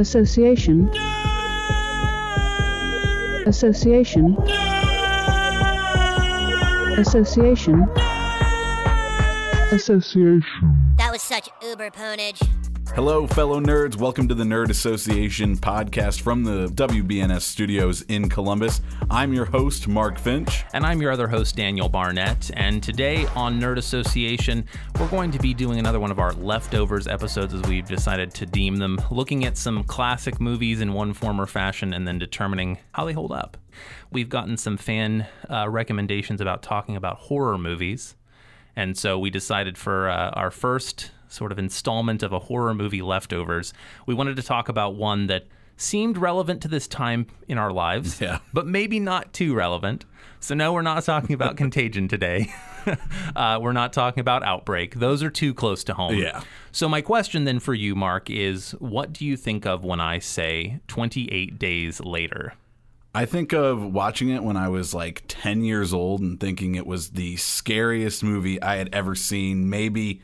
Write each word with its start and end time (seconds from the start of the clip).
Association. 0.00 0.88
Association. 3.46 4.34
Association. 6.96 7.86
Association. 9.72 10.42
That 10.96 11.10
was 11.12 11.20
such 11.20 11.50
uber 11.62 11.90
ponage. 11.90 12.59
Hello, 12.96 13.24
fellow 13.24 13.60
nerds. 13.60 13.94
Welcome 13.94 14.26
to 14.26 14.34
the 14.34 14.42
Nerd 14.42 14.68
Association 14.68 15.56
podcast 15.56 16.22
from 16.22 16.42
the 16.42 16.66
WBNS 16.74 17.42
studios 17.42 18.02
in 18.02 18.28
Columbus. 18.28 18.80
I'm 19.08 19.32
your 19.32 19.44
host, 19.44 19.86
Mark 19.86 20.18
Finch. 20.18 20.64
And 20.72 20.84
I'm 20.84 21.00
your 21.00 21.12
other 21.12 21.28
host, 21.28 21.54
Daniel 21.54 21.88
Barnett. 21.88 22.50
And 22.54 22.82
today 22.82 23.26
on 23.36 23.60
Nerd 23.60 23.78
Association, 23.78 24.66
we're 24.98 25.06
going 25.06 25.30
to 25.30 25.38
be 25.38 25.54
doing 25.54 25.78
another 25.78 26.00
one 26.00 26.10
of 26.10 26.18
our 26.18 26.32
leftovers 26.32 27.06
episodes 27.06 27.54
as 27.54 27.62
we've 27.62 27.86
decided 27.86 28.34
to 28.34 28.44
deem 28.44 28.76
them, 28.78 29.00
looking 29.12 29.44
at 29.44 29.56
some 29.56 29.84
classic 29.84 30.40
movies 30.40 30.80
in 30.80 30.92
one 30.92 31.14
form 31.14 31.40
or 31.40 31.46
fashion 31.46 31.94
and 31.94 32.08
then 32.08 32.18
determining 32.18 32.76
how 32.90 33.04
they 33.04 33.12
hold 33.12 33.30
up. 33.30 33.56
We've 34.10 34.28
gotten 34.28 34.56
some 34.56 34.76
fan 34.76 35.28
uh, 35.48 35.68
recommendations 35.68 36.40
about 36.40 36.64
talking 36.64 36.96
about 36.96 37.18
horror 37.18 37.56
movies. 37.56 38.16
And 38.74 38.98
so 38.98 39.16
we 39.16 39.30
decided 39.30 39.78
for 39.78 40.10
uh, 40.10 40.30
our 40.30 40.50
first 40.50 41.12
sort 41.30 41.52
of 41.52 41.58
installment 41.58 42.22
of 42.22 42.32
a 42.32 42.38
horror 42.40 42.74
movie 42.74 43.00
leftovers, 43.02 43.72
we 44.06 44.12
wanted 44.14 44.36
to 44.36 44.42
talk 44.42 44.68
about 44.68 44.94
one 44.96 45.26
that 45.28 45.46
seemed 45.76 46.18
relevant 46.18 46.60
to 46.60 46.68
this 46.68 46.86
time 46.86 47.26
in 47.48 47.56
our 47.56 47.72
lives, 47.72 48.20
Yeah. 48.20 48.40
but 48.52 48.66
maybe 48.66 49.00
not 49.00 49.32
too 49.32 49.54
relevant. 49.54 50.04
So, 50.38 50.54
no, 50.54 50.74
we're 50.74 50.82
not 50.82 51.04
talking 51.04 51.32
about 51.32 51.56
Contagion 51.58 52.06
today. 52.08 52.52
uh, 53.36 53.58
we're 53.62 53.72
not 53.72 53.92
talking 53.94 54.20
about 54.20 54.42
Outbreak. 54.42 54.94
Those 54.96 55.22
are 55.22 55.30
too 55.30 55.54
close 55.54 55.82
to 55.84 55.94
home. 55.94 56.16
Yeah. 56.16 56.42
So, 56.72 56.86
my 56.88 57.00
question 57.00 57.44
then 57.44 57.60
for 57.60 57.72
you, 57.72 57.94
Mark, 57.94 58.28
is 58.28 58.72
what 58.72 59.12
do 59.14 59.24
you 59.24 59.36
think 59.38 59.64
of 59.66 59.82
when 59.84 60.00
I 60.00 60.18
say 60.18 60.80
28 60.88 61.58
days 61.58 62.00
later? 62.00 62.52
I 63.14 63.24
think 63.24 63.52
of 63.52 63.82
watching 63.82 64.28
it 64.28 64.42
when 64.42 64.56
I 64.56 64.68
was 64.68 64.94
like 64.94 65.24
10 65.28 65.64
years 65.64 65.92
old 65.92 66.20
and 66.20 66.38
thinking 66.38 66.74
it 66.74 66.86
was 66.86 67.10
the 67.10 67.36
scariest 67.36 68.22
movie 68.22 68.60
I 68.62 68.76
had 68.76 68.88
ever 68.94 69.14
seen, 69.14 69.68
maybe 69.68 70.20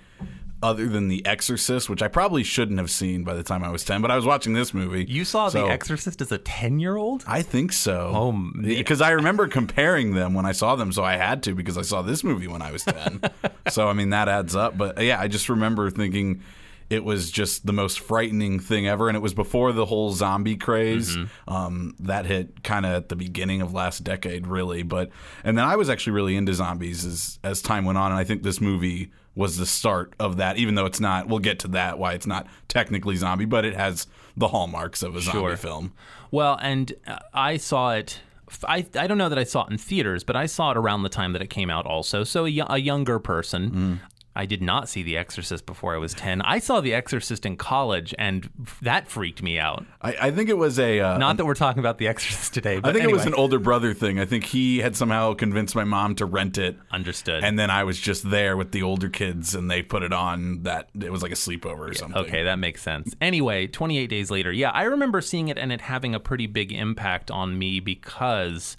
other 0.62 0.88
than 0.88 1.08
The 1.08 1.24
Exorcist, 1.26 1.90
which 1.90 2.02
I 2.02 2.08
probably 2.08 2.42
shouldn't 2.42 2.78
have 2.78 2.90
seen 2.90 3.24
by 3.24 3.34
the 3.34 3.42
time 3.42 3.62
I 3.62 3.70
was 3.70 3.84
10, 3.84 4.00
but 4.02 4.10
I 4.10 4.16
was 4.16 4.24
watching 4.24 4.52
this 4.54 4.72
movie. 4.72 5.04
You 5.08 5.24
saw 5.24 5.48
So- 5.48 5.66
The 5.66 5.72
Exorcist 5.72 6.20
as 6.22 6.32
a 6.32 6.38
10 6.38 6.78
year 6.78 6.96
old? 6.96 7.24
I 7.26 7.42
think 7.42 7.72
so. 7.72 8.10
Oh, 8.14 8.50
because 8.62 9.00
I 9.00 9.10
remember 9.10 9.48
comparing 9.48 10.14
them 10.14 10.34
when 10.34 10.46
I 10.46 10.52
saw 10.52 10.74
them, 10.76 10.92
so 10.92 11.04
I 11.04 11.16
had 11.16 11.42
to 11.44 11.54
because 11.54 11.76
I 11.76 11.82
saw 11.82 12.02
this 12.02 12.24
movie 12.24 12.46
when 12.48 12.62
I 12.62 12.72
was 12.72 12.84
ten. 12.84 13.20
so 13.68 13.88
I 13.88 13.92
mean 13.92 14.10
that 14.10 14.28
adds 14.28 14.56
up. 14.56 14.76
But 14.78 15.02
yeah, 15.02 15.20
I 15.20 15.28
just 15.28 15.48
remember 15.48 15.90
thinking 15.90 16.42
it 16.88 17.04
was 17.04 17.30
just 17.30 17.66
the 17.66 17.72
most 17.72 17.98
frightening 18.00 18.60
thing 18.60 18.86
ever, 18.86 19.08
and 19.08 19.16
it 19.16 19.20
was 19.20 19.34
before 19.34 19.72
the 19.72 19.86
whole 19.86 20.12
zombie 20.12 20.56
craze 20.56 21.16
um, 21.48 21.94
that 21.98 22.26
hit 22.26 22.62
kind 22.62 22.86
of 22.86 22.92
at 22.92 23.08
the 23.08 23.16
beginning 23.16 23.60
of 23.62 23.72
last 23.74 24.04
decade, 24.04 24.46
really. 24.46 24.82
But 24.82 25.10
and 25.44 25.58
then 25.58 25.64
I 25.64 25.76
was 25.76 25.90
actually 25.90 26.12
really 26.14 26.36
into 26.36 26.54
zombies 26.54 27.04
as 27.04 27.38
as 27.42 27.60
time 27.62 27.84
went 27.84 27.98
on, 27.98 28.12
and 28.12 28.18
I 28.20 28.24
think 28.24 28.42
this 28.42 28.60
movie 28.60 29.10
was 29.34 29.58
the 29.58 29.66
start 29.66 30.14
of 30.18 30.36
that. 30.38 30.56
Even 30.56 30.76
though 30.76 30.86
it's 30.86 31.00
not, 31.00 31.28
we'll 31.28 31.40
get 31.40 31.58
to 31.60 31.68
that 31.68 31.98
why 31.98 32.12
it's 32.14 32.26
not 32.26 32.46
technically 32.68 33.16
zombie, 33.16 33.44
but 33.44 33.64
it 33.64 33.74
has 33.74 34.06
the 34.36 34.48
hallmarks 34.48 35.02
of 35.02 35.14
a 35.16 35.20
zombie 35.20 35.38
Sure. 35.40 35.56
film. 35.56 35.92
Well, 36.30 36.58
and 36.62 36.92
uh, 37.06 37.18
I 37.34 37.56
saw 37.58 37.92
it. 37.92 38.20
I, 38.66 38.86
I 38.96 39.08
don't 39.08 39.18
know 39.18 39.28
that 39.28 39.38
I 39.38 39.44
saw 39.44 39.64
it 39.64 39.72
in 39.72 39.76
theaters, 39.78 40.22
but 40.22 40.36
I 40.36 40.46
saw 40.46 40.70
it 40.70 40.76
around 40.76 41.02
the 41.02 41.08
time 41.08 41.32
that 41.32 41.42
it 41.42 41.50
came 41.50 41.68
out 41.68 41.84
also. 41.84 42.22
So 42.22 42.44
a, 42.44 42.48
yo- 42.48 42.66
a 42.70 42.78
younger 42.78 43.18
person. 43.18 44.00
I 44.36 44.46
did 44.46 44.62
not 44.62 44.88
see 44.88 45.02
The 45.02 45.16
Exorcist 45.16 45.66
before 45.66 45.94
I 45.94 45.98
was 45.98 46.12
10. 46.14 46.42
I 46.42 46.58
saw 46.58 46.80
The 46.80 46.92
Exorcist 46.92 47.46
in 47.46 47.56
college, 47.56 48.14
and 48.18 48.48
that 48.82 49.08
freaked 49.08 49.42
me 49.42 49.58
out. 49.58 49.86
I, 50.02 50.16
I 50.20 50.30
think 50.30 50.50
it 50.50 50.58
was 50.58 50.78
a 50.78 51.00
uh, 51.00 51.18
Not 51.18 51.38
that 51.38 51.46
we're 51.46 51.54
talking 51.54 51.80
about 51.80 51.98
The 51.98 52.08
Exorcist 52.08 52.52
today, 52.52 52.78
but 52.78 52.90
I 52.90 52.92
think 52.92 53.04
it 53.04 53.12
was 53.12 53.26
an 53.26 53.34
older 53.34 53.58
brother 53.58 53.94
thing. 53.94 54.20
I 54.20 54.26
think 54.26 54.44
he 54.44 54.78
had 54.78 54.94
somehow 54.94 55.34
convinced 55.34 55.74
my 55.74 55.84
mom 55.84 56.14
to 56.16 56.26
rent 56.26 56.58
it. 56.58 56.76
Understood. 56.90 57.42
And 57.42 57.58
then 57.58 57.70
I 57.70 57.84
was 57.84 57.98
just 57.98 58.30
there 58.30 58.56
with 58.56 58.72
the 58.72 58.82
older 58.82 59.08
kids 59.08 59.54
and 59.54 59.70
they 59.70 59.82
put 59.82 60.02
it 60.02 60.12
on 60.12 60.62
that 60.64 60.90
it 61.00 61.10
was 61.10 61.22
like 61.22 61.32
a 61.32 61.36
sleepover 61.36 61.90
or 61.90 61.94
something. 61.94 62.22
Okay, 62.22 62.42
that 62.44 62.58
makes 62.58 62.82
sense. 62.82 63.14
Anyway, 63.20 63.66
28 63.66 64.06
days 64.08 64.30
later, 64.30 64.52
yeah, 64.52 64.70
I 64.70 64.82
remember 64.82 65.20
seeing 65.20 65.48
it 65.48 65.56
and 65.56 65.72
it 65.72 65.80
having 65.80 66.14
a 66.14 66.20
pretty 66.20 66.46
big 66.46 66.72
impact 66.72 67.30
on 67.30 67.58
me 67.58 67.80
because 67.80 68.76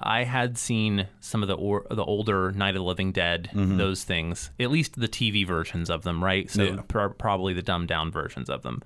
I 0.00 0.24
had 0.24 0.58
seen 0.58 1.06
some 1.20 1.42
of 1.42 1.48
the 1.48 1.54
or, 1.54 1.86
the 1.90 2.04
older 2.04 2.52
Night 2.52 2.70
of 2.70 2.80
the 2.80 2.82
Living 2.82 3.12
Dead, 3.12 3.48
those 3.54 4.04
things, 4.04 4.50
at 4.60 4.70
least 4.70 5.00
the 5.00 5.08
TV 5.08 5.46
versions 5.46 5.88
of 5.88 6.02
them, 6.02 6.22
right? 6.22 6.50
So 6.50 6.62
Yeah. 6.64 6.80
pro- 6.86 7.10
probably 7.10 7.54
the 7.54 7.62
dumbed 7.62 7.88
down 7.88 8.10
versions 8.10 8.50
of 8.50 8.62
them. 8.62 8.82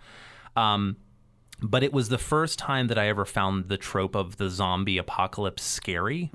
Um, 0.57 0.97
but 1.63 1.83
it 1.83 1.93
was 1.93 2.09
the 2.09 2.17
first 2.19 2.59
time 2.59 2.87
that 2.87 2.97
I 2.99 3.09
ever 3.09 3.25
found 3.25 3.67
the 3.69 3.77
trope 3.77 4.15
of 4.15 4.37
the 4.37 4.49
zombie 4.49 4.99
apocalypse 4.99 5.63
scary, 5.63 6.31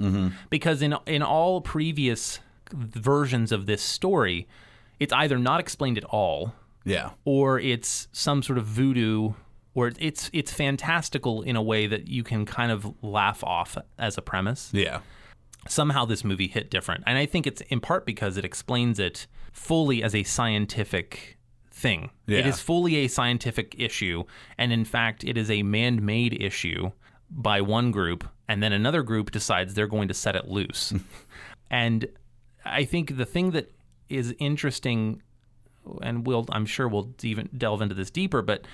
because 0.49 0.81
in 0.81 0.95
in 1.07 1.23
all 1.23 1.61
previous 1.61 2.39
versions 2.71 3.51
of 3.51 3.65
this 3.65 3.81
story, 3.81 4.47
it's 4.99 5.13
either 5.13 5.37
not 5.37 5.59
explained 5.59 5.97
at 5.97 6.03
all 6.05 6.53
Yeah. 6.83 7.11
or 7.23 7.59
it's 7.59 8.07
some 8.11 8.43
sort 8.43 8.57
of 8.57 8.65
voodoo 8.65 9.33
or 9.75 9.91
it's 9.99 10.29
it's 10.33 10.51
fantastical 10.51 11.43
in 11.43 11.55
a 11.55 11.61
way 11.61 11.85
that 11.85 12.07
you 12.07 12.23
can 12.23 12.45
kind 12.45 12.71
of 12.71 12.91
laugh 13.03 13.43
off 13.43 13.77
as 13.99 14.17
a 14.17 14.21
premise. 14.21 14.71
Yeah. 14.73 15.01
Somehow 15.67 16.05
this 16.05 16.23
movie 16.23 16.47
hit 16.47 16.71
different. 16.71 17.03
And 17.05 17.17
I 17.17 17.25
think 17.27 17.45
it's 17.45 17.61
in 17.69 17.79
part 17.79 18.05
because 18.05 18.37
it 18.37 18.45
explains 18.45 18.97
it 18.99 19.27
fully 19.51 20.01
as 20.01 20.15
a 20.15 20.23
scientific 20.23 21.37
thing. 21.71 22.09
It 22.27 22.45
Yeah. 22.45 22.47
is 22.47 22.59
fully 22.61 22.95
a 22.97 23.07
scientific 23.07 23.75
issue 23.77 24.23
and 24.57 24.71
in 24.71 24.85
fact 24.85 25.23
it 25.23 25.37
is 25.37 25.51
a 25.51 25.61
man-made 25.63 26.41
issue 26.41 26.91
by 27.29 27.59
one 27.61 27.91
group 27.91 28.27
and 28.47 28.63
then 28.63 28.71
another 28.71 29.03
group 29.03 29.31
decides 29.31 29.73
they're 29.73 29.87
going 29.87 30.07
to 30.07 30.13
set 30.13 30.35
it 30.35 30.47
loose. 30.47 30.93
and 31.69 32.07
I 32.63 32.85
think 32.85 33.17
the 33.17 33.25
thing 33.25 33.51
that 33.51 33.71
is 34.07 34.33
interesting 34.39 35.21
and 36.01 36.25
we'll 36.25 36.45
I'm 36.51 36.65
sure 36.65 36.87
we'll 36.87 37.13
even 37.23 37.49
delve 37.57 37.81
into 37.81 37.93
this 37.95 38.09
deeper, 38.09 38.41
but 38.41 38.65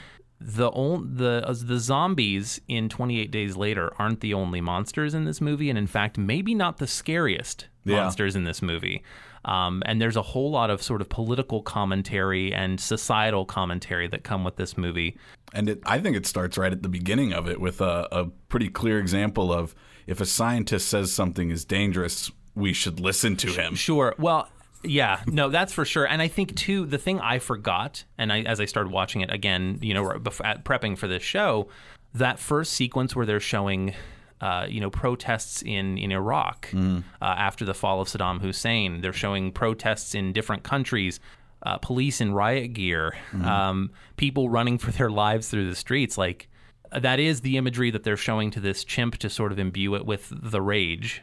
the 0.44 0.69
on, 0.69 1.16
the 1.18 1.44
uh, 1.47 1.53
the 1.63 1.78
zombies 1.79 2.59
in 2.68 2.90
28 2.90 3.29
Days 3.31 3.56
Later 3.56 3.91
aren't 4.00 4.22
the 4.22 4.34
only 4.34 4.59
monsters 4.62 5.13
in 5.13 5.25
this 5.25 5.40
movie, 5.40 5.69
and 5.69 5.78
in 5.78 5.88
fact, 5.88 6.18
maybe 6.18 6.56
not 6.56 6.78
the 6.78 6.88
scariest 6.88 7.68
Yeah. 7.85 7.97
monsters 7.97 8.35
in 8.35 8.44
this 8.44 8.62
movie. 8.62 9.03
Um, 9.46 9.81
and 9.88 10.00
there's 10.02 10.16
a 10.18 10.22
whole 10.22 10.52
lot 10.52 10.69
of 10.69 10.84
sort 10.84 11.02
of 11.02 11.09
political 11.09 11.62
commentary 11.63 12.53
and 12.53 12.79
societal 12.79 13.44
commentary 13.46 14.07
that 14.09 14.24
come 14.24 14.44
with 14.44 14.56
this 14.56 14.78
movie. 14.78 15.18
And 15.53 15.68
it, 15.69 15.79
I 15.85 15.97
think 16.00 16.16
it 16.16 16.25
starts 16.28 16.58
right 16.59 16.72
at 16.72 16.84
the 16.84 16.90
beginning 16.90 17.34
of 17.34 17.47
it 17.47 17.59
with 17.59 17.81
a, 17.81 18.08
a 18.12 18.25
pretty 18.50 18.69
clear 18.69 19.00
example 19.00 19.52
of 19.52 19.73
if 20.06 20.22
a 20.22 20.25
scientist 20.28 20.88
says 20.90 21.12
something 21.12 21.50
is 21.50 21.66
dangerous, 21.66 22.31
we 22.53 22.72
should 22.73 23.00
listen 23.00 23.35
to 23.38 23.47
him. 23.47 23.73
Sure. 23.75 24.13
Well, 24.19 24.47
yeah, 24.84 25.22
no, 25.28 25.50
that's 25.50 25.74
for 25.74 25.86
sure. 25.86 26.06
And 26.06 26.22
I 26.22 26.28
think 26.28 26.56
too, 26.56 26.86
the 26.86 26.97
thing 26.97 27.19
I 27.19 27.40
forgot, 27.40 28.03
and 28.18 28.31
I, 28.31 28.42
as 28.42 28.59
I 28.59 28.66
started 28.66 28.92
watching 28.92 29.22
it 29.22 29.31
again, 29.31 29.80
you 29.81 29.94
know, 29.94 30.03
prepping 30.03 30.97
for 30.97 31.08
this 31.08 31.24
show, 31.24 31.68
that 32.14 32.40
first 32.40 32.74
sequence 32.74 33.16
where 33.16 33.25
they're 33.25 33.40
showing, 33.40 33.94
uh, 34.41 34.66
you 34.70 34.81
know, 34.81 34.90
protests 34.90 35.62
in 35.62 35.97
in 35.97 36.12
Iraq 36.12 36.70
uh, 36.74 37.02
after 37.22 37.66
the 37.66 37.74
fall 37.74 38.02
of 38.02 38.08
Saddam 38.08 38.41
Hussein. 38.41 39.02
They're 39.02 39.14
showing 39.14 39.52
protests 39.52 40.16
in 40.16 40.34
different 40.34 40.64
countries. 40.64 41.20
Uh, 41.64 41.78
police 41.78 42.22
in 42.22 42.34
riot 42.34 42.74
gear, 42.74 43.14
um, 43.46 43.91
people 44.18 44.50
running 44.50 44.80
for 44.80 44.90
their 44.91 45.12
lives 45.12 45.47
through 45.47 45.70
the 45.70 45.75
streets. 45.75 46.18
Like 46.18 46.50
that 46.91 47.20
is 47.20 47.41
the 47.41 47.56
imagery 47.58 47.91
that 47.91 48.03
they're 48.03 48.18
showing 48.18 48.50
to 48.52 48.59
this 48.59 48.84
chimp 48.84 49.18
to 49.18 49.30
sort 49.30 49.52
of 49.52 49.59
imbue 49.59 49.94
it 49.96 50.03
with 50.06 50.28
the 50.31 50.59
rage 50.62 51.22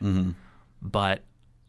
but 0.80 1.24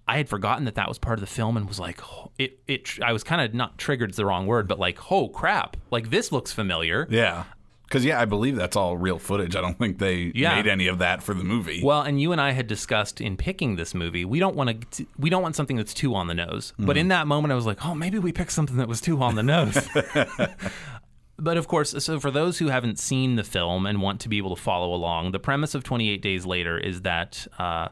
I 0.10 0.18
had 0.18 0.28
forgotten 0.28 0.66
that 0.66 0.76
that 0.76 0.88
was 0.88 0.98
part 0.98 1.18
of 1.18 1.22
the 1.22 1.28
film 1.28 1.56
and 1.56 1.68
was 1.68 1.80
like, 1.80 2.00
oh, 2.04 2.32
it, 2.38 2.60
it, 2.68 3.00
I 3.04 3.14
was 3.14 3.24
kind 3.24 3.42
of 3.42 3.54
not 3.54 3.78
triggered 3.78 4.10
is 4.10 4.16
the 4.16 4.26
wrong 4.26 4.48
word, 4.48 4.68
but 4.68 4.80
like, 4.80 5.12
oh 5.12 5.28
crap, 5.30 5.78
like 5.92 6.10
this 6.10 6.32
looks 6.32 6.52
familiar. 6.52 7.08
Yeah. 7.10 7.44
Because, 7.84 8.06
yeah, 8.06 8.20
I 8.22 8.26
believe 8.26 8.56
that's 8.56 8.76
all 8.76 8.98
real 8.98 9.18
footage. 9.18 9.56
I 9.56 9.62
don't 9.62 9.78
think 9.78 9.98
they 9.98 10.32
Yeah. 10.36 10.56
made 10.56 10.68
any 10.68 10.88
of 10.88 11.00
that 11.00 11.24
for 11.24 11.34
the 11.34 11.44
movie. 11.44 11.82
Well, 11.84 12.02
and 12.04 12.22
you 12.22 12.32
and 12.32 12.40
I 12.40 12.52
had 12.52 12.68
discussed 12.68 13.20
in 13.20 13.36
picking 13.36 13.78
this 13.78 13.96
movie, 13.96 14.26
we 14.26 14.40
don't 14.40 14.56
want 14.56 14.92
to, 14.92 15.06
we 15.18 15.30
don't 15.32 15.42
want 15.42 15.56
something 15.56 15.76
that's 15.76 15.94
too 15.96 16.14
on 16.16 16.28
the 16.28 16.36
nose. 16.36 16.74
But 16.78 16.98
in 16.98 17.08
that 17.08 17.26
moment, 17.28 17.52
I 17.52 17.56
was 17.56 17.66
like, 17.66 17.84
oh, 17.86 17.96
maybe 17.96 18.20
we 18.20 18.32
picked 18.32 18.52
something 18.52 18.78
that 18.78 18.88
was 18.88 19.02
too 19.02 19.22
on 19.24 19.34
the 19.36 19.44
nose. 19.44 19.88
but 21.38 21.58
of 21.58 21.68
course, 21.68 21.96
so 22.04 22.20
for 22.20 22.32
those 22.32 22.60
who 22.60 22.68
haven't 22.68 23.00
seen 23.00 23.36
the 23.38 23.44
film 23.44 23.86
and 23.86 24.02
want 24.02 24.20
to 24.22 24.30
be 24.30 24.38
able 24.38 24.56
to 24.56 24.62
follow 24.62 24.94
along, 24.94 25.32
the 25.32 25.40
premise 25.40 25.74
of 25.74 25.84
28 25.84 26.22
Days 26.22 26.46
Later 26.46 26.78
is 26.78 27.02
that 27.02 27.48
uh, 27.58 27.88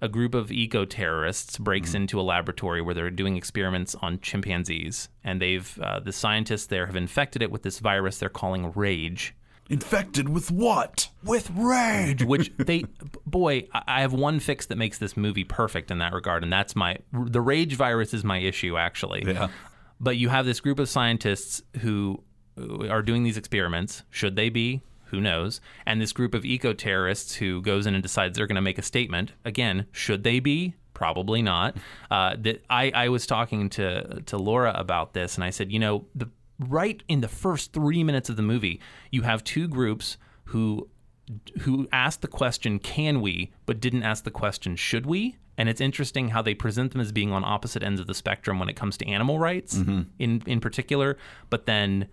a 0.00 0.08
group 0.08 0.34
of 0.34 0.52
eco 0.52 0.84
terrorists 0.84 1.58
breaks 1.58 1.94
into 1.94 2.20
a 2.20 2.22
laboratory 2.22 2.80
where 2.80 2.94
they're 2.94 3.10
doing 3.10 3.36
experiments 3.36 3.94
on 3.96 4.20
chimpanzees, 4.20 5.08
and 5.24 5.42
they've 5.42 5.78
uh, 5.80 6.00
the 6.00 6.12
scientists 6.12 6.66
there 6.66 6.86
have 6.86 6.96
infected 6.96 7.42
it 7.42 7.50
with 7.50 7.62
this 7.62 7.78
virus 7.80 8.18
they're 8.18 8.28
calling 8.28 8.72
rage. 8.74 9.34
Infected 9.70 10.28
with 10.30 10.50
what? 10.50 11.10
With 11.22 11.50
rage, 11.50 12.24
which 12.24 12.50
they, 12.56 12.84
boy, 13.26 13.66
I 13.74 13.82
I 13.86 14.00
have 14.00 14.12
one 14.12 14.40
fix 14.40 14.66
that 14.66 14.78
makes 14.78 14.98
this 14.98 15.16
movie 15.16 15.44
perfect 15.44 15.90
in 15.90 15.98
that 15.98 16.12
regard, 16.12 16.42
and 16.42 16.52
that's 16.52 16.76
my 16.76 16.98
the 17.12 17.40
rage 17.40 17.74
virus 17.74 18.14
is 18.14 18.24
my 18.24 18.38
issue 18.38 18.76
actually. 18.76 19.24
Yeah. 19.26 19.48
But 20.00 20.16
you 20.16 20.28
have 20.28 20.46
this 20.46 20.60
group 20.60 20.78
of 20.78 20.88
scientists 20.88 21.60
who 21.80 22.22
are 22.88 23.02
doing 23.02 23.24
these 23.24 23.36
experiments. 23.36 24.04
Should 24.10 24.36
they 24.36 24.48
be? 24.48 24.80
Who 25.10 25.20
knows? 25.20 25.60
And 25.86 26.00
this 26.00 26.12
group 26.12 26.34
of 26.34 26.44
eco 26.44 26.72
terrorists 26.72 27.36
who 27.36 27.62
goes 27.62 27.86
in 27.86 27.94
and 27.94 28.02
decides 28.02 28.36
they're 28.36 28.46
going 28.46 28.56
to 28.56 28.62
make 28.62 28.78
a 28.78 28.82
statement. 28.82 29.32
Again, 29.44 29.86
should 29.92 30.22
they 30.22 30.40
be? 30.40 30.74
Probably 30.94 31.42
not. 31.42 31.76
Uh, 32.10 32.36
that 32.40 32.64
I, 32.68 32.90
I 32.94 33.08
was 33.08 33.26
talking 33.26 33.68
to 33.70 34.22
to 34.26 34.36
Laura 34.36 34.72
about 34.74 35.14
this, 35.14 35.36
and 35.36 35.44
I 35.44 35.50
said, 35.50 35.70
you 35.72 35.78
know, 35.78 36.06
the 36.14 36.28
right 36.58 37.02
in 37.08 37.20
the 37.20 37.28
first 37.28 37.72
three 37.72 38.02
minutes 38.02 38.28
of 38.28 38.36
the 38.36 38.42
movie, 38.42 38.80
you 39.10 39.22
have 39.22 39.44
two 39.44 39.68
groups 39.68 40.16
who 40.44 40.88
who 41.60 41.88
asked 41.92 42.22
the 42.22 42.28
question 42.28 42.78
can 42.78 43.20
we 43.20 43.52
but 43.66 43.80
didn't 43.80 44.02
ask 44.02 44.24
the 44.24 44.30
question 44.30 44.74
should 44.74 45.04
we 45.04 45.36
and 45.58 45.68
it's 45.68 45.80
interesting 45.80 46.30
how 46.30 46.40
they 46.40 46.54
present 46.54 46.90
them 46.92 47.02
as 47.02 47.12
being 47.12 47.32
on 47.32 47.44
opposite 47.44 47.82
ends 47.82 48.00
of 48.00 48.06
the 48.06 48.14
spectrum 48.14 48.58
when 48.58 48.68
it 48.68 48.76
comes 48.76 48.96
to 48.96 49.06
animal 49.06 49.38
rights 49.38 49.74
in 50.18 50.42
in 50.46 50.58
particular 50.58 51.18
but 51.50 51.66
then 51.66 52.08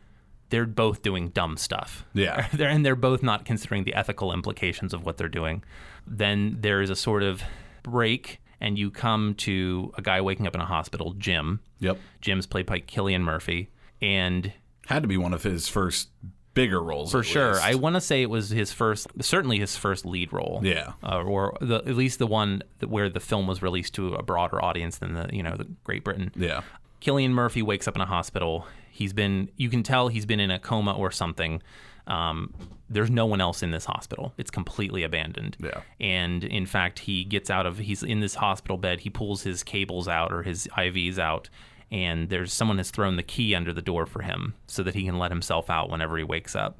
they're 0.49 0.65
both 0.65 1.01
doing 1.01 1.29
dumb 1.29 1.57
stuff 1.57 2.05
Yeah. 2.13 2.47
they're, 2.53 2.69
and 2.69 2.85
they're 2.85 2.95
both 2.95 3.23
not 3.23 3.45
considering 3.45 3.83
the 3.83 3.93
ethical 3.93 4.31
implications 4.33 4.93
of 4.93 5.05
what 5.05 5.17
they're 5.17 5.27
doing 5.29 5.63
then 6.07 6.57
there 6.61 6.81
is 6.81 6.89
a 6.89 6.95
sort 6.95 7.23
of 7.23 7.41
break 7.83 8.39
and 8.61 8.77
you 8.79 8.89
come 8.91 9.35
to 9.35 9.91
a 9.97 10.01
guy 10.01 10.21
waking 10.21 10.47
up 10.47 10.55
in 10.55 10.61
a 10.61 10.65
hospital 10.65 11.13
jim 11.17 11.59
Yep. 11.79 11.97
jim's 12.21 12.45
played 12.45 12.65
by 12.65 12.79
cillian 12.81 13.21
murphy 13.21 13.69
and 14.01 14.51
Had 14.87 15.01
to 15.03 15.07
be 15.07 15.17
one 15.17 15.33
of 15.33 15.43
his 15.43 15.67
first 15.67 16.09
bigger 16.53 16.81
roles. 16.81 17.11
for 17.11 17.21
sure. 17.23 17.53
least. 17.53 17.65
I 17.65 17.75
want 17.75 17.95
to 17.95 18.01
say 18.01 18.21
it 18.21 18.29
was 18.29 18.49
his 18.49 18.71
first, 18.71 19.07
certainly 19.21 19.59
his 19.59 19.75
first 19.75 20.05
lead 20.05 20.31
role. 20.31 20.61
Yeah. 20.63 20.93
uh, 21.03 21.21
or 21.21 21.57
the, 21.59 21.75
at 21.79 21.95
least 21.97 22.17
the 22.19 22.27
one 22.27 22.61
that, 22.79 22.89
where 22.89 23.09
the 23.09 23.19
film 23.19 23.45
was 23.45 23.61
released 23.61 23.93
to 23.95 24.13
a 24.15 24.23
broader 24.23 24.63
audience 24.63 24.99
than 24.99 25.15
the 25.15 25.29
you 25.33 25.43
know 25.43 25.57
the 25.57 25.65
Great 25.83 26.05
Britain. 26.05 26.31
Yeah. 26.35 26.61
Cillian 27.01 27.31
Murphy 27.31 27.61
wakes 27.61 27.87
up 27.89 27.95
in 27.95 28.01
a 28.01 28.05
hospital. 28.05 28.65
He's 28.95 29.11
been, 29.11 29.49
you 29.57 29.67
can 29.69 29.83
tell 29.83 30.07
he's 30.07 30.25
been 30.25 30.39
in 30.39 30.49
a 30.49 30.57
coma 30.57 30.93
or 30.93 31.11
something. 31.11 31.61
Um, 32.07 32.53
there's 32.89 33.09
no 33.09 33.25
one 33.25 33.41
else 33.41 33.61
in 33.61 33.71
this 33.71 33.83
hospital. 33.83 34.33
It's 34.37 34.49
completely 34.49 35.03
abandoned. 35.03 35.57
Yeah. 35.59 35.81
And 35.99 36.45
in 36.45 36.65
fact, 36.65 36.99
he 36.99 37.25
gets 37.25 37.49
out 37.49 37.65
of, 37.65 37.79
he's 37.79 38.03
in 38.03 38.21
this 38.21 38.35
hospital 38.35 38.77
bed. 38.77 39.01
He 39.01 39.09
pulls 39.09 39.41
his 39.41 39.63
cables 39.63 40.07
out 40.07 40.31
or 40.31 40.43
his 40.43 40.69
IVs 40.77 41.19
out. 41.19 41.49
And 41.91 42.29
there's 42.29 42.53
someone 42.53 42.77
has 42.77 42.89
thrown 42.89 43.17
the 43.17 43.23
key 43.23 43.53
under 43.53 43.73
the 43.73 43.81
door 43.81 44.05
for 44.05 44.21
him 44.21 44.53
so 44.65 44.81
that 44.83 44.95
he 44.95 45.03
can 45.03 45.19
let 45.19 45.29
himself 45.29 45.69
out 45.69 45.89
whenever 45.89 46.17
he 46.17 46.23
wakes 46.23 46.55
up. 46.55 46.77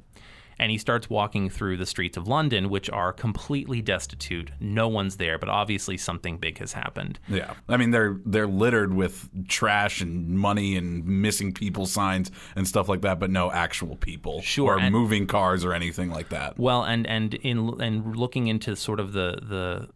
And 0.58 0.70
he 0.70 0.78
starts 0.78 1.10
walking 1.10 1.50
through 1.50 1.76
the 1.76 1.84
streets 1.86 2.16
of 2.16 2.26
London, 2.26 2.70
which 2.70 2.88
are 2.90 3.12
completely 3.12 3.82
destitute. 3.82 4.50
No 4.58 4.88
one's 4.88 5.16
there, 5.18 5.38
but 5.38 5.48
obviously 5.48 5.96
something 5.98 6.38
big 6.38 6.58
has 6.58 6.72
happened. 6.72 7.18
Yeah, 7.28 7.54
I 7.68 7.76
mean 7.76 7.90
they're 7.90 8.18
they're 8.24 8.46
littered 8.46 8.94
with 8.94 9.28
trash 9.48 10.00
and 10.00 10.38
money 10.38 10.76
and 10.76 11.04
missing 11.04 11.52
people 11.52 11.86
signs 11.86 12.30
and 12.54 12.66
stuff 12.66 12.88
like 12.88 13.02
that, 13.02 13.18
but 13.20 13.30
no 13.30 13.50
actual 13.52 13.96
people 13.96 14.40
Sure, 14.42 14.74
or 14.74 14.78
and- 14.78 14.92
moving 14.92 15.26
cars 15.26 15.64
or 15.64 15.72
anything 15.74 16.10
like 16.10 16.30
that. 16.30 16.58
Well, 16.58 16.84
and 16.84 17.06
and 17.06 17.34
in 17.34 17.80
and 17.80 18.16
looking 18.16 18.46
into 18.46 18.76
sort 18.76 18.98
of 19.00 19.12
the 19.12 19.38
the 19.42 19.88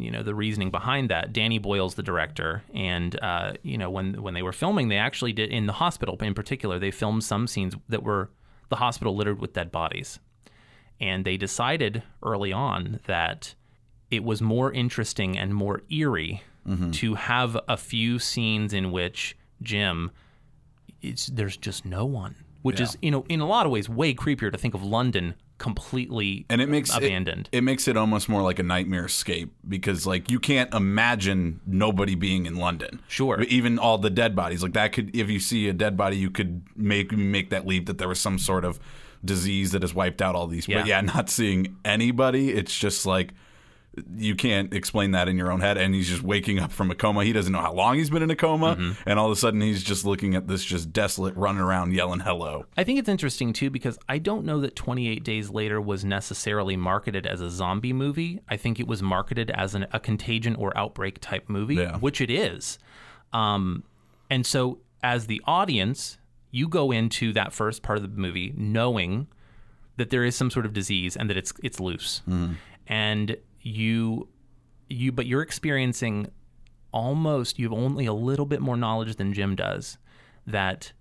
you 0.00 0.12
know 0.12 0.22
the 0.22 0.34
reasoning 0.36 0.70
behind 0.70 1.10
that, 1.10 1.32
Danny 1.32 1.58
Boyle's 1.58 1.96
the 1.96 2.02
director, 2.04 2.62
and 2.72 3.18
uh, 3.20 3.54
you 3.62 3.76
know 3.76 3.90
when 3.90 4.22
when 4.22 4.34
they 4.34 4.42
were 4.42 4.52
filming, 4.52 4.88
they 4.88 4.96
actually 4.98 5.32
did 5.32 5.50
in 5.50 5.66
the 5.66 5.72
hospital 5.72 6.16
in 6.20 6.34
particular, 6.34 6.78
they 6.78 6.92
filmed 6.92 7.24
some 7.24 7.48
scenes 7.48 7.74
that 7.88 8.04
were 8.04 8.30
the 8.68 8.76
hospital 8.76 9.16
littered 9.16 9.40
with 9.40 9.52
dead 9.52 9.70
bodies, 9.70 10.18
and 11.00 11.24
they 11.24 11.36
decided 11.36 12.02
early 12.22 12.52
on 12.52 13.00
that 13.06 13.54
it 14.10 14.24
was 14.24 14.40
more 14.40 14.72
interesting 14.72 15.38
and 15.38 15.54
more 15.54 15.82
eerie 15.90 16.42
mm-hmm. 16.66 16.90
to 16.92 17.14
have 17.14 17.58
a 17.68 17.76
few 17.76 18.18
scenes 18.18 18.72
in 18.72 18.90
which 18.90 19.36
Jim 19.62 20.10
it's 21.02 21.26
there's 21.26 21.56
just 21.56 21.84
no 21.84 22.04
one, 22.04 22.34
which 22.62 22.78
Yeah. 22.80 22.84
is 22.86 22.98
you 23.02 23.10
know 23.10 23.24
in 23.28 23.40
a 23.40 23.46
lot 23.46 23.66
of 23.66 23.72
ways 23.72 23.88
way 23.88 24.14
creepier 24.14 24.50
to 24.52 24.58
think 24.58 24.74
of 24.74 24.82
London 24.82 25.34
completely 25.58 26.46
And 26.48 26.60
it 26.60 26.68
makes 26.68 26.90
it- 26.90 26.98
abandoned. 26.98 27.48
It, 27.52 27.62
makes 27.62 27.88
it 27.88 27.96
almost 27.96 28.28
more 28.28 28.42
like 28.42 28.58
a 28.58 28.62
nightmare 28.62 29.06
escape 29.06 29.52
because 29.68 30.06
like 30.06 30.30
you 30.30 30.38
can't 30.38 30.72
imagine 30.72 31.60
nobody 31.66 32.14
being 32.14 32.46
in 32.46 32.56
London. 32.56 33.00
Sure. 33.08 33.42
Even 33.42 33.78
all 33.78 33.98
the 33.98 34.10
dead 34.10 34.36
bodies. 34.36 34.62
Like 34.62 34.74
that 34.74 34.92
could 34.92 35.14
if 35.16 35.28
you 35.28 35.40
see 35.40 35.68
a 35.68 35.72
dead 35.72 35.96
body 35.96 36.16
you 36.16 36.30
could 36.30 36.62
make 36.76 37.10
make 37.12 37.50
that 37.50 37.66
leap 37.66 37.86
that 37.86 37.98
there 37.98 38.08
was 38.08 38.20
some 38.20 38.38
sort 38.38 38.64
of 38.64 38.78
disease 39.24 39.72
that 39.72 39.82
has 39.82 39.92
wiped 39.94 40.22
out 40.22 40.34
all 40.36 40.46
these. 40.46 40.68
Yeah. 40.68 40.78
But 40.80 40.86
yeah, 40.86 41.00
not 41.00 41.28
seeing 41.28 41.76
anybody, 41.84 42.50
it's 42.50 42.76
just 42.76 43.04
like 43.04 43.32
you 44.16 44.34
can't 44.34 44.72
explain 44.74 45.10
that 45.12 45.28
in 45.28 45.36
your 45.38 45.50
own 45.52 45.60
head 45.60 45.76
and 45.78 45.94
he's 45.94 46.08
just 46.08 46.22
waking 46.22 46.58
up 46.58 46.70
from 46.72 46.90
a 46.90 46.94
coma 46.94 47.24
he 47.24 47.32
doesn't 47.32 47.52
know 47.52 47.60
how 47.60 47.72
long 47.72 47.96
he's 47.96 48.10
been 48.10 48.22
in 48.22 48.30
a 48.30 48.36
coma 48.36 48.76
Mm-hmm. 48.76 48.92
and 49.08 49.18
all 49.18 49.26
of 49.26 49.32
a 49.32 49.36
sudden 49.36 49.60
he's 49.60 49.82
just 49.82 50.04
looking 50.04 50.34
at 50.34 50.46
this 50.48 50.64
just 50.64 50.92
desolate 50.92 51.34
running 51.36 51.60
around 51.60 51.92
yelling 51.92 52.20
hello 52.20 52.66
I 52.76 52.84
think 52.84 52.98
it's 52.98 53.08
interesting 53.08 53.52
too 53.52 53.70
because 53.70 53.98
I 54.08 54.18
don't 54.18 54.44
know 54.44 54.60
that 54.60 54.76
28 54.76 55.24
Days 55.24 55.50
Later 55.50 55.80
was 55.80 56.04
necessarily 56.04 56.76
marketed 56.76 57.26
as 57.26 57.40
a 57.40 57.50
zombie 57.50 57.92
movie. 57.92 58.40
I 58.48 58.56
think 58.56 58.78
it 58.80 58.86
was 58.86 59.02
marketed 59.02 59.50
as 59.50 59.74
an, 59.74 59.86
a 59.92 60.00
contagion 60.00 60.54
or 60.56 60.76
outbreak 60.76 61.18
type 61.20 61.48
movie, 61.48 61.76
Yeah. 61.76 61.96
which 61.98 62.20
it 62.20 62.30
is. 62.30 62.78
Um, 63.32 63.84
and 64.30 64.46
so, 64.46 64.78
as 65.02 65.26
the 65.26 65.40
audience, 65.46 66.18
you 66.50 66.68
go 66.68 66.90
into 66.90 67.32
that 67.34 67.52
first 67.52 67.82
part 67.82 67.98
of 67.98 68.02
the 68.02 68.08
movie 68.20 68.52
knowing 68.56 69.26
that 69.96 70.10
there 70.10 70.24
is 70.24 70.36
some 70.36 70.50
sort 70.50 70.64
of 70.66 70.72
disease 70.72 71.16
and 71.16 71.28
that 71.28 71.36
it's 71.36 71.52
it's 71.62 71.80
loose, 71.80 72.22
and 72.86 73.36
you 73.68 74.28
you 74.88 75.12
but 75.12 75.26
you're 75.26 75.42
experiencing 75.42 76.30
almost 76.92 77.58
you 77.58 77.66
have 77.68 77.78
only 77.78 78.06
a 78.06 78.12
little 78.12 78.46
bit 78.46 78.60
more 78.60 78.76
knowledge 78.76 79.16
than 79.16 79.32
Jim 79.32 79.54
does 79.54 79.98
that 80.46 80.92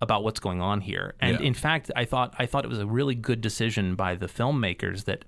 about 0.00 0.24
what's 0.24 0.40
going 0.40 0.60
on 0.60 0.80
here. 0.80 1.14
And 1.20 1.38
Yeah. 1.38 1.46
in 1.46 1.54
fact, 1.54 1.90
I 1.94 2.04
thought 2.04 2.34
I 2.38 2.46
thought 2.46 2.64
it 2.64 2.68
was 2.68 2.78
a 2.80 2.86
really 2.86 3.14
good 3.14 3.40
decision 3.40 3.94
by 3.94 4.14
the 4.16 4.26
filmmakers 4.26 5.04
that 5.04 5.24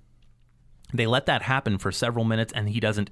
they 0.92 1.06
let 1.06 1.26
that 1.26 1.42
happen 1.42 1.78
for 1.78 1.92
several 1.92 2.24
minutes 2.24 2.52
and 2.54 2.68
he 2.70 2.80
doesn't 2.80 3.10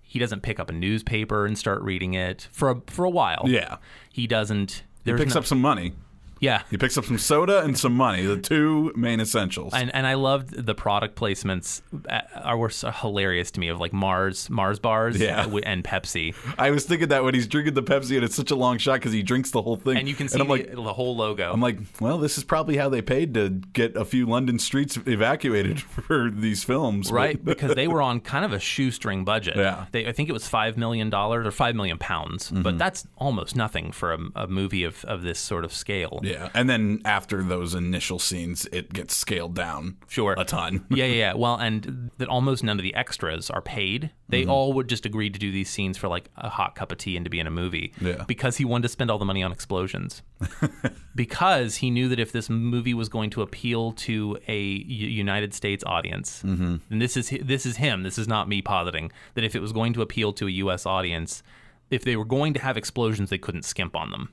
he 0.00 0.18
doesn't 0.18 0.42
pick 0.42 0.58
up 0.60 0.68
a 0.70 0.72
newspaper 0.72 1.46
and 1.46 1.56
start 1.58 1.82
reading 1.82 2.14
it 2.14 2.48
for 2.52 2.70
a, 2.70 2.80
for 2.88 3.04
a 3.04 3.10
while. 3.10 3.42
yeah 3.46 3.76
He 4.10 4.26
doesn't 4.26 4.82
he 5.04 5.12
picks 5.12 5.34
no- 5.34 5.40
up 5.40 5.46
some 5.46 5.60
money 5.60 5.92
yeah. 6.40 6.62
he 6.70 6.76
picks 6.76 6.96
up 6.98 7.04
some 7.04 7.18
soda 7.18 7.60
and 7.62 7.78
some 7.78 7.94
money 7.94 8.24
the 8.26 8.36
two 8.36 8.92
main 8.96 9.20
essentials 9.20 9.72
And 9.74 9.94
and 9.94 10.06
I 10.06 10.14
loved 10.14 10.66
the 10.66 10.74
product 10.74 11.16
placements 11.16 11.82
uh, 12.08 12.20
are 12.42 12.56
were 12.56 12.70
so 12.70 12.90
hilarious 12.90 13.50
to 13.52 13.60
me 13.60 13.68
of 13.68 13.78
like 13.80 13.92
Mars 13.92 14.48
Mars 14.50 14.78
bars 14.78 15.18
Yeah. 15.20 15.44
uh, 15.46 15.56
and 15.58 15.82
Pepsi. 15.84 16.34
I 16.58 16.70
was 16.70 16.84
thinking 16.84 17.08
that 17.08 17.24
when 17.24 17.34
he's 17.34 17.46
drinking 17.46 17.74
the 17.74 17.82
Pepsi 17.82 18.16
and 18.16 18.24
it's 18.24 18.34
such 18.34 18.50
a 18.50 18.56
long 18.56 18.78
shot 18.78 18.94
because 18.94 19.12
he 19.12 19.22
drinks 19.22 19.50
the 19.50 19.62
whole 19.62 19.76
thing 19.76 19.96
And 19.98 20.08
you 20.08 20.14
can 20.14 20.28
see 20.28 20.40
I'm 20.40 20.48
like 20.48 20.70
the, 20.70 20.76
the 20.76 20.92
whole 20.92 21.16
logo. 21.16 21.52
I'm 21.52 21.60
like, 21.60 21.78
well, 22.00 22.18
this 22.18 22.36
is 22.38 22.44
probably 22.44 22.76
how 22.76 22.88
they 22.88 23.02
paid 23.02 23.34
to 23.34 23.50
get 23.50 23.96
a 23.96 24.04
few 24.04 24.26
London 24.26 24.58
streets 24.58 24.98
evacuated 25.06 25.80
for 26.06 26.30
these 26.30 26.64
films, 26.64 27.10
right 27.10 27.42
because 27.44 27.74
they 27.74 27.88
were 27.88 28.02
on 28.10 28.20
kind 28.20 28.44
of 28.44 28.52
a 28.52 28.58
shoestring 28.60 29.24
budget 29.24 29.56
Yeah. 29.56 29.86
they, 29.92 30.06
i 30.06 30.12
think 30.12 30.28
it 30.28 30.32
was 30.32 30.46
five 30.48 30.76
million 30.76 31.10
dollars 31.10 31.46
or 31.46 31.50
five 31.50 31.74
million 31.74 31.98
pounds 31.98 32.44
Mm-hmm. 32.44 32.62
but 32.62 32.78
that's 32.78 33.06
almost 33.16 33.54
nothing 33.56 33.92
for 33.92 34.12
a, 34.12 34.18
a 34.34 34.46
movie 34.46 34.84
of, 34.84 35.04
of 35.06 35.22
this 35.22 35.38
sort 35.38 35.64
of 35.64 35.72
scale 35.72 36.20
Yeah, 36.26 36.48
and 36.54 36.68
then 36.68 37.00
after 37.04 37.42
those 37.42 37.74
initial 37.74 38.18
scenes, 38.18 38.66
it 38.72 38.92
gets 38.92 39.14
scaled 39.14 39.54
down 39.54 39.96
Sure. 40.08 40.34
a 40.38 40.44
ton. 40.44 40.84
yeah, 40.90 41.04
yeah, 41.06 41.14
yeah. 41.14 41.34
Well, 41.34 41.56
and 41.56 42.10
that 42.18 42.28
almost 42.28 42.64
none 42.64 42.78
of 42.78 42.82
the 42.82 42.94
extras 42.94 43.50
are 43.50 43.62
paid. 43.62 44.10
They 44.28 44.42
Mm-hmm. 44.42 44.50
all 44.50 44.72
would 44.72 44.88
just 44.88 45.06
agree 45.06 45.30
to 45.30 45.38
do 45.38 45.52
these 45.52 45.68
scenes 45.70 45.96
for 45.98 46.08
like 46.08 46.28
a 46.36 46.48
hot 46.48 46.74
cup 46.74 46.90
of 46.90 46.98
tea 46.98 47.16
and 47.16 47.24
to 47.24 47.30
be 47.30 47.38
in 47.40 47.46
a 47.46 47.50
movie. 47.50 47.92
Yeah. 48.00 48.24
Because 48.26 48.56
he 48.56 48.64
wanted 48.64 48.82
to 48.82 48.88
spend 48.88 49.10
all 49.10 49.18
the 49.18 49.24
money 49.24 49.42
on 49.42 49.52
explosions. 49.52 50.22
because 51.14 51.76
he 51.76 51.90
knew 51.90 52.08
that 52.08 52.18
if 52.18 52.32
this 52.32 52.48
movie 52.50 52.94
was 52.94 53.08
going 53.08 53.30
to 53.30 53.42
appeal 53.42 53.92
to 53.92 54.38
a 54.48 54.60
United 54.60 55.54
States 55.54 55.84
audience, 55.86 56.42
Mm-hmm. 56.44 56.76
and 56.90 57.02
this 57.02 57.16
is 57.16 57.30
this 57.42 57.64
is 57.66 57.76
him. 57.76 58.02
This 58.02 58.18
is 58.18 58.28
not 58.28 58.48
me 58.48 58.60
positing 58.62 59.10
that 59.34 59.44
if 59.44 59.54
it 59.54 59.60
was 59.60 59.72
going 59.72 59.92
to 59.94 60.02
appeal 60.02 60.32
to 60.34 60.46
a 60.46 60.50
U.S. 60.50 60.86
audience, 60.86 61.42
if 61.90 62.04
they 62.04 62.16
were 62.16 62.24
going 62.24 62.54
to 62.54 62.60
have 62.60 62.76
explosions, 62.76 63.30
they 63.30 63.38
couldn't 63.38 63.64
skimp 63.64 63.94
on 63.96 64.10
them. 64.10 64.30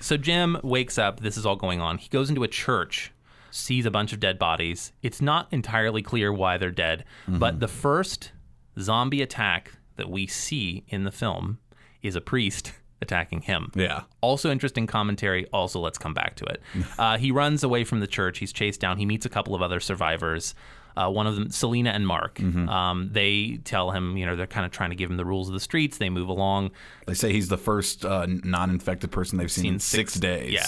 So 0.00 0.16
Jim 0.16 0.58
wakes 0.62 0.98
up. 0.98 1.20
This 1.20 1.36
is 1.36 1.44
all 1.46 1.56
going 1.56 1.80
on. 1.80 1.98
He 1.98 2.08
goes 2.08 2.28
into 2.30 2.42
a 2.44 2.48
church, 2.48 3.12
sees 3.50 3.86
a 3.86 3.90
bunch 3.90 4.12
of 4.12 4.20
dead 4.20 4.38
bodies. 4.38 4.92
It's 5.02 5.20
not 5.20 5.48
entirely 5.50 6.02
clear 6.02 6.32
why 6.32 6.56
they're 6.58 6.70
dead, 6.70 7.04
but 7.26 7.60
the 7.60 7.68
first 7.68 8.32
zombie 8.78 9.22
attack 9.22 9.72
that 9.96 10.10
we 10.10 10.26
see 10.26 10.84
in 10.88 11.04
the 11.04 11.10
film 11.12 11.58
is 12.02 12.14
a 12.14 12.20
priest 12.20 12.72
attacking 13.00 13.42
him. 13.42 13.70
Yeah, 13.74 14.02
Also 14.20 14.50
interesting 14.50 14.86
commentary. 14.86 15.46
Also, 15.52 15.78
let's 15.80 15.98
come 15.98 16.14
back 16.14 16.34
to 16.36 16.44
it. 16.44 16.62
Uh, 16.98 17.16
he 17.16 17.30
runs 17.30 17.62
away 17.62 17.84
from 17.84 18.00
the 18.00 18.06
church. 18.08 18.38
He's 18.38 18.52
chased 18.52 18.80
down. 18.80 18.98
He 18.98 19.06
meets 19.06 19.24
a 19.24 19.28
couple 19.28 19.54
of 19.54 19.62
other 19.62 19.78
survivors. 19.80 20.54
Uh, 20.98 21.08
one 21.08 21.26
of 21.26 21.34
them, 21.36 21.50
Selena 21.50 21.90
and 21.90 22.06
Mark. 22.06 22.40
Um, 22.40 23.10
they 23.12 23.60
tell 23.64 23.92
him, 23.92 24.16
you 24.16 24.26
know, 24.26 24.34
they're 24.34 24.46
kind 24.48 24.66
of 24.66 24.72
trying 24.72 24.90
to 24.90 24.96
give 24.96 25.10
him 25.10 25.16
the 25.16 25.24
rules 25.24 25.48
of 25.48 25.54
the 25.54 25.60
streets. 25.60 25.98
They 25.98 26.10
move 26.10 26.28
along. 26.28 26.72
they 27.06 27.14
say 27.14 27.32
he's 27.32 27.48
the 27.48 27.56
first 27.58 28.04
uh, 28.04 28.26
non-infected 28.28 29.10
person 29.12 29.38
they've 29.38 29.50
seen, 29.50 29.74
in 29.74 29.78
six, 29.78 30.14
days. 30.14 30.52
Yeah. 30.52 30.66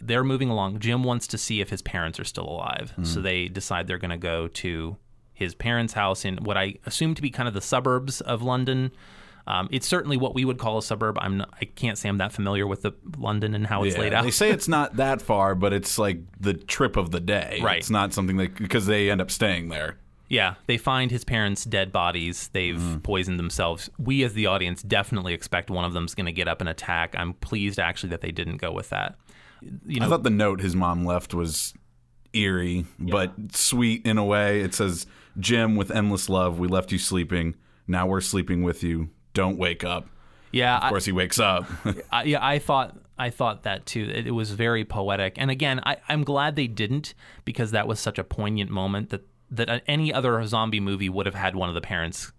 They're 0.00 0.22
moving 0.22 0.48
along. 0.48 0.78
Jim 0.78 1.02
wants 1.02 1.26
to 1.28 1.38
see 1.38 1.60
if 1.60 1.70
his 1.70 1.82
parents 1.82 2.20
are 2.20 2.24
still 2.24 2.48
alive. 2.48 2.92
Hmm. 2.92 3.04
So 3.04 3.20
they 3.20 3.48
decide 3.48 3.88
they're 3.88 3.98
going 3.98 4.10
to 4.10 4.16
go 4.16 4.46
to 4.48 4.96
his 5.34 5.54
parents' 5.54 5.94
house 5.94 6.24
in 6.24 6.36
what 6.38 6.56
I 6.56 6.74
assume 6.86 7.14
to 7.14 7.22
be 7.22 7.30
kind 7.30 7.48
of 7.48 7.54
the 7.54 7.60
suburbs 7.60 8.20
of 8.20 8.42
London. 8.42 8.92
Um, 9.48 9.68
it's 9.72 9.86
certainly 9.86 10.16
what 10.18 10.34
we 10.34 10.44
would 10.44 10.58
call 10.58 10.76
a 10.76 10.82
suburb. 10.82 11.16
I'm 11.20 11.38
not, 11.38 11.48
I 11.60 11.64
can't 11.64 11.96
say 11.96 12.08
I'm 12.08 12.18
that 12.18 12.32
familiar 12.32 12.66
with 12.66 12.82
the 12.82 12.92
London 13.16 13.54
and 13.54 13.66
how 13.66 13.82
it's 13.82 13.94
Yeah, 13.96 14.02
laid 14.02 14.12
out. 14.14 14.24
They 14.24 14.30
say 14.30 14.50
it's 14.50 14.68
not 14.78 14.96
that 14.96 15.22
far, 15.22 15.54
but 15.54 15.72
it's 15.72 15.98
like 15.98 16.18
the 16.38 16.52
trip 16.54 16.96
of 16.98 17.10
the 17.12 17.20
day. 17.20 17.58
Right. 17.62 17.78
It's 17.78 17.88
not 17.90 18.12
something 18.12 18.36
that 18.36 18.54
because 18.56 18.84
they 18.86 19.10
end 19.10 19.20
up 19.22 19.30
staying 19.30 19.70
there. 19.70 19.96
Yeah, 20.28 20.56
they 20.66 20.76
find 20.76 21.10
his 21.10 21.24
parents' 21.24 21.64
dead 21.64 21.90
bodies. 21.90 22.50
They've 22.52 22.76
Mm-hmm. 22.76 22.98
poisoned 22.98 23.38
themselves. 23.38 23.88
We, 23.98 24.22
as 24.24 24.34
the 24.34 24.44
audience, 24.44 24.82
definitely 24.82 25.32
expect 25.32 25.70
one 25.70 25.86
of 25.86 25.94
them's 25.94 26.14
going 26.14 26.26
to 26.26 26.32
get 26.32 26.46
up 26.46 26.60
and 26.60 26.68
attack. 26.68 27.14
I'm 27.16 27.32
pleased 27.32 27.78
actually 27.78 28.10
that 28.10 28.20
they 28.20 28.30
didn't 28.30 28.58
go 28.58 28.70
with 28.70 28.90
that. 28.90 29.16
You 29.86 30.00
know, 30.00 30.06
I 30.06 30.08
thought 30.10 30.24
the 30.24 30.30
note 30.30 30.60
his 30.60 30.76
mom 30.76 31.06
left 31.06 31.32
was 31.32 31.72
eerie, 32.34 32.84
but 32.98 33.32
sweet 33.52 34.04
in 34.06 34.18
a 34.18 34.24
way. 34.24 34.60
It 34.60 34.74
says, 34.74 35.06
"Jim, 35.38 35.74
with 35.76 35.90
endless 35.90 36.28
love, 36.28 36.58
we 36.58 36.68
left 36.68 36.92
you 36.92 36.98
sleeping. 36.98 37.54
Now 37.86 38.06
we're 38.06 38.20
sleeping 38.20 38.62
with 38.62 38.82
you. 38.82 39.08
Don't 39.38 39.58
wake 39.58 39.84
up." 39.84 40.06
yeah, 40.52 40.78
Of 40.78 40.88
course, 40.88 41.04
he 41.04 41.12
wakes 41.12 41.38
up. 41.38 41.66
I, 42.12 42.24
yeah, 42.24 42.44
I 42.44 42.58
thought 42.58 42.96
I 43.18 43.30
thought 43.30 43.62
that 43.62 43.86
too. 43.86 44.10
It, 44.12 44.26
it 44.26 44.30
was 44.32 44.50
very 44.50 44.84
poetic, 44.84 45.34
and 45.36 45.50
again, 45.50 45.80
I, 45.84 45.96
I'm 46.08 46.24
glad 46.24 46.56
they 46.56 46.66
didn't 46.66 47.14
because 47.44 47.70
that 47.70 47.86
was 47.86 48.00
such 48.00 48.18
a 48.18 48.24
poignant 48.24 48.70
moment 48.70 49.10
that 49.10 49.22
that 49.50 49.82
any 49.86 50.12
other 50.12 50.44
zombie 50.44 50.80
movie 50.80 51.08
would 51.08 51.26
have 51.26 51.34
had 51.34 51.56
one 51.56 51.68
of 51.68 51.74
the 51.74 51.80
parents 51.80 52.32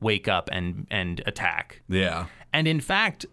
wake 0.00 0.28
up 0.28 0.48
and 0.52 0.86
and 0.90 1.22
attack. 1.26 1.82
yeah. 1.88 2.26
And 2.52 2.68
in 2.68 2.80
fact, 2.80 3.26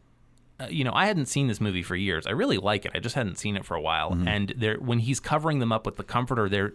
uh, 0.59 0.67
you 0.69 0.83
know, 0.83 0.93
I 0.93 1.05
hadn't 1.05 1.27
seen 1.27 1.47
this 1.47 1.61
movie 1.61 1.83
for 1.83 1.95
years. 1.95 2.25
I 2.25 2.31
really 2.31 2.57
like 2.57 2.85
it. 2.85 2.91
I 2.95 2.99
just 2.99 3.15
hadn't 3.15 3.37
seen 3.37 3.55
it 3.55 3.65
for 3.65 3.75
a 3.75 3.81
while. 3.81 4.17
And 4.25 4.53
there, 4.57 4.77
when 4.79 4.99
he's 4.99 5.19
covering 5.19 5.59
them 5.59 5.71
up 5.71 5.85
with 5.85 5.97
the 5.97 6.03
comforter, 6.03 6.49
there, 6.49 6.73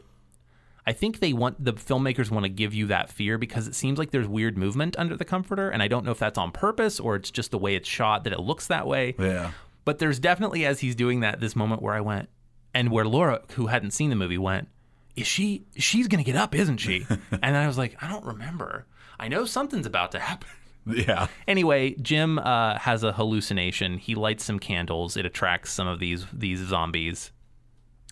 I 0.86 0.92
think 0.92 1.18
they 1.18 1.32
want 1.32 1.62
the 1.62 1.72
filmmakers 1.72 2.30
want 2.30 2.44
to 2.44 2.48
give 2.48 2.72
you 2.72 2.86
that 2.86 3.10
fear 3.10 3.38
because 3.38 3.66
it 3.66 3.74
seems 3.74 3.98
like 3.98 4.12
there's 4.12 4.28
weird 4.28 4.56
movement 4.56 4.94
under 4.98 5.16
the 5.16 5.24
comforter, 5.24 5.68
and 5.68 5.82
I 5.82 5.88
don't 5.88 6.04
know 6.04 6.12
if 6.12 6.18
that's 6.18 6.38
on 6.38 6.52
purpose 6.52 7.00
or 7.00 7.16
it's 7.16 7.30
just 7.30 7.50
the 7.50 7.58
way 7.58 7.74
it's 7.74 7.88
shot 7.88 8.24
that 8.24 8.32
it 8.32 8.40
looks 8.40 8.68
that 8.68 8.86
way. 8.86 9.14
Yeah. 9.18 9.50
But 9.84 9.98
there's 9.98 10.18
definitely 10.18 10.64
as 10.64 10.80
he's 10.80 10.94
doing 10.94 11.20
that 11.20 11.40
this 11.40 11.56
moment 11.56 11.82
where 11.82 11.94
I 11.94 12.00
went, 12.00 12.28
and 12.72 12.90
where 12.90 13.04
Laura, 13.04 13.42
who 13.52 13.66
hadn't 13.66 13.92
seen 13.92 14.10
the 14.10 14.16
movie, 14.16 14.38
went, 14.38 14.68
"Is 15.16 15.26
she? 15.26 15.64
She's 15.76 16.06
gonna 16.06 16.24
get 16.24 16.36
up, 16.36 16.54
isn't 16.54 16.78
she?" 16.78 17.06
and 17.42 17.56
I 17.56 17.66
was 17.66 17.78
like, 17.78 18.00
I 18.02 18.08
don't 18.08 18.24
remember. 18.24 18.86
I 19.18 19.28
know 19.28 19.44
something's 19.44 19.86
about 19.86 20.12
to 20.12 20.20
happen. 20.20 20.48
Yeah. 20.86 21.26
Anyway, 21.48 21.96
Jim 22.00 22.38
uh, 22.38 22.78
has 22.78 23.02
a 23.02 23.12
hallucination. 23.12 23.98
He 23.98 24.14
lights 24.14 24.44
some 24.44 24.58
candles. 24.60 25.16
It 25.16 25.26
attracts 25.26 25.72
some 25.72 25.88
of 25.88 25.98
these 25.98 26.26
these 26.32 26.60
zombies, 26.60 27.32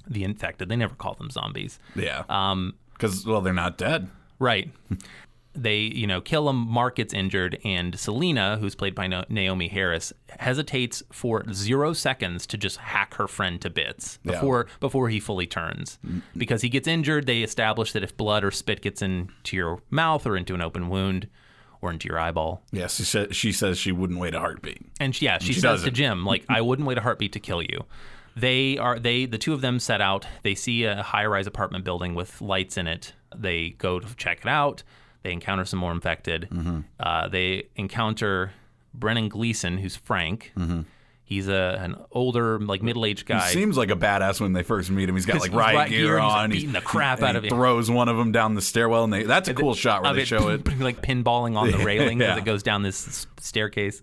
the 0.07 0.25
infected. 0.25 0.69
They 0.69 0.77
never 0.77 0.95
call 0.95 1.15
them 1.15 1.31
zombies. 1.31 1.79
Yeah. 1.95 2.25
Um, 2.29 2.75
Because 2.93 3.27
well, 3.27 3.41
they're 3.41 3.53
not 3.53 3.79
dead. 3.79 4.09
right. 4.39 4.71
they 5.57 5.77
you 5.79 6.07
know 6.07 6.21
kill 6.21 6.49
him. 6.49 6.57
Mark 6.57 6.97
gets 6.97 7.15
injured, 7.15 7.59
and 7.65 7.97
Selena, 7.99 8.57
who's 8.59 8.75
played 8.75 8.95
by 8.95 9.07
Na- 9.07 9.25
Naomie 9.27 9.71
Harris, 9.71 10.13
hesitates 10.41 11.01
for 11.13 11.45
zero 11.53 11.93
seconds 11.93 12.45
to 12.49 12.59
just 12.59 12.79
hack 12.79 13.15
her 13.15 13.29
friend 13.29 13.61
to 13.61 13.71
bits 13.71 14.19
Yeah. 14.25 14.33
before 14.33 14.67
before 14.81 15.09
he 15.11 15.21
fully 15.21 15.47
turns. 15.47 15.99
Because 16.37 16.63
he 16.63 16.69
gets 16.69 16.89
injured, 16.89 17.27
they 17.27 17.43
establish 17.43 17.93
that 17.93 18.03
if 18.03 18.17
blood 18.17 18.43
or 18.43 18.51
spit 18.51 18.83
gets 18.83 19.01
into 19.01 19.57
your 19.57 19.81
mouth 19.91 20.27
or 20.27 20.37
into 20.37 20.55
an 20.57 20.61
open 20.61 20.89
wound 20.89 21.29
or 21.81 21.93
into 21.93 22.09
your 22.09 22.19
eyeball, 22.19 22.63
Yes. 22.73 22.97
She 22.97 23.05
said 23.05 23.37
she 23.37 23.53
says 23.53 23.79
she 23.79 23.93
wouldn't 23.93 24.19
wait 24.19 24.35
a 24.35 24.41
heartbeat. 24.41 24.83
And 24.99 25.15
she- 25.15 25.27
yeah, 25.27 25.39
she, 25.39 25.53
she 25.53 25.61
says 25.61 25.63
to 25.83 25.91
doesn't. 25.91 25.95
Jim, 25.95 26.25
like, 26.25 26.45
I 26.49 26.63
wouldn't 26.63 26.89
wait 26.89 26.99
a 26.99 27.03
heartbeat 27.03 27.33
to 27.35 27.41
kill 27.41 27.63
you. 27.63 27.85
They 28.37 28.79
are 28.79 28.99
they 28.99 29.27
the 29.27 29.39
two 29.39 29.53
of 29.53 29.61
them 29.61 29.79
set 29.79 30.01
out. 30.01 30.27
They 30.43 30.55
see 30.55 30.85
a 30.85 31.03
high-rise 31.03 31.47
apartment 31.47 31.85
building 31.85 32.15
with 32.15 32.41
lights 32.41 32.77
in 32.77 32.87
it. 32.87 33.13
They 33.35 33.71
go 33.71 34.01
to 34.01 34.17
check 34.17 34.41
it 34.43 34.49
out. 34.49 34.83
They 35.23 35.33
encounter 35.33 35.65
some 35.65 35.79
more 35.79 35.93
infected. 35.93 36.49
Mm-hmm. 36.51 36.81
Uh, 37.01 37.29
they 37.29 37.69
encounter 37.77 38.53
Brendan 38.93 39.29
Gleeson, 39.29 39.79
who's 39.79 39.97
Frank. 39.97 40.53
Mm-hmm. 40.57 40.83
He's 41.27 41.49
a 41.49 41.79
an 41.81 41.97
older, 42.11 42.59
like 42.59 42.83
middle-aged 42.83 43.25
guy. 43.25 43.47
He 43.47 43.55
seems 43.55 43.79
like 43.79 43.91
a 43.91 43.97
badass 43.97 44.41
when 44.41 44.53
they 44.53 44.63
first 44.63 44.91
meet 44.91 45.09
him. 45.09 45.15
He's 45.15 45.25
got 45.25 45.41
like 45.41 45.51
he's 45.53 45.57
riot 45.59 45.77
riot 45.77 45.91
gear 45.91 46.07
gear 46.07 46.19
and 46.19 46.25
he's, 46.25 46.35
on. 46.35 46.51
beating 46.51 46.73
the 46.73 46.81
crap 46.83 47.23
out 47.23 47.31
he 47.33 47.39
of 47.39 47.45
it. 47.47 47.49
Throws 47.51 47.91
one 47.91 48.09
of 48.11 48.17
them 48.19 48.31
down 48.31 48.55
the 48.55 48.61
stairwell, 48.61 49.05
and 49.05 49.13
they, 49.13 49.23
that's 49.23 49.49
a 49.49 49.55
cool 49.55 49.75
shot 49.75 50.03
where 50.03 50.13
they 50.13 50.23
it, 50.23 50.29
show 50.29 50.49
it. 50.49 50.79
like 50.81 51.01
pinballing 51.01 51.57
on 51.57 51.71
the 51.71 51.79
railing 51.85 52.21
Yeah. 52.21 52.33
as 52.33 52.39
it 52.39 52.45
goes 52.45 52.63
down 52.63 52.83
this 52.83 53.27
staircase. 53.41 54.03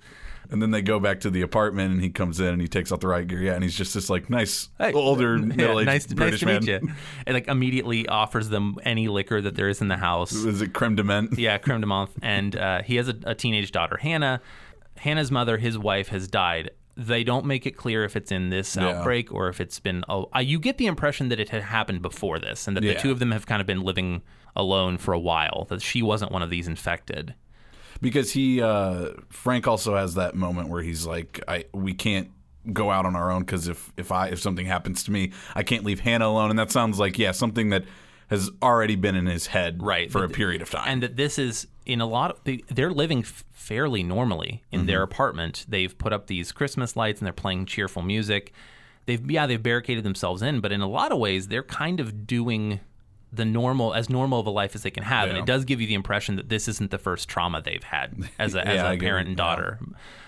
And 0.51 0.62
then 0.62 0.72
they 0.72 0.81
go 0.81 1.00
back 1.00 1.22
to 1.22 1.29
the 1.29 1.41
apartment, 1.41 1.93
and 1.93 2.01
he 2.03 2.10
comes 2.10 2.39
in 2.41 2.48
and 2.48 2.62
he 2.62 2.67
takes 2.67 2.91
out 2.91 3.00
the 3.00 3.08
riot 3.08 3.29
gear. 3.29 3.41
Yeah, 3.41 3.53
and 3.53 3.63
he's 3.63 3.75
just 3.77 3.93
this 3.93 4.10
like 4.10 4.29
nice 4.29 4.70
Hey. 4.77 4.91
older 4.93 5.38
Yeah, 5.39 5.46
middle-aged 5.46 5.86
nice, 5.88 6.08
British 6.08 6.41
nice 6.43 6.63
to 6.65 6.72
man. 6.72 6.81
meet 6.84 6.89
you. 6.89 6.96
And 7.25 7.34
like 7.36 7.48
immediately 7.48 8.05
offers 8.08 8.50
them 8.50 8.75
any 8.84 9.08
liquor 9.08 9.39
that 9.41 9.55
there 9.55 9.70
is 9.70 9.79
in 9.81 9.88
the 9.88 9.98
house. 9.98 10.34
Is 10.34 10.62
it 10.62 10.74
creme 10.74 10.96
de 10.96 11.03
menthe? 11.03 11.38
Yeah, 11.38 11.58
creme 11.65 11.79
de 11.81 11.88
menthe. 11.88 12.10
And 12.22 12.55
uh, 12.55 12.81
he 12.84 12.98
has 12.98 13.08
a, 13.08 13.15
a 13.24 13.34
teenage 13.34 13.72
daughter, 13.72 13.98
Hannah. 13.98 14.41
Hannah's 14.98 15.31
mother, 15.31 15.58
his 15.58 15.77
wife, 15.77 16.10
has 16.10 16.27
died. 16.27 16.72
They 16.98 17.24
don't 17.24 17.46
make 17.46 17.65
it 17.65 17.77
clear 17.77 18.03
if 18.03 18.15
it's 18.17 18.31
in 18.31 18.50
this 18.50 18.75
Yeah. 18.75 18.89
outbreak 18.89 19.34
or 19.34 19.48
if 19.48 19.62
it's 19.62 19.79
been. 19.79 20.03
Oh, 20.10 20.29
uh, 20.36 20.39
you 20.39 20.60
get 20.60 20.77
the 20.77 20.86
impression 20.88 21.29
that 21.29 21.39
it 21.39 21.50
had 21.50 21.63
happened 21.63 22.01
before 22.01 22.38
this, 22.39 22.67
and 22.67 22.75
that 22.75 22.84
Yeah. 22.84 22.93
the 22.93 23.00
two 23.00 23.12
of 23.12 23.20
them 23.20 23.31
have 23.31 23.46
kind 23.46 23.62
of 23.62 23.65
been 23.67 23.81
living 23.81 24.22
alone 24.55 24.98
for 24.98 25.13
a 25.13 25.20
while. 25.20 25.65
That 25.70 25.81
she 25.81 26.01
wasn't 26.01 26.34
one 26.34 26.41
of 26.41 26.50
these 26.50 26.67
infected. 26.67 27.36
Because 28.01 28.31
he 28.31 28.62
uh 28.62 29.10
Frank 29.29 29.67
also 29.67 29.96
has 29.96 30.15
that 30.15 30.36
moment 30.36 30.70
where 30.70 30.81
he's 30.81 31.05
like 31.05 31.41
I 31.48 31.65
we 31.74 31.93
can't 31.93 32.29
go 32.74 32.91
out 32.91 33.05
on 33.05 33.15
our 33.15 33.31
own 33.31 33.41
because 33.41 33.67
if 33.67 33.91
if 33.98 34.12
I 34.12 34.27
if 34.27 34.39
something 34.39 34.65
happens 34.65 35.03
to 35.05 35.12
me 35.12 35.31
I 35.55 35.63
can't 35.63 35.84
leave 35.84 36.01
Hannah 36.01 36.27
alone. 36.27 36.50
And 36.50 36.60
that 36.60 36.72
sounds 36.72 37.00
like 37.00 37.17
yeah 37.17 37.31
something 37.31 37.70
that 37.70 37.84
has 38.29 38.50
already 38.62 38.96
been 38.96 39.15
in 39.15 39.25
his 39.25 39.48
head 39.48 39.81
Right. 39.84 40.10
for 40.12 40.24
a 40.24 40.29
period 40.29 40.62
of 40.62 40.70
time. 40.70 40.84
and 40.88 41.03
that 41.03 41.17
this 41.17 41.38
is 41.38 41.67
in 41.86 42.00
a 42.00 42.05
lot 42.05 42.31
of 42.31 42.39
they, 42.43 42.58
they're 42.70 42.91
living 42.93 43.24
fairly 43.24 44.03
normally 44.03 44.63
in 44.72 44.86
their 44.86 45.01
apartment. 45.01 45.65
They've 45.67 45.96
put 45.98 46.13
up 46.13 46.27
these 46.27 46.51
christmas 46.51 46.96
lights 46.96 47.20
and 47.20 47.25
they're 47.25 47.34
playing 47.34 47.65
cheerful 47.65 48.01
music. 48.03 48.53
They've 49.08 49.29
yeah 49.31 49.48
they've 49.48 49.62
barricaded 49.62 50.03
themselves 50.03 50.41
in 50.41 50.62
but 50.62 50.72
in 50.72 50.81
a 50.81 50.88
lot 50.88 51.12
of 51.12 51.17
ways 51.17 51.48
they're 51.48 51.63
kind 51.63 52.00
of 52.00 52.25
doing 52.27 52.79
the 53.33 53.45
normal 53.45 53.93
as 53.93 54.09
normal 54.09 54.39
of 54.41 54.45
a 54.47 54.50
life 54.50 54.75
as 54.75 54.83
they 54.83 54.91
can 54.91 55.03
have 55.03 55.29
and 55.29 55.38
it 55.38 55.45
does 55.45 55.63
give 55.63 55.79
you 55.79 55.88
the 55.88 55.93
impression 55.93 56.35
that 56.35 56.50
this 56.50 56.67
isn't 56.67 56.91
the 56.91 56.97
first 56.97 57.29
trauma 57.29 57.61
they've 57.61 57.83
had 57.83 58.13
as 58.39 58.55
a, 58.55 58.67
as 58.67 58.75
Yeah, 58.75 58.88
I 58.89 58.93
a 58.93 58.97
get 58.97 59.05
parent 59.05 59.29
and 59.29 59.38
Yeah. 59.38 59.43
daughter 59.45 59.79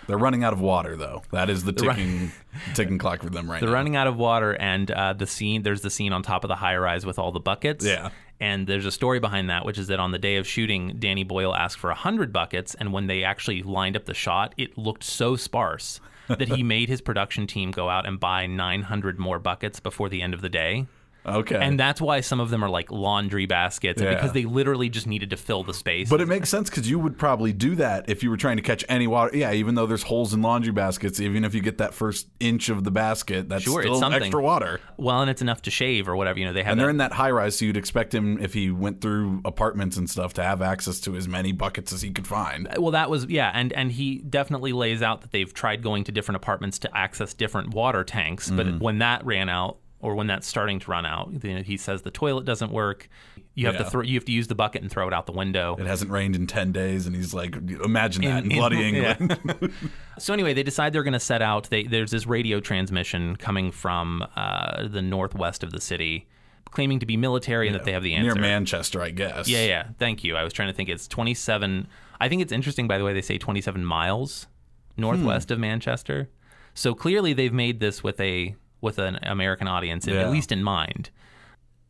they're 0.08 0.18
running 0.18 0.44
out 0.44 0.54
of 0.54 0.62
water 0.62 0.96
though 0.96 1.22
that 1.32 1.50
is 1.50 1.64
the 1.66 1.74
ticking 1.74 2.32
ticking 2.76 2.98
clock 2.98 3.22
for 3.22 3.30
them 3.30 3.50
right 3.52 3.60
They're 3.60 3.70
now 3.70 3.74
running 3.76 3.96
out 3.96 4.08
of 4.08 4.16
water, 4.18 4.54
and 4.54 4.90
uh, 4.92 5.14
the 5.14 5.28
scene 5.28 5.64
there's 5.64 5.82
the 5.82 5.90
scene 5.90 6.14
on 6.14 6.24
top 6.24 6.44
of 6.44 6.48
the 6.48 6.56
high 6.56 6.78
rise 6.78 7.06
with 7.06 7.20
all 7.20 7.32
the 7.32 7.40
buckets. 7.40 7.86
Yeah. 7.86 8.10
And 8.40 8.68
there's 8.68 8.86
a 8.86 8.92
story 8.92 9.20
behind 9.20 9.50
that, 9.50 9.64
which 9.66 9.78
is 9.78 9.88
that 9.88 10.00
on 10.02 10.12
the 10.12 10.18
day 10.20 10.36
of 10.36 10.46
shooting, 10.46 10.96
Danny 11.00 11.24
Boyle 11.24 11.56
asked 11.56 11.78
for 11.78 11.92
hundred 11.92 12.34
buckets, 12.34 12.76
and 12.76 12.92
when 12.92 13.08
they 13.08 13.24
actually 13.24 13.64
lined 13.64 13.96
up 13.96 14.06
the 14.06 14.14
shot, 14.14 14.54
it 14.58 14.78
looked 14.78 15.04
so 15.04 15.36
sparse 15.38 16.02
that 16.28 16.50
he 16.50 16.64
made 16.76 16.90
his 16.90 17.00
production 17.00 17.48
team 17.48 17.72
go 17.72 17.90
out 17.90 18.06
and 18.06 18.20
buy 18.20 18.46
900 18.46 19.18
more 19.20 19.40
buckets 19.40 19.80
before 19.80 20.10
the 20.10 20.22
end 20.22 20.34
of 20.34 20.42
the 20.42 20.50
day. 20.50 20.86
Okay 21.26 21.56
And 21.56 21.80
that's 21.80 22.02
why 22.02 22.22
some 22.22 22.40
of 22.40 22.50
them 22.50 22.64
are 22.64 22.70
like 22.70 22.92
laundry 22.92 23.46
baskets, 23.46 24.02
Yeah. 24.02 24.14
because 24.14 24.32
they 24.34 24.46
literally 24.46 24.90
just 24.90 25.08
needed 25.08 25.30
to 25.32 25.38
fill 25.38 25.64
the 25.64 25.74
space. 25.74 26.10
but 26.10 26.22
it 26.22 26.28
makes 26.28 26.50
sense 26.50 26.70
because 26.70 26.90
you 26.90 27.00
would 27.00 27.18
probably 27.18 27.54
do 27.54 27.76
that 27.76 28.10
if 28.10 28.24
you 28.24 28.30
were 28.30 28.38
trying 28.38 28.58
to 28.58 28.64
catch 28.64 28.84
any 28.90 29.08
water. 29.08 29.36
Yeah, 29.36 29.52
even 29.54 29.76
though 29.76 29.86
there's 29.86 30.04
holes 30.04 30.34
in 30.34 30.42
laundry 30.42 30.72
baskets, 30.74 31.20
even 31.20 31.44
if 31.46 31.54
you 31.56 31.62
get 31.62 31.78
that 31.78 31.94
first 31.94 32.28
inch 32.40 32.70
of 32.70 32.84
the 32.84 32.92
basket, 32.92 33.50
that's 33.50 33.64
Sure, 33.64 33.82
still 33.82 34.00
something. 34.00 34.22
extra 34.22 34.42
water. 34.42 34.80
well, 34.98 35.22
and 35.22 35.30
it's 35.30 35.42
enough 35.42 35.62
to 35.64 35.72
shave 35.72 36.08
or 36.08 36.16
whatever. 36.16 36.40
You 36.40 36.46
know, 36.46 36.54
they 36.54 36.64
have 36.64 36.72
And 36.72 36.80
that- 36.80 36.84
they're 36.84 36.90
in 36.90 36.98
that 36.98 37.14
high 37.14 37.32
rise, 37.32 37.58
so 37.58 37.66
you'd 37.66 37.78
expect 37.78 38.14
him, 38.14 38.38
if 38.42 38.54
he 38.54 38.70
went 38.72 39.02
through 39.02 39.42
apartments 39.46 39.98
and 39.98 40.10
stuff, 40.10 40.34
to 40.34 40.44
have 40.44 40.62
access 40.62 41.00
to 41.02 41.16
as 41.16 41.28
many 41.28 41.52
buckets 41.52 41.94
as 41.94 42.02
he 42.02 42.12
could 42.12 42.28
find. 42.28 42.68
well 42.78 42.92
that 42.92 43.10
was 43.10 43.26
yeah 43.26 43.52
and 43.54 43.72
and 43.74 43.92
he 43.94 44.18
definitely 44.18 44.74
lays 44.74 45.02
out 45.02 45.22
that 45.22 45.32
they've 45.32 45.54
tried 45.54 45.82
going 45.82 46.04
to 46.04 46.12
different 46.12 46.36
apartments 46.36 46.80
to 46.80 46.98
access 46.98 47.34
different 47.34 47.74
water 47.74 48.04
tanks 48.04 48.50
but 48.50 48.66
Mm-hmm. 48.66 48.80
when 48.80 49.00
that 49.00 49.26
ran 49.26 49.50
out 49.50 49.78
or 50.04 50.14
when 50.16 50.28
that's 50.28 50.46
starting 50.48 50.80
to 50.80 50.92
run 50.92 51.06
out 51.06 51.30
then 51.42 51.64
he 51.64 51.78
says 51.78 52.02
the 52.04 52.12
toilet 52.12 52.46
doesn't 52.46 52.72
work 52.72 53.10
you 53.56 53.66
have 53.68 53.76
Yeah. 53.76 53.84
to 53.84 53.90
throw 53.90 54.02
you 54.02 54.16
have 54.16 54.26
to 54.26 54.32
use 54.32 54.48
the 54.48 54.56
bucket 54.56 54.82
and 54.84 54.92
throw 54.92 55.08
it 55.08 55.14
out 55.14 55.26
the 55.26 55.32
window 55.32 55.76
It 55.80 55.88
hasn't 55.88 56.12
rained 56.12 56.36
in 56.36 56.46
10 56.48 56.72
days, 56.72 57.06
and 57.08 57.16
he's 57.16 57.34
like, 57.34 57.56
imagine 57.56 58.24
that 58.26 58.44
in, 58.44 58.52
in- 58.52 58.58
bloody 58.58 58.78
yeah. 58.92 59.16
England. 59.20 59.72
so 60.20 60.34
anyway 60.34 60.54
they 60.54 60.64
decide 60.64 60.94
they're 60.94 61.04
going 61.04 61.14
to 61.14 61.20
set 61.20 61.42
out 61.42 61.70
they, 61.70 61.84
there's 61.84 62.12
this 62.12 62.28
radio 62.28 62.60
transmission 62.60 63.36
coming 63.36 63.72
from 63.72 64.26
uh, 64.36 64.88
the 64.88 65.02
northwest 65.02 65.64
of 65.64 65.72
the 65.72 65.82
city 65.82 66.28
claiming 66.72 67.00
to 67.00 67.06
be 67.06 67.16
military 67.18 67.68
and 67.68 67.76
that 67.76 67.84
they 67.86 67.92
have 67.92 68.02
the 68.02 68.16
answer 68.16 68.34
Near 68.34 68.42
Manchester, 68.42 69.02
I 69.02 69.12
guess. 69.12 69.48
yeah 69.48 69.66
yeah 69.66 69.88
thank 70.00 70.24
you 70.24 70.36
i 70.36 70.44
was 70.44 70.52
trying 70.54 70.70
to 70.70 70.74
think 70.74 70.90
it's 70.90 71.08
27 71.08 71.88
i 72.20 72.28
think 72.28 72.42
it's 72.42 72.52
interesting 72.52 72.88
by 72.88 72.98
the 72.98 73.04
way 73.04 73.14
they 73.14 73.22
say 73.22 73.38
27 73.38 73.86
miles 73.86 74.48
northwest 74.98 75.50
Hmm. 75.50 75.54
of 75.54 75.60
manchester 75.60 76.30
so 76.74 76.96
clearly 76.96 77.34
they've 77.34 77.54
made 77.54 77.80
this 77.80 78.02
with 78.04 78.20
a 78.20 78.56
with 78.84 79.00
an 79.00 79.18
american 79.24 79.68
audience 79.68 80.06
Yeah. 80.06 80.22
at 80.22 80.30
least 80.32 80.52
in 80.52 80.62
mind 80.64 81.10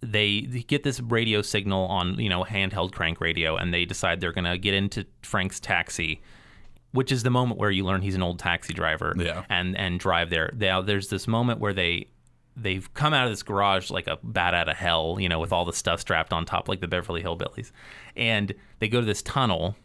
they 0.02 0.42
get 0.42 0.84
this 0.84 1.00
radio 1.00 1.42
signal 1.42 1.86
on 1.88 2.20
you 2.20 2.30
know 2.30 2.44
handheld 2.44 2.92
crank 2.94 3.22
radio 3.22 3.56
and 3.56 3.74
they 3.74 3.86
decide 3.86 4.20
they're 4.22 4.34
going 4.34 4.44
to 4.46 4.58
get 4.58 4.74
into 4.74 5.06
frank's 5.22 5.60
taxi 5.60 6.22
which 6.92 7.12
is 7.12 7.24
the 7.24 7.30
moment 7.30 7.60
where 7.60 7.72
you 7.72 7.84
learn 7.86 8.02
he's 8.02 8.16
an 8.16 8.22
old 8.24 8.38
taxi 8.40 8.74
driver 8.74 9.14
Yeah. 9.18 9.44
and 9.50 9.78
and 9.78 10.00
drive 10.00 10.30
there 10.30 10.52
now 10.58 10.82
there's 10.82 11.08
this 11.10 11.28
moment 11.28 11.60
where 11.60 11.74
they 11.74 12.08
they've 12.56 12.94
come 12.94 13.14
out 13.14 13.26
of 13.26 13.32
this 13.32 13.42
garage 13.44 13.90
like 13.90 14.08
a 14.08 14.20
bat 14.22 14.54
out 14.54 14.68
of 14.70 14.76
hell 14.76 15.18
you 15.20 15.30
know 15.30 15.40
with 15.40 15.52
all 15.54 15.66
the 15.66 15.74
stuff 15.74 16.02
strapped 16.02 16.34
on 16.34 16.46
top 16.46 16.68
like 16.68 16.82
the 16.82 16.88
beverly 16.88 17.24
hillbillies 17.24 17.72
and 18.16 18.54
they 18.80 18.88
go 18.88 19.00
to 19.00 19.06
this 19.06 19.22
tunnel 19.24 19.76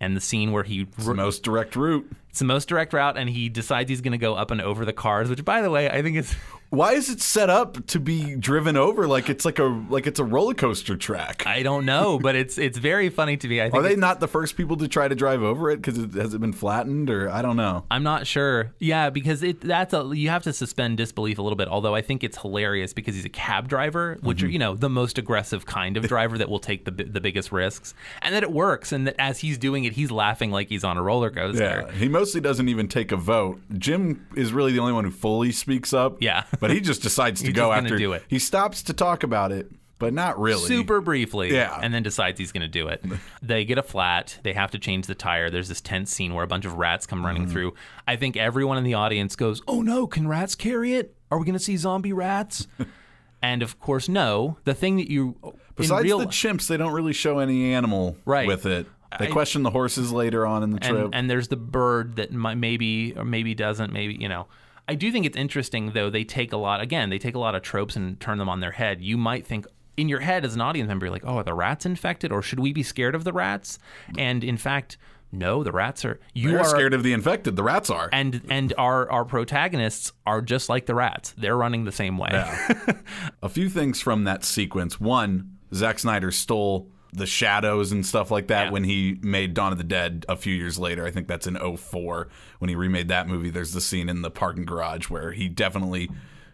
and 0.00 0.16
the 0.16 0.20
scene 0.20 0.52
where 0.52 0.62
he 0.62 0.86
It's 0.96 1.06
the 1.06 1.14
most 1.14 1.42
direct 1.42 1.76
route. 1.76 2.10
it's 2.30 2.38
the 2.38 2.44
most 2.44 2.68
direct 2.68 2.92
route, 2.92 3.18
and 3.18 3.28
he 3.30 3.48
decides 3.48 3.90
he's 3.90 4.00
going 4.00 4.12
to 4.12 4.18
go 4.18 4.34
up 4.34 4.50
and 4.50 4.60
over 4.60 4.84
the 4.84 4.92
cars. 4.92 5.28
Which, 5.28 5.44
by 5.44 5.62
the 5.62 5.70
way, 5.70 5.90
I 5.90 6.02
think 6.02 6.16
is 6.16 6.34
Why 6.70 6.92
is 6.92 7.10
it 7.10 7.20
set 7.20 7.50
up 7.50 7.84
to 7.88 7.98
be 7.98 8.36
driven 8.36 8.76
over 8.76 9.08
like 9.08 9.28
it's 9.28 9.44
like 9.44 9.58
a 9.58 9.64
like 9.88 10.06
it's 10.06 10.20
a 10.20 10.24
roller 10.24 10.54
coaster 10.54 10.96
track? 10.96 11.44
I 11.44 11.64
don't 11.64 11.84
know, 11.84 12.18
but 12.20 12.36
it's 12.36 12.58
it's 12.58 12.78
very 12.78 13.08
funny 13.08 13.36
to 13.38 13.48
me. 13.48 13.60
I 13.60 13.64
think 13.64 13.74
Are 13.74 13.82
they 13.82 13.96
not 13.96 14.20
the 14.20 14.28
first 14.28 14.56
people 14.56 14.76
to 14.76 14.86
try 14.86 15.08
to 15.08 15.16
drive 15.16 15.42
over 15.42 15.68
it 15.72 15.78
because 15.78 15.98
it 15.98 16.12
has 16.14 16.32
it 16.32 16.40
been 16.40 16.52
flattened 16.52 17.10
or 17.10 17.28
I 17.28 17.42
don't 17.42 17.56
know. 17.56 17.84
I'm 17.90 18.04
not 18.04 18.24
sure. 18.24 18.72
Yeah, 18.78 19.10
because 19.10 19.42
it 19.42 19.60
that's 19.62 19.92
a 19.92 20.12
you 20.14 20.28
have 20.28 20.44
to 20.44 20.52
suspend 20.52 20.96
disbelief 20.98 21.38
a 21.38 21.42
little 21.42 21.56
bit. 21.56 21.66
Although 21.66 21.96
I 21.96 22.02
think 22.02 22.22
it's 22.22 22.38
hilarious 22.40 22.92
because 22.92 23.16
he's 23.16 23.24
a 23.24 23.28
cab 23.30 23.68
driver, 23.68 24.16
which 24.22 24.38
Mm-hmm. 24.38 24.46
are 24.46 24.50
you 24.50 24.58
know 24.60 24.76
the 24.76 24.88
most 24.88 25.18
aggressive 25.18 25.66
kind 25.66 25.96
of 25.96 26.06
driver 26.06 26.38
that 26.38 26.48
will 26.48 26.60
take 26.60 26.84
the 26.84 26.92
the 26.92 27.20
biggest 27.20 27.50
risks, 27.50 27.94
and 28.22 28.32
that 28.32 28.44
it 28.44 28.52
works. 28.52 28.92
And 28.92 29.08
that 29.08 29.16
as 29.18 29.40
he's 29.40 29.58
doing 29.58 29.82
it, 29.86 29.94
he's 29.94 30.12
laughing 30.12 30.52
like 30.52 30.68
he's 30.68 30.84
on 30.84 30.96
a 30.96 31.02
roller 31.02 31.30
coaster. 31.30 31.86
Yeah, 31.88 31.92
he 31.92 32.08
mostly 32.08 32.40
doesn't 32.40 32.68
even 32.68 32.86
take 32.86 33.10
a 33.10 33.16
vote. 33.16 33.60
Jim 33.76 34.24
is 34.36 34.52
really 34.52 34.70
the 34.70 34.78
only 34.78 34.92
one 34.92 35.02
who 35.04 35.10
fully 35.10 35.50
speaks 35.50 35.92
up. 35.92 36.18
Yeah. 36.22 36.44
but 36.60 36.70
he 36.70 36.80
just 36.80 37.02
decides 37.02 37.42
to 37.42 37.52
go 37.52 37.72
after. 37.72 37.96
do 37.96 38.12
it. 38.12 38.22
He 38.28 38.38
stops 38.38 38.82
to 38.84 38.92
talk 38.92 39.22
about 39.22 39.50
it, 39.52 39.70
but 39.98 40.12
not 40.14 40.38
really. 40.38 40.66
Super 40.66 41.00
briefly, 41.00 41.52
Yeah. 41.52 41.78
and 41.82 41.92
then 41.92 42.02
decides 42.02 42.38
he's 42.38 42.52
going 42.52 42.62
to 42.62 42.68
do 42.68 42.88
it. 42.88 43.04
They 43.42 43.64
get 43.64 43.78
a 43.78 43.82
flat. 43.82 44.38
They 44.42 44.52
have 44.52 44.70
to 44.72 44.78
change 44.78 45.06
the 45.06 45.14
tire. 45.14 45.50
There's 45.50 45.68
this 45.68 45.80
tense 45.80 46.12
scene 46.12 46.34
where 46.34 46.44
a 46.44 46.46
bunch 46.46 46.64
of 46.66 46.74
rats 46.74 47.06
come 47.06 47.24
running 47.24 47.44
Mm-hmm. 47.44 47.52
through. 47.52 47.74
I 48.06 48.16
think 48.16 48.36
everyone 48.36 48.78
in 48.78 48.84
the 48.84 48.94
audience 48.94 49.34
goes, 49.36 49.62
"Oh 49.66 49.82
no, 49.82 50.06
can 50.06 50.28
rats 50.28 50.54
carry 50.54 50.94
it? 50.94 51.16
Are 51.30 51.38
we 51.38 51.44
going 51.44 51.58
to 51.58 51.64
see 51.64 51.76
zombie 51.76 52.12
rats?" 52.12 52.66
and 53.42 53.62
of 53.62 53.80
course, 53.80 54.08
no. 54.08 54.58
The 54.64 54.74
thing 54.74 54.96
that 54.96 55.10
you 55.10 55.36
Besides 55.76 56.04
real 56.04 56.18
the 56.18 56.26
chimps, 56.26 56.66
they 56.66 56.76
don't 56.76 56.92
really 56.92 57.14
show 57.14 57.38
any 57.38 57.72
animal 57.72 58.16
Right. 58.26 58.46
with 58.46 58.66
it. 58.66 58.86
They 59.18 59.26
I- 59.28 59.30
question 59.30 59.62
the 59.64 59.70
horses 59.70 60.12
later 60.12 60.46
on 60.46 60.62
in 60.62 60.70
the 60.70 60.78
trip. 60.78 61.06
and, 61.06 61.14
and 61.14 61.30
there's 61.30 61.48
the 61.48 61.56
bird 61.56 62.16
that 62.16 62.30
might, 62.32 62.54
maybe 62.56 63.14
or 63.16 63.24
maybe 63.24 63.54
doesn't 63.54 63.92
maybe 63.92 64.14
you 64.14 64.28
know 64.28 64.46
i 64.90 64.94
do 64.94 65.10
think 65.12 65.24
it's 65.24 65.36
interesting 65.36 65.92
though 65.92 66.10
they 66.10 66.24
take 66.24 66.52
a 66.52 66.56
lot 66.56 66.80
again 66.80 67.10
they 67.10 67.18
take 67.18 67.34
a 67.34 67.38
lot 67.38 67.54
of 67.54 67.62
tropes 67.62 67.96
and 67.96 68.18
turn 68.20 68.38
them 68.38 68.48
on 68.48 68.60
their 68.60 68.72
head 68.72 69.00
you 69.00 69.16
might 69.16 69.46
think 69.46 69.66
in 69.96 70.08
your 70.08 70.20
head 70.20 70.44
as 70.44 70.54
an 70.54 70.60
audience 70.60 70.88
member 70.88 71.06
you're 71.06 71.12
like 71.12 71.24
oh 71.24 71.36
are 71.36 71.44
the 71.44 71.54
rats 71.54 71.86
infected 71.86 72.32
or 72.32 72.42
should 72.42 72.60
we 72.60 72.72
be 72.72 72.82
scared 72.82 73.14
of 73.14 73.24
the 73.24 73.32
rats 73.32 73.78
and 74.18 74.42
in 74.44 74.56
fact 74.56 74.96
no 75.32 75.62
the 75.62 75.72
rats 75.72 76.04
are 76.04 76.18
you 76.34 76.50
They're 76.50 76.60
are 76.60 76.64
scared 76.64 76.92
of 76.92 77.02
the 77.04 77.12
infected. 77.12 77.54
The 77.54 77.62
rats 77.62 77.88
are. 77.88 78.08
and 78.12 78.42
and 78.50 78.74
our 78.76 79.08
our 79.10 79.24
protagonists 79.24 80.12
are 80.26 80.42
just 80.42 80.68
like 80.68 80.86
the 80.86 80.94
rats 80.94 81.34
they're 81.38 81.56
running 81.56 81.84
the 81.84 81.92
same 81.92 82.18
way 82.18 82.30
a 83.42 83.48
few 83.48 83.68
things 83.68 84.00
from 84.00 84.24
that 84.24 84.42
sequence. 84.44 85.00
One, 85.00 85.56
Zack 85.72 86.00
Snyder 86.00 86.32
stole 86.32 86.90
the 87.12 87.26
shadows 87.26 87.90
and 87.92 88.04
stuff 88.06 88.30
like 88.30 88.46
that 88.48 88.66
Yeah. 88.66 88.70
when 88.70 88.84
he 88.84 89.18
made 89.22 89.54
Dawn 89.54 89.72
of 89.72 89.78
the 89.78 89.84
Dead 89.84 90.24
a 90.28 90.36
few 90.36 90.54
years 90.54 90.78
later. 90.78 91.04
I 91.04 91.10
think 91.10 91.26
that's 91.26 91.46
in 91.46 91.56
04 91.56 92.28
when 92.60 92.68
he 92.68 92.74
remade 92.76 93.08
that 93.08 93.26
movie. 93.28 93.50
There's 93.50 93.72
the 93.72 93.80
scene 93.80 94.08
in 94.08 94.22
the 94.22 94.30
parking 94.30 94.64
garage 94.64 95.08
where 95.10 95.32
he 95.32 95.48
definitely 95.48 96.08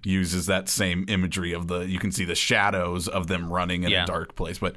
uses 0.04 0.46
that 0.46 0.68
same 0.68 1.04
imagery 1.08 1.52
of 1.52 1.66
the 1.68 1.80
you 1.80 1.98
can 1.98 2.12
see 2.12 2.24
the 2.24 2.34
shadows 2.34 3.08
of 3.08 3.26
them 3.26 3.52
running 3.52 3.82
in 3.82 3.90
Yeah. 3.90 4.04
a 4.04 4.06
dark 4.06 4.34
place. 4.36 4.58
But 4.58 4.76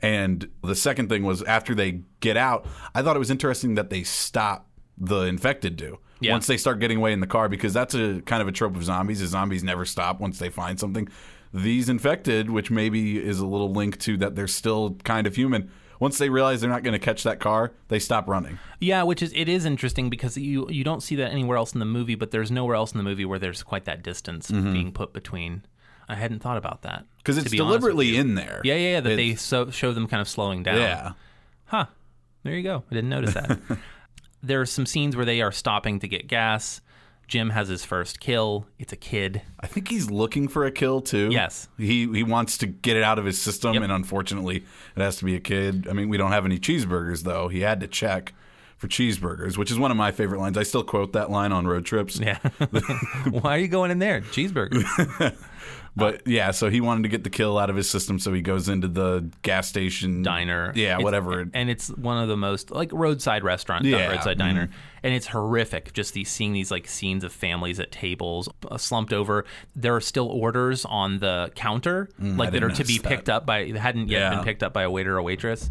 and 0.00 0.48
the 0.64 0.74
second 0.74 1.08
thing 1.08 1.22
was 1.22 1.42
after 1.42 1.74
they 1.74 2.00
get 2.20 2.36
out, 2.36 2.66
I 2.94 3.02
thought 3.02 3.14
it 3.14 3.20
was 3.20 3.30
interesting 3.30 3.74
that 3.76 3.90
they 3.90 4.02
stop 4.02 4.66
the 4.98 5.20
infected 5.22 5.76
do. 5.76 5.98
Yeah. 6.20 6.32
Once 6.32 6.46
they 6.46 6.56
start 6.56 6.78
getting 6.80 6.98
away 6.98 7.12
in 7.12 7.20
the 7.20 7.26
car, 7.26 7.48
because 7.48 7.72
that's 7.72 7.94
a 7.94 8.20
kind 8.26 8.42
of 8.42 8.48
a 8.48 8.52
trope 8.52 8.74
of 8.76 8.82
zombies. 8.84 9.20
Is 9.20 9.30
zombies 9.30 9.62
never 9.62 9.84
stop 9.84 10.20
once 10.20 10.38
they 10.38 10.48
find 10.48 10.78
something. 10.80 11.08
These 11.54 11.88
infected, 11.88 12.50
which 12.50 12.70
maybe 12.70 13.22
is 13.22 13.38
a 13.38 13.46
little 13.46 13.70
link 13.70 13.98
to 14.00 14.16
that 14.18 14.34
they're 14.34 14.48
still 14.48 14.96
kind 15.04 15.26
of 15.26 15.36
human. 15.36 15.70
Once 16.00 16.18
they 16.18 16.28
realize 16.28 16.60
they're 16.60 16.70
not 16.70 16.82
going 16.82 16.94
to 16.94 16.98
catch 16.98 17.22
that 17.22 17.38
car, 17.38 17.72
they 17.88 17.98
stop 17.98 18.28
running. 18.28 18.58
Yeah, 18.80 19.04
which 19.04 19.22
is 19.22 19.32
it 19.36 19.48
is 19.48 19.64
interesting 19.64 20.10
because 20.10 20.36
you 20.36 20.68
you 20.68 20.82
don't 20.82 21.02
see 21.02 21.14
that 21.16 21.30
anywhere 21.30 21.56
else 21.56 21.74
in 21.74 21.78
the 21.78 21.86
movie, 21.86 22.14
but 22.16 22.30
there's 22.30 22.50
nowhere 22.50 22.74
else 22.74 22.92
in 22.92 22.98
the 22.98 23.04
movie 23.04 23.24
where 23.24 23.38
there's 23.38 23.62
quite 23.62 23.84
that 23.84 24.02
distance 24.02 24.50
mm-hmm. 24.50 24.72
being 24.72 24.92
put 24.92 25.12
between. 25.12 25.64
I 26.08 26.16
hadn't 26.16 26.40
thought 26.40 26.56
about 26.56 26.82
that 26.82 27.06
Because 27.18 27.38
it's 27.38 27.50
be 27.50 27.56
deliberately 27.56 28.16
in 28.16 28.34
there. 28.34 28.60
Yeah, 28.64 28.74
yeah, 28.74 28.90
yeah. 28.90 29.00
That 29.00 29.12
It's- 29.12 29.28
they 29.28 29.34
so, 29.36 29.70
show 29.70 29.92
them 29.92 30.08
kind 30.08 30.20
of 30.20 30.28
slowing 30.28 30.62
down. 30.62 30.78
Yeah. 30.78 31.12
Huh. 31.66 31.86
There 32.42 32.54
you 32.54 32.62
go. 32.62 32.82
I 32.90 32.94
didn't 32.94 33.10
notice 33.10 33.34
that. 33.34 33.58
there 34.42 34.60
are 34.60 34.66
some 34.66 34.84
scenes 34.84 35.16
where 35.16 35.24
they 35.24 35.40
are 35.40 35.52
stopping 35.52 36.00
to 36.00 36.08
get 36.08 36.26
gas. 36.26 36.80
Jim 37.28 37.50
has 37.50 37.68
his 37.68 37.84
first 37.84 38.20
kill. 38.20 38.66
It's 38.78 38.92
a 38.92 38.96
kid. 38.96 39.40
I 39.60 39.66
think 39.66 39.88
he's 39.88 40.10
looking 40.10 40.48
for 40.48 40.66
a 40.66 40.70
kill 40.70 41.00
too. 41.00 41.28
Yes. 41.30 41.68
He 41.78 42.06
he 42.12 42.22
wants 42.22 42.58
to 42.58 42.66
get 42.66 42.96
it 42.96 43.02
out 43.02 43.18
of 43.18 43.24
his 43.24 43.40
system, 43.40 43.74
Yep. 43.74 43.82
and 43.84 43.92
unfortunately, 43.92 44.64
it 44.96 45.00
has 45.02 45.16
to 45.16 45.24
be 45.24 45.34
a 45.34 45.40
kid. 45.40 45.86
I 45.88 45.92
mean, 45.94 46.08
we 46.10 46.16
don't 46.18 46.32
have 46.32 46.44
any 46.44 46.58
cheeseburgers 46.58 47.22
though. 47.22 47.48
He 47.48 47.60
had 47.60 47.80
to 47.80 47.86
check 47.86 48.34
for 48.76 48.88
cheeseburgers, 48.88 49.56
which 49.56 49.70
is 49.70 49.78
one 49.78 49.90
of 49.92 49.96
my 49.96 50.10
favorite 50.10 50.40
lines. 50.40 50.58
I 50.58 50.64
still 50.64 50.82
quote 50.84 51.12
that 51.12 51.30
line 51.30 51.52
on 51.52 51.66
road 51.66 51.86
trips. 51.86 52.18
Yeah. 52.18 52.38
Why 53.30 53.54
are 53.56 53.58
you 53.58 53.68
going 53.68 53.90
in 53.92 53.98
there? 54.00 54.20
Cheeseburger. 54.22 55.34
But 55.94 56.26
yeah, 56.26 56.52
so 56.52 56.70
he 56.70 56.80
wanted 56.80 57.02
to 57.02 57.10
get 57.10 57.22
the 57.22 57.28
kill 57.28 57.58
out 57.58 57.68
of 57.68 57.76
his 57.76 57.88
system, 57.90 58.18
so 58.18 58.32
he 58.32 58.40
goes 58.40 58.66
into 58.68 58.88
the 58.88 59.30
gas 59.42 59.68
station 59.68 60.22
diner. 60.22 60.72
Yeah, 60.74 60.94
It's- 60.94 61.02
whatever. 61.04 61.46
And 61.52 61.68
it's 61.68 61.88
one 61.90 62.16
of 62.22 62.28
the 62.30 62.36
most 62.36 62.70
like 62.70 62.90
roadside 62.94 63.44
restaurant, 63.44 63.84
not 63.84 63.90
Yeah, 63.90 63.98
mm-hmm. 64.06 64.12
roadside 64.12 64.38
diner, 64.38 64.70
and 65.02 65.12
it's 65.12 65.26
horrific. 65.26 65.92
Just 65.92 66.14
these 66.14 66.30
seeing 66.30 66.54
these 66.54 66.70
like 66.70 66.88
scenes 66.88 67.24
of 67.24 67.32
families 67.32 67.78
at 67.78 67.92
tables 67.92 68.48
uh, 68.70 68.78
slumped 68.78 69.12
over. 69.12 69.44
There 69.76 69.94
are 69.94 70.00
still 70.00 70.28
orders 70.28 70.86
on 70.86 71.18
the 71.18 71.52
counter, 71.54 72.08
like 72.18 72.52
that 72.52 72.60
didn't 72.60 72.72
are 72.72 72.74
to 72.76 72.84
be 72.84 72.94
notice 72.94 73.08
picked 73.08 73.28
up 73.28 73.44
by 73.44 73.70
that 73.70 73.78
hadn't 73.78 74.08
yet 74.08 74.18
Yeah. 74.20 74.30
been 74.36 74.44
picked 74.44 74.62
up 74.62 74.72
by 74.72 74.84
a 74.84 74.90
waiter 74.90 75.18
or 75.18 75.22
waitress. 75.22 75.70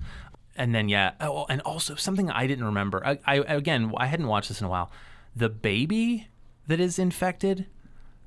And 0.56 0.76
then 0.76 0.88
yeah, 0.88 1.14
oh, 1.20 1.48
and 1.50 1.62
also 1.62 1.96
something 1.96 2.30
I 2.30 2.46
didn't 2.46 2.66
remember. 2.66 3.02
I, 3.04 3.18
I 3.26 3.36
again 3.38 3.92
I 3.98 4.06
hadn't 4.06 4.28
watched 4.28 4.50
this 4.50 4.62
in 4.62 4.68
a 4.68 4.70
while. 4.70 4.92
The 5.36 5.50
baby 5.50 6.28
that 6.68 6.80
is 6.80 7.00
infected. 7.00 7.66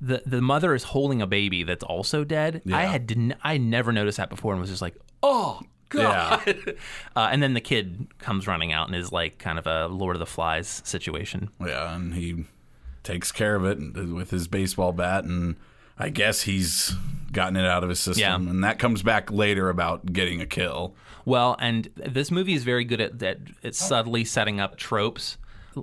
The, 0.01 0.21
the 0.25 0.41
mother 0.41 0.73
is 0.73 0.83
holding 0.83 1.21
a 1.21 1.27
baby 1.27 1.63
that's 1.63 1.83
also 1.83 2.23
dead. 2.23 2.61
I 2.71 2.83
had 2.85 3.07
didn't 3.07 3.33
I 3.43 3.57
never 3.57 3.91
noticed 3.91 4.17
that 4.17 4.29
before 4.29 4.53
and 4.53 4.61
was 4.61 4.69
just 4.69 4.81
like, 4.81 4.95
oh 5.23 5.61
Yeah. 5.93 6.43
uh, 7.15 7.29
and 7.31 7.41
then 7.41 7.53
the 7.53 7.61
kid 7.61 8.07
comes 8.19 8.47
running 8.47 8.73
out 8.73 8.87
and 8.87 8.95
is 8.95 9.11
like 9.11 9.37
kind 9.37 9.57
of 9.57 9.67
a 9.67 9.87
Lord 9.87 10.15
of 10.15 10.19
the 10.19 10.25
Flies 10.25 10.81
situation. 10.85 11.49
Yeah, 11.59 11.95
and 11.95 12.13
he 12.13 12.45
takes 13.03 13.31
care 13.31 13.55
of 13.55 13.65
it 13.65 13.77
with 14.11 14.31
his 14.31 14.47
baseball 14.47 14.91
bat, 14.91 15.23
and 15.23 15.55
I 15.97 16.09
guess 16.09 16.41
he's 16.41 16.93
gotten 17.31 17.55
it 17.55 17.65
out 17.65 17.83
of 17.83 17.89
his 17.89 17.99
system. 17.99 18.45
Yeah. 18.45 18.51
And 18.51 18.63
that 18.63 18.79
comes 18.79 19.03
back 19.03 19.31
later 19.31 19.69
about 19.69 20.11
getting 20.11 20.41
a 20.41 20.45
kill. 20.45 20.95
Well, 21.23 21.55
and 21.59 21.89
this 21.95 22.31
movie 22.31 22.53
is 22.53 22.63
very 22.63 22.83
good 22.83 23.01
at 23.01 23.19
that. 23.19 23.39
It's 23.61 23.79
subtly 23.79 24.25
setting 24.25 24.59
up 24.59 24.77
tropes. 24.77 25.37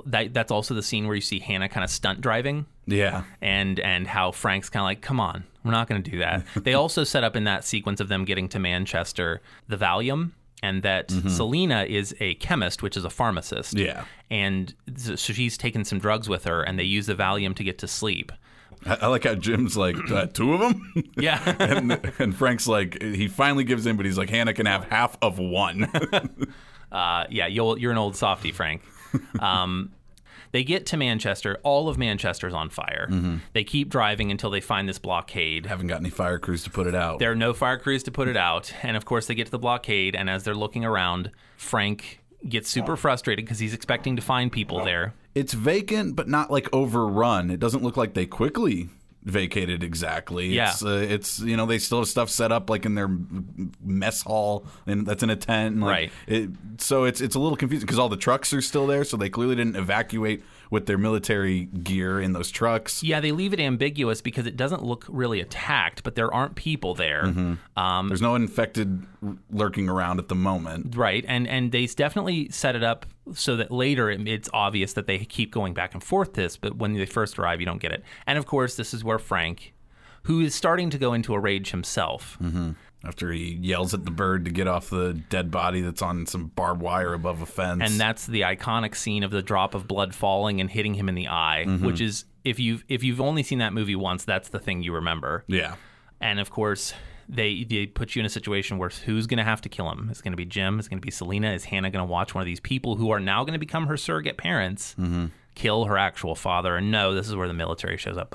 That, 0.07 0.33
that's 0.33 0.51
also 0.51 0.75
the 0.75 0.83
scene 0.83 1.07
where 1.07 1.15
you 1.15 1.21
see 1.21 1.39
Hannah 1.41 1.69
kind 1.69 1.85
of 1.85 1.91
stunt 1.91 2.21
driving, 2.21 2.67
Yeah. 2.87 3.23
and 3.41 3.79
and 3.81 4.07
how 4.07 4.33
Frank's 4.33 4.69
kind 4.69 4.83
of 4.83 4.87
like, 4.87 5.01
"Come 5.03 5.21
on, 5.21 5.45
we're 5.65 5.71
not 5.73 5.89
going 5.89 6.03
to 6.03 6.11
do 6.11 6.19
that." 6.19 6.45
they 6.57 6.75
also 6.75 7.05
set 7.05 7.23
up 7.25 7.37
in 7.37 7.45
that 7.45 7.65
sequence 7.65 8.01
of 8.01 8.09
them 8.09 8.25
getting 8.25 8.49
to 8.51 8.59
Manchester 8.59 9.41
the 9.69 9.77
Valium, 9.77 10.33
and 10.63 10.83
that 10.83 11.11
Selena 11.11 11.85
is 11.85 12.15
a 12.21 12.35
chemist, 12.37 12.83
which 12.83 12.97
is 12.97 13.05
a 13.05 13.11
pharmacist. 13.11 13.75
Yeah. 13.77 14.05
and 14.31 14.75
so 14.97 15.17
she's 15.17 15.57
taken 15.59 15.85
some 15.85 15.99
drugs 15.99 16.29
with 16.29 16.45
her, 16.45 16.63
and 16.63 16.79
they 16.79 16.85
use 16.85 17.07
the 17.07 17.15
Valium 17.15 17.55
to 17.57 17.65
get 17.65 17.79
to 17.79 17.89
sleep. 17.89 18.33
I, 18.85 18.99
I 19.03 19.07
like 19.09 19.25
how 19.25 19.35
Jim's 19.37 19.77
like, 19.77 19.97
uh, 20.11 20.27
two 20.27 20.55
of 20.55 20.61
them? 20.61 20.93
Yeah. 21.17 21.55
and, 21.61 22.13
and 22.19 22.35
Frank's 22.37 22.67
like, 22.67 23.01
he 23.01 23.29
finally 23.29 23.63
gives 23.65 23.87
in, 23.87 23.97
but 23.97 24.07
he's 24.07 24.19
like, 24.19 24.31
Hannah 24.31 24.55
can 24.55 24.67
have 24.67 24.85
half 24.85 25.17
of 25.23 25.39
one. 25.39 25.85
Uh, 26.91 27.25
yeah, 27.31 27.47
you'll, 27.47 27.79
you're 27.79 27.93
an 27.93 27.99
old 27.99 28.17
softy, 28.17 28.51
Frank. 28.53 28.83
Um, 29.41 29.93
they 30.53 30.65
get 30.65 30.87
to 30.87 30.97
Manchester. 30.97 31.59
All 31.63 31.89
of 31.89 31.99
Manchester's 31.99 32.55
on 32.55 32.71
fire. 32.71 33.09
Mm-hmm. 33.11 33.37
They 33.53 33.65
keep 33.65 33.89
driving 33.89 34.31
until 34.31 34.51
they 34.51 34.61
find 34.61 34.89
this 34.89 34.99
blockade. 34.99 35.67
Haven't 35.67 35.89
got 35.89 36.01
any 36.01 36.11
fire 36.11 36.39
crews 36.39 36.63
to 36.65 36.71
put 36.71 36.87
it 36.87 36.95
out. 36.95 37.19
There 37.19 37.33
are 37.33 37.37
no 37.37 37.53
fire 37.53 37.79
crews 37.79 38.03
to 38.05 38.11
put 38.11 38.29
it 38.29 38.37
out. 38.37 38.73
And 38.83 38.97
of 38.97 39.05
course, 39.05 39.27
they 39.27 39.35
get 39.35 39.47
to 39.47 39.51
the 39.51 39.59
blockade. 39.59 40.15
And 40.15 40.31
as 40.31 40.45
they're 40.45 40.55
looking 40.55 40.85
around, 40.85 41.31
Frank 41.57 42.21
gets 42.49 42.69
super 42.69 42.97
frustrated 42.97 43.45
because 43.45 43.59
he's 43.59 43.75
expecting 43.75 44.17
to 44.17 44.23
find 44.23 44.53
people 44.53 44.85
there. 44.85 45.15
It's 45.35 45.55
vacant, 45.55 46.17
but 46.17 46.29
not 46.29 46.51
like 46.51 46.69
overrun. 46.73 47.51
It 47.51 47.59
doesn't 47.61 47.83
look 47.83 47.97
like 47.97 48.15
they 48.15 48.27
quickly 48.27 48.91
vacated 49.25 49.83
exactly. 49.83 50.49
Yeah. 50.49 50.71
It's, 50.71 50.85
uh, 50.85 51.07
it's 51.09 51.39
you 51.41 51.57
know 51.57 51.67
they 51.67 51.79
still 51.79 51.99
have 51.99 52.09
stuff 52.09 52.31
set 52.31 52.53
up 52.53 52.69
like 52.69 52.85
in 52.85 52.95
their 52.95 53.09
mess 53.83 54.23
hall 54.23 54.67
and 54.87 55.07
that's 55.07 55.23
in 55.23 55.31
a 55.31 55.37
tent. 55.37 55.75
And, 55.75 55.81
like, 55.83 55.91
Right. 55.91 56.13
It, 56.27 56.51
so 56.79 57.05
it's 57.05 57.21
it's 57.21 57.35
a 57.35 57.39
little 57.39 57.57
confusing 57.57 57.87
because 57.87 57.99
all 57.99 58.09
the 58.09 58.17
trucks 58.17 58.53
are 58.53 58.63
still 58.63 58.87
there, 58.87 59.05
so 59.05 59.17
they 59.17 59.31
clearly 59.31 59.55
didn't 59.55 59.77
evacuate 59.77 60.43
with 60.73 60.87
their 60.87 60.97
military 60.97 61.67
gear 61.67 62.19
in 62.19 62.33
those 62.33 62.51
trucks. 62.51 63.03
Yeah, 63.03 63.21
they 63.21 63.31
leave 63.31 63.53
it 63.53 63.61
ambiguous 63.61 64.23
because 64.23 64.47
it 64.47 64.57
doesn't 64.57 64.83
look 64.83 65.05
really 65.07 65.39
attacked, 65.39 66.03
but 66.03 66.15
there 66.15 66.33
aren't 66.33 66.55
people 66.55 66.95
there. 66.95 67.27
Um, 67.77 68.09
There's 68.09 68.23
no 68.23 68.35
infected 68.35 69.03
lurking 69.51 69.91
around 69.91 70.19
at 70.19 70.29
the 70.29 70.35
moment. 70.35 70.97
Right, 70.97 71.27
and 71.29 71.47
and 71.47 71.73
they 71.73 71.85
definitely 71.85 72.49
set 72.49 72.75
it 72.75 72.83
up 72.83 73.05
so 73.35 73.55
that 73.57 73.71
later 73.71 74.11
it, 74.11 74.27
it's 74.27 74.49
obvious 74.55 74.95
that 74.95 75.07
they 75.07 75.19
keep 75.19 75.53
going 75.53 75.75
back 75.75 75.93
and 75.93 76.03
forth 76.03 76.33
this, 76.33 76.57
but 76.57 76.77
when 76.77 76.95
they 76.95 77.05
first 77.05 77.39
arrive, 77.39 77.61
you 77.61 77.67
don't 77.67 77.81
get 77.83 77.93
it. 77.93 78.03
And 78.27 78.39
of 78.39 78.47
course, 78.47 78.75
this 78.75 78.95
is 78.95 79.05
where 79.05 79.19
Frank, 79.19 79.75
who 80.23 80.41
is 80.41 80.55
starting 80.55 80.89
to 80.89 80.97
go 80.97 81.13
into 81.13 81.35
a 81.35 81.39
rage 81.39 81.71
himself, 81.71 82.39
After 83.05 83.33
he 83.33 83.55
yells 83.61 83.95
at 83.95 84.05
the 84.05 84.11
bird 84.13 84.45
to 84.45 84.51
get 84.53 84.69
off 84.69 84.89
the 84.91 85.15
dead 85.29 85.51
body 85.51 85.81
that's 85.81 86.03
on 86.03 86.25
some 86.27 86.47
barbed 86.55 86.81
wire 86.81 87.15
above 87.15 87.43
a 87.43 87.47
fence. 87.47 87.83
and 87.85 87.99
that's 88.01 88.27
the 88.27 88.43
iconic 88.43 88.95
scene 88.95 89.23
of 89.25 89.31
the 89.33 89.43
drop 89.43 89.75
of 89.75 89.89
blood 89.89 90.15
falling 90.15 90.61
and 90.61 90.71
hitting 90.71 90.95
him 90.95 91.09
in 91.09 91.15
the 91.17 91.27
eye, 91.29 91.65
Mm-hmm. 91.67 91.85
which 91.85 92.01
is 92.01 92.25
if 92.45 92.59
you've 92.61 92.85
if 92.89 93.03
you've 93.03 93.21
only 93.21 93.43
seen 93.43 93.59
that 93.59 93.73
movie 93.73 93.97
once, 93.97 94.25
that's 94.25 94.49
the 94.51 94.59
thing 94.61 94.83
you 94.83 94.93
remember. 94.95 95.45
yeah. 95.49 95.75
And 96.21 96.39
of 96.39 96.51
course, 96.51 96.95
they 97.29 97.65
they 97.65 97.87
put 97.87 98.15
you 98.15 98.21
in 98.21 98.27
a 98.27 98.29
situation 98.29 98.79
where 98.79 98.91
who's 98.91 99.27
going 99.27 99.39
to 99.39 99.45
have 99.45 99.61
to 99.63 99.69
kill 99.69 99.91
him? 99.91 100.09
Is 100.11 100.21
it 100.21 100.23
going 100.23 100.33
to 100.33 100.37
be 100.37 100.45
Jim? 100.45 100.79
Is 100.79 100.87
it 100.87 100.91
going 100.91 101.01
to 101.01 101.05
be 101.05 101.11
Selena? 101.11 101.51
Is 101.53 101.65
Hannah 101.65 101.91
going 101.91 102.07
to 102.07 102.11
watch 102.11 102.35
one 102.35 102.43
of 102.43 102.47
these 102.47 102.61
people 102.61 102.95
who 102.95 103.11
are 103.11 103.19
now 103.21 103.43
going 103.43 103.55
to 103.55 103.59
become 103.59 103.89
her 103.89 103.97
surrogate 103.97 104.37
parents 104.39 104.95
kill 105.57 105.87
her 105.87 105.99
actual 105.99 106.37
father? 106.37 106.77
And 106.77 106.93
no, 106.93 107.15
this 107.15 107.29
is 107.29 107.35
where 107.35 107.49
the 107.49 107.55
military 107.55 107.97
shows 107.97 108.17
up. 108.17 108.33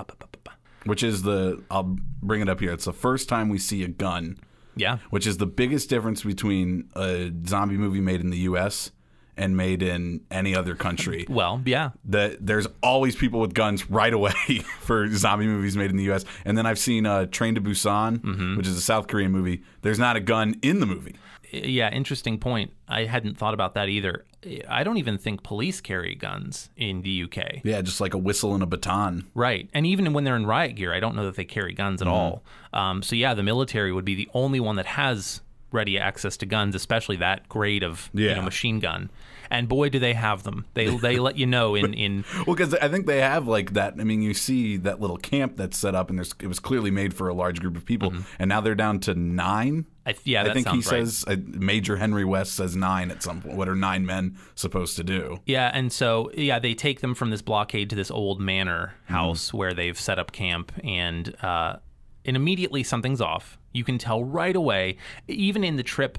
Which 0.86 1.04
is 1.04 1.24
the, 1.24 1.62
I'll 1.70 1.98
bring 2.22 2.42
it 2.42 2.48
up 2.50 2.60
here. 2.62 2.72
It's 2.72 2.86
the 2.86 2.94
first 2.94 3.28
time 3.28 3.50
we 3.50 3.58
see 3.58 3.84
a 3.84 3.88
gun, 3.90 4.38
Yeah, 4.78 4.98
which 5.10 5.28
is 5.28 5.38
the 5.38 5.46
biggest 5.46 5.90
difference 5.90 6.24
between 6.24 6.90
a 6.96 7.32
zombie 7.46 7.78
movie 7.78 8.02
made 8.02 8.22
in 8.22 8.30
the 8.30 8.38
U.S. 8.40 8.92
and 9.38 9.56
made 9.56 9.82
in 9.84 10.22
any 10.32 10.56
other 10.56 10.76
country. 10.76 11.26
well, 11.30 11.62
yeah, 11.66 11.92
that 12.06 12.46
there's 12.46 12.68
always 12.82 13.16
people 13.16 13.40
with 13.40 13.54
guns 13.54 13.90
right 13.90 14.14
away 14.14 14.32
for 14.80 15.08
zombie 15.14 15.48
movies 15.48 15.78
made 15.78 15.90
in 15.92 15.98
the 15.98 16.04
U.S. 16.06 16.26
And 16.46 16.58
then 16.58 16.66
I've 16.66 16.80
seen 16.80 17.06
uh, 17.06 17.26
Train 17.28 17.56
to 17.56 17.62
Busan, 17.62 18.18
Mm-hmm. 18.20 18.58
which 18.58 18.68
is 18.68 18.78
a 18.78 18.82
South 18.82 19.08
Korean 19.08 19.32
movie. 19.32 19.64
There's 19.82 20.00
not 20.00 20.16
a 20.16 20.20
gun 20.20 20.56
in 20.62 20.80
the 20.80 20.86
movie. 20.86 21.16
yeah. 21.52 21.90
Interesting 21.92 22.38
point. 22.40 22.72
I 22.88 23.06
hadn't 23.06 23.38
thought 23.38 23.54
about 23.54 23.74
that 23.76 23.88
either. 23.90 24.26
I 24.70 24.84
don't 24.84 24.98
even 24.98 25.18
think 25.18 25.44
police 25.44 25.82
carry 25.82 26.16
guns 26.16 26.70
in 26.78 27.02
the 27.02 27.24
UK. 27.24 27.62
Yeah, 27.64 27.82
just 27.82 28.00
like 28.00 28.14
a 28.14 28.18
whistle 28.18 28.54
and 28.54 28.64
a 28.64 28.66
baton. 28.66 29.26
Right. 29.34 29.70
And 29.74 29.86
even 29.86 30.14
when 30.14 30.24
they're 30.24 30.36
in 30.36 30.46
riot 30.46 30.76
gear, 30.76 30.94
I 30.94 31.00
don't 31.00 31.16
know 31.16 31.26
that 31.26 31.36
they 31.36 31.46
carry 31.46 31.74
guns 31.74 32.02
Mm-hmm. 32.02 32.10
at 32.10 32.14
all. 32.14 32.44
Um, 32.74 33.02
so, 33.04 33.16
yeah, 33.16 33.34
the 33.34 33.44
military 33.44 33.92
would 33.92 34.06
be 34.06 34.16
the 34.16 34.30
only 34.34 34.60
one 34.60 34.76
that 34.78 34.86
has 34.86 35.42
ready 35.72 35.98
access 35.98 36.38
to 36.38 36.46
guns, 36.46 36.76
especially 36.76 37.18
that 37.18 37.48
grade 37.50 37.84
of 37.84 38.10
you 38.14 38.34
know, 38.34 38.42
machine 38.42 38.80
gun. 38.80 39.10
And 39.50 39.70
boy, 39.70 39.88
do 39.88 39.98
they 40.00 40.14
have 40.14 40.44
them. 40.44 40.66
They, 40.74 40.94
they 40.98 41.20
let 41.20 41.38
you 41.38 41.46
know 41.46 41.74
in, 41.76 41.94
in 41.94 42.26
Well, 42.46 42.56
because 42.56 42.74
I 42.74 42.90
think 42.90 43.06
they 43.06 43.22
have 43.22 43.48
like 43.48 43.74
that. 43.74 43.94
I 43.98 44.04
mean, 44.04 44.22
you 44.22 44.34
see 44.34 44.76
that 44.78 45.00
little 45.00 45.16
camp 45.18 45.56
that's 45.56 45.78
set 45.78 45.96
up, 45.96 46.10
and 46.10 46.20
there's 46.20 46.34
it 46.42 46.48
was 46.48 46.60
clearly 46.60 46.92
made 46.92 47.14
for 47.14 47.30
a 47.30 47.34
large 47.34 47.62
group 47.62 47.78
of 47.78 47.86
people, 47.86 48.14
and 48.40 48.50
now 48.50 48.60
they're 48.60 48.76
down 48.76 49.00
to 49.02 49.16
nine. 49.16 49.86
I, 50.06 50.16
yeah, 50.26 50.44
I 50.44 50.54
think 50.54 50.68
he 50.68 50.76
right. 50.78 50.84
says 50.84 51.24
uh, 51.28 51.38
Major 51.46 51.96
Henry 51.96 52.26
West 52.26 52.56
says 52.56 52.76
nine 52.76 53.10
at 53.10 53.24
some 53.24 53.42
point. 53.42 53.56
What 53.56 53.70
are 53.70 53.76
nine 53.76 54.06
men 54.06 54.38
supposed 54.56 54.98
to 54.98 55.04
do? 55.06 55.40
Yeah, 55.46 55.72
and 55.74 55.94
so 55.94 56.30
yeah, 56.34 56.60
they 56.60 56.74
take 56.74 57.00
them 57.00 57.16
from 57.16 57.30
this 57.30 57.42
blockade 57.42 57.90
to 57.92 57.96
this 57.96 58.12
old 58.12 58.42
manor 58.42 58.96
Mm-hmm. 59.06 59.14
house 59.14 59.54
where 59.54 59.74
they've 59.74 59.98
set 59.98 60.20
up 60.20 60.34
camp, 60.34 60.74
and 60.84 61.34
uh, 61.42 61.78
and 62.26 62.36
immediately 62.36 62.84
something's 62.84 63.22
off. 63.22 63.58
You 63.78 63.84
can 63.84 63.98
tell 63.98 64.24
right 64.24 64.56
away, 64.56 64.98
even 65.28 65.64
in 65.64 65.76
the 65.78 65.84
trip 65.84 66.18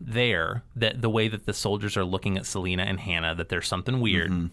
there, 0.00 0.62
that 0.76 1.00
the 1.02 1.10
way 1.10 1.28
that 1.28 1.46
the 1.46 1.52
soldiers 1.52 1.96
are 1.96 2.04
looking 2.04 2.36
at 2.38 2.46
Selena 2.46 2.82
and 2.82 2.98
Hannah, 3.00 3.34
that 3.34 3.48
there's 3.48 3.68
something 3.68 4.00
weird. 4.00 4.50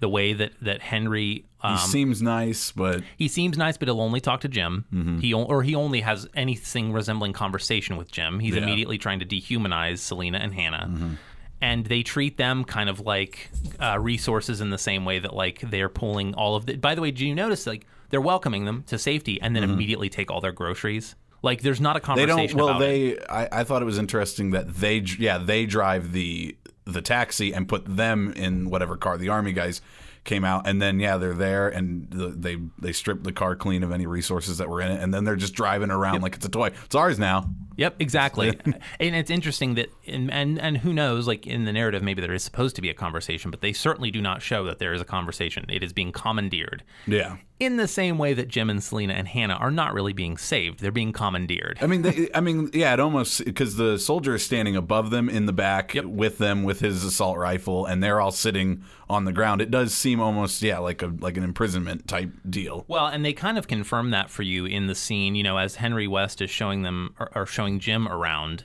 The 0.00 0.08
way 0.08 0.32
that 0.32 0.52
that 0.62 0.80
Henry. 0.80 1.44
Mm-hmm. 1.62 1.68
He 1.76 1.82
Um, 1.82 1.90
seems 1.90 2.22
nice, 2.22 2.72
but 2.72 3.02
he 3.18 3.28
seems 3.28 3.58
nice, 3.58 3.76
but 3.76 3.86
he'll 3.86 4.00
only 4.00 4.20
talk 4.20 4.40
to 4.40 4.48
Jim. 4.48 4.86
Mm-hmm. 4.94 5.18
He 5.18 5.34
o- 5.34 5.42
or 5.44 5.62
he 5.62 5.74
only 5.74 6.00
has 6.00 6.26
anything 6.34 6.90
resembling 6.90 7.34
conversation 7.34 7.98
with 7.98 8.10
Jim. 8.10 8.40
He's 8.40 8.54
Yeah. 8.54 8.62
immediately 8.62 8.96
trying 8.96 9.18
to 9.20 9.26
dehumanize 9.26 9.98
Selena 9.98 10.38
and 10.38 10.54
Hannah, 10.54 10.88
Mm-hmm. 10.90 11.12
and 11.60 11.84
they 11.84 12.02
treat 12.02 12.38
them 12.38 12.64
kind 12.64 12.88
of 12.88 13.00
like 13.00 13.50
uh, 13.78 13.98
resources 14.00 14.62
in 14.62 14.70
the 14.70 14.78
same 14.78 15.04
way 15.04 15.18
that 15.18 15.34
like 15.34 15.60
they're 15.70 15.90
pulling 15.90 16.32
all 16.34 16.56
of 16.56 16.64
the. 16.64 16.76
By 16.76 16.94
the 16.94 17.02
way, 17.02 17.10
do 17.10 17.26
you 17.26 17.34
notice 17.34 17.66
like 17.66 17.86
they're 18.08 18.22
welcoming 18.22 18.64
them 18.64 18.84
to 18.86 18.98
safety 18.98 19.38
and 19.42 19.54
then 19.54 19.64
immediately 19.64 20.08
take 20.08 20.30
all 20.30 20.40
their 20.40 20.52
groceries? 20.52 21.14
Like 21.42 21.62
there's 21.62 21.80
not 21.80 21.96
a 21.96 22.00
Mm-hmm. 22.00 22.14
they 22.16 22.26
conversation 22.26 22.58
don't. 22.58 22.66
Well, 22.66 22.78
they. 22.78 23.18
I, 23.28 23.60
I 23.60 23.64
thought 23.64 23.82
it 23.82 23.86
was 23.86 23.98
interesting 23.98 24.50
that 24.50 24.74
they. 24.76 24.98
Yeah, 24.98 25.38
they 25.38 25.66
drive 25.66 26.12
the 26.12 26.56
the 26.84 27.00
taxi 27.02 27.52
and 27.54 27.68
put 27.68 27.84
them 27.84 28.32
in 28.32 28.68
whatever 28.68 28.96
car 28.96 29.16
the 29.16 29.28
army 29.28 29.52
guys 29.52 29.80
came 30.24 30.44
out, 30.44 30.66
and 30.66 30.80
then 30.80 31.00
yeah, 31.00 31.16
they're 31.16 31.34
there 31.34 31.68
and 31.68 32.08
the, 32.10 32.28
they 32.28 32.58
they 32.78 32.92
strip 32.92 33.22
the 33.22 33.32
car 33.32 33.56
clean 33.56 33.82
of 33.82 33.92
any 33.92 34.06
resources 34.06 34.58
that 34.58 34.68
were 34.68 34.80
in 34.80 34.90
it, 34.90 35.02
and 35.02 35.12
then 35.12 35.24
they're 35.24 35.36
just 35.36 35.54
driving 35.54 35.90
around 35.90 36.22
like 36.22 36.34
it's 36.34 36.46
a 36.46 36.50
toy. 36.50 36.70
It's 36.84 36.94
ours 36.94 37.18
now. 37.18 37.48
Yep, 37.76 37.96
exactly. 37.98 38.48
and 39.00 39.16
it's 39.16 39.30
interesting 39.30 39.74
that, 39.76 39.88
and, 40.06 40.30
and 40.30 40.58
and 40.58 40.76
who 40.76 40.92
knows, 40.92 41.26
like 41.26 41.46
in 41.46 41.64
the 41.64 41.72
narrative, 41.72 42.02
maybe 42.02 42.20
there 42.20 42.34
is 42.34 42.44
supposed 42.44 42.76
to 42.76 42.82
be 42.82 42.90
a 42.90 42.94
conversation, 42.94 43.50
but 43.50 43.62
they 43.62 43.72
certainly 43.72 44.10
do 44.10 44.20
not 44.20 44.42
show 44.42 44.64
that 44.64 44.78
there 44.78 44.92
is 44.92 45.00
a 45.00 45.04
conversation. 45.04 45.64
It 45.68 45.82
is 45.82 45.94
being 45.94 46.12
commandeered. 46.12 46.82
Yeah. 47.06 47.36
in 47.58 47.76
the 47.76 47.88
same 47.88 48.18
way 48.18 48.34
that 48.34 48.48
Jim 48.48 48.68
and 48.68 48.82
Selena 48.82 49.14
and 49.14 49.26
Hannah 49.26 49.54
are 49.54 49.70
not 49.70 49.94
really 49.94 50.12
being 50.12 50.36
saved; 50.36 50.80
they're 50.80 50.92
being 50.92 51.12
commandeered. 51.12 51.78
I 51.80 51.86
mean, 51.86 52.02
they, 52.02 52.28
I 52.34 52.40
mean, 52.40 52.68
yeah, 52.74 52.92
it 52.92 53.00
almost 53.00 53.44
because 53.46 53.76
the 53.76 53.98
soldier 53.98 54.34
is 54.34 54.44
standing 54.44 54.76
above 54.76 55.08
them 55.08 55.30
in 55.30 55.46
the 55.46 55.52
back 55.54 55.96
with 56.04 56.36
them 56.36 56.64
with 56.64 56.80
his 56.80 57.02
assault 57.02 57.38
rifle, 57.38 57.86
and 57.86 58.02
they're 58.02 58.20
all 58.20 58.32
sitting 58.32 58.82
on 59.08 59.24
the 59.24 59.32
ground. 59.32 59.62
It 59.62 59.70
does 59.70 59.94
seem 59.94 60.09
almost, 60.18 60.62
yeah, 60.62 60.78
like 60.78 61.02
a 61.02 61.12
like 61.20 61.36
an 61.36 61.44
imprisonment 61.44 62.08
type 62.08 62.30
deal. 62.48 62.84
Well, 62.88 63.06
and 63.06 63.22
they 63.24 63.34
kind 63.34 63.58
of 63.58 63.68
confirm 63.68 64.10
that 64.10 64.30
for 64.30 64.42
you 64.42 64.64
in 64.64 64.86
the 64.86 64.94
scene, 64.94 65.34
you 65.34 65.42
know, 65.42 65.58
as 65.58 65.76
Henry 65.76 66.08
West 66.08 66.40
is 66.40 66.48
showing 66.50 66.82
them 66.82 67.14
or, 67.20 67.30
or 67.34 67.46
showing 67.46 67.78
Jim 67.78 68.08
around 68.08 68.64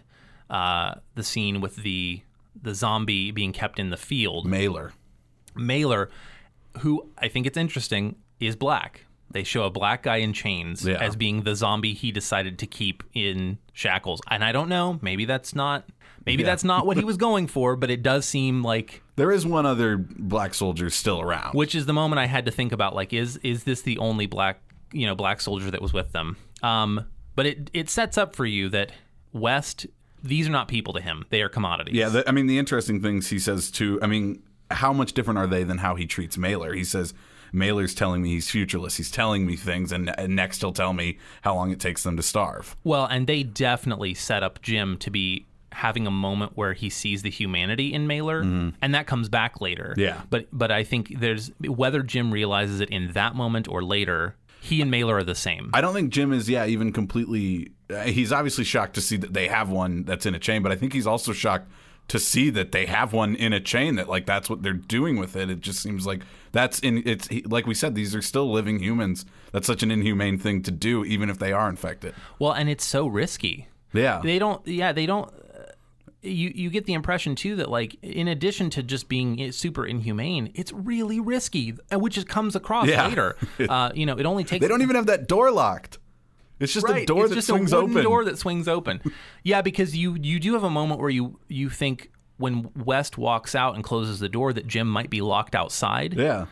uh, 0.49 0.95
the 1.15 1.23
scene 1.23 1.59
with 1.61 1.75
the 1.77 2.21
the 2.59 2.73
zombie 2.73 3.31
being 3.31 3.51
kept 3.51 3.77
in 3.79 3.89
the 3.89 3.97
field. 3.97 4.45
Mailer. 4.47 4.93
Mailer, 5.55 6.09
who 6.79 7.09
I 7.17 7.27
think 7.27 7.45
it's 7.45 7.57
interesting, 7.57 8.15
is 8.39 8.55
black. 8.55 9.05
They 9.31 9.43
show 9.43 9.63
a 9.65 9.69
black 9.69 10.03
guy 10.03 10.17
in 10.17 10.33
chains 10.33 10.85
Yeah. 10.85 11.01
as 11.03 11.15
being 11.15 11.43
the 11.43 11.55
zombie 11.55 11.93
he 11.93 12.11
decided 12.11 12.57
to 12.59 12.67
keep 12.67 13.03
in 13.13 13.57
shackles. 13.73 14.21
And 14.29 14.43
I 14.43 14.51
don't 14.51 14.69
know, 14.69 14.99
maybe 15.01 15.25
that's 15.25 15.53
not 15.53 15.85
maybe 16.25 16.43
Yeah. 16.43 16.47
that's 16.49 16.63
not 16.63 16.85
what 16.85 16.97
he 16.97 17.03
was 17.03 17.17
going 17.17 17.47
for, 17.47 17.75
but 17.75 17.89
it 17.89 18.01
does 18.03 18.25
seem 18.25 18.63
like 18.63 19.01
There 19.15 19.31
is 19.31 19.45
one 19.45 19.65
other 19.65 19.97
black 19.97 20.53
soldier 20.53 20.89
still 20.89 21.21
around. 21.21 21.53
which 21.53 21.75
is 21.75 21.85
the 21.85 21.93
moment 21.93 22.19
I 22.19 22.25
had 22.27 22.45
to 22.45 22.51
think 22.51 22.71
about 22.71 22.95
like 22.95 23.13
is 23.13 23.37
is 23.37 23.63
this 23.63 23.81
the 23.81 23.97
only 23.97 24.25
black 24.25 24.61
you 24.91 25.05
know 25.05 25.15
black 25.15 25.41
soldier 25.41 25.71
that 25.71 25.81
was 25.81 25.93
with 25.93 26.11
them 26.11 26.37
um 26.63 27.05
but 27.35 27.45
it 27.45 27.69
it 27.73 27.89
sets 27.89 28.17
up 28.17 28.35
for 28.35 28.45
you 28.45 28.69
that 28.69 28.91
West 29.33 29.85
these 30.23 30.47
are 30.47 30.51
not 30.51 30.67
people 30.67 30.93
to 30.93 31.01
him 31.01 31.25
they 31.29 31.41
are 31.41 31.49
commodities 31.49 31.93
yeah, 31.95 32.09
the, 32.09 32.27
I 32.27 32.31
mean, 32.31 32.47
the 32.47 32.57
interesting 32.57 33.01
things 33.01 33.27
he 33.29 33.37
says 33.39 33.69
too. 33.69 33.99
I 34.01 34.07
mean, 34.07 34.41
how 34.71 34.91
much 34.93 35.13
different 35.13 35.37
are 35.37 35.45
they 35.47 35.63
than 35.63 35.77
how 35.79 35.95
he 35.95 36.05
treats 36.07 36.37
Mailer? 36.37 36.73
He 36.73 36.83
says. 36.83 37.13
Mailer's 37.53 37.95
telling 37.95 38.21
me 38.21 38.29
he's 38.31 38.49
futureless. 38.49 38.97
He's 38.97 39.09
telling 39.11 39.45
me 39.45 39.55
things, 39.55 39.93
and, 39.93 40.13
and 40.19 40.35
next 40.35 40.59
he'll 40.59 40.73
tell 40.73 40.91
me 40.91 41.19
how 41.43 41.55
long 41.55 41.71
it 41.71 41.79
takes 41.79 42.03
them 42.03 42.17
to 42.17 42.23
starve. 42.23 42.75
well 42.83 43.05
and 43.05 43.27
they 43.27 43.43
definitely 43.43 44.13
set 44.13 44.43
up 44.43 44.61
Jim 44.61 44.97
to 44.97 45.09
be 45.09 45.45
having 45.75 46.07
a 46.07 46.11
moment 46.11 46.53
where 46.55 46.73
he 46.73 46.89
sees 46.89 47.21
the 47.21 47.29
humanity 47.29 47.93
in 47.93 48.07
Mailer 48.07 48.39
and 48.81 48.95
that 48.95 49.05
comes 49.07 49.29
back 49.29 49.59
later. 49.61 49.93
Yeah. 49.97 50.21
but 50.29 50.47
but 50.51 50.71
I 50.71 50.83
think 50.83 51.19
there's 51.19 51.51
whether 51.59 52.01
Jim 52.03 52.31
realizes 52.31 52.79
it 52.79 52.89
in 52.89 53.11
that 53.13 53.35
moment 53.35 53.67
or 53.67 53.83
later 53.83 54.35
he 54.61 54.81
and 54.81 54.89
Mailer 54.89 55.17
are 55.17 55.23
the 55.23 55.35
same 55.35 55.69
I 55.73 55.81
don't 55.81 55.93
think 55.93 56.09
Jim 56.11 56.33
is, 56.33 56.49
yeah, 56.49 56.65
even 56.65 56.91
completely. 56.91 57.71
Uh, 57.89 58.01
he's 58.03 58.31
obviously 58.31 58.63
shocked 58.63 58.95
to 58.95 59.01
see 59.01 59.17
that 59.17 59.33
they 59.33 59.47
have 59.47 59.69
one 59.69 60.03
that's 60.05 60.25
in 60.25 60.33
a 60.33 60.39
chain, 60.39 60.63
but 60.63 60.71
I 60.71 60.75
think 60.75 60.91
he's 60.93 61.05
also 61.05 61.33
shocked 61.33 61.69
to 62.07 62.19
see 62.19 62.49
that 62.51 62.71
they 62.71 62.85
have 62.85 63.13
one 63.13 63.35
in 63.35 63.51
a 63.53 63.59
chain. 63.59 63.95
That 63.95 64.07
like 64.09 64.25
that's 64.25 64.49
what 64.49 64.63
they're 64.63 64.73
doing 64.73 65.17
with 65.17 65.35
it. 65.35 65.49
It 65.51 65.59
just 65.61 65.81
seems 65.81 66.07
like 66.07 66.21
that's 66.51 66.79
in. 66.79 67.03
It's 67.05 67.27
like 67.45 67.67
we 67.67 67.73
said, 67.75 67.93
these 67.95 68.15
are 68.15 68.21
still 68.23 68.51
living 68.51 68.79
humans. 68.79 69.25
That's 69.51 69.67
such 69.67 69.83
an 69.83 69.91
inhumane 69.91 70.37
thing 70.39 70.63
to 70.63 70.71
do, 70.71 71.03
even 71.05 71.29
if 71.29 71.37
they 71.37 71.51
are 71.51 71.69
infected. 71.69 72.15
well 72.39 72.51
and 72.53 72.67
it's 72.69 72.85
so 72.85 73.05
risky 73.07 73.67
Yeah, 73.93 74.21
they 74.23 74.39
don't 74.39 74.65
yeah 74.67 74.91
they 74.93 75.05
don't 75.05 75.31
you 76.25 76.51
you 76.55 76.69
get 76.69 76.85
the 76.85 76.93
impression 76.93 77.35
too 77.35 77.55
that 77.57 77.69
like 77.69 77.95
in 78.01 78.27
addition 78.27 78.69
to 78.71 78.83
just 78.83 79.07
being 79.07 79.51
super 79.51 79.85
inhumane 79.85 80.51
it's 80.55 80.71
really 80.73 81.19
risky 81.19 81.73
uh, 81.93 81.99
which 81.99 82.15
just 82.15 82.27
comes 82.27 82.55
across 82.55 82.87
Yeah. 82.87 83.07
later 83.07 83.35
uh, 83.69 83.91
you 83.93 84.05
know 84.05 84.17
it 84.17 84.25
only 84.25 84.43
takes 84.43 84.61
they 84.61 84.67
don't 84.67 84.81
even 84.81 84.95
have 84.95 85.05
that 85.07 85.27
door 85.27 85.51
locked. 85.51 85.99
It's 86.59 86.71
just 86.73 86.85
right 86.87 87.03
a 87.03 87.05
door 87.05 87.23
it's 87.25 87.29
that 87.31 87.35
just 87.35 87.47
swings 87.47 87.73
a 87.73 87.77
open. 87.77 88.01
door 88.03 88.23
that 88.25 88.37
swings 88.37 88.67
open 88.67 89.01
yeah 89.43 89.61
because 89.61 89.95
you 89.95 90.15
you 90.15 90.39
do 90.39 90.53
have 90.53 90.63
a 90.63 90.69
moment 90.69 90.99
where 91.01 91.09
you 91.09 91.37
you 91.49 91.69
think 91.69 92.11
when 92.37 92.69
west 92.75 93.17
walks 93.17 93.55
out 93.55 93.75
and 93.75 93.83
closes 93.83 94.19
the 94.19 94.29
door 94.29 94.53
that 94.53 94.65
jim 94.67 94.87
might 94.89 95.09
be 95.09 95.21
locked 95.21 95.53
outside 95.55 96.13
yeah, 96.13 96.45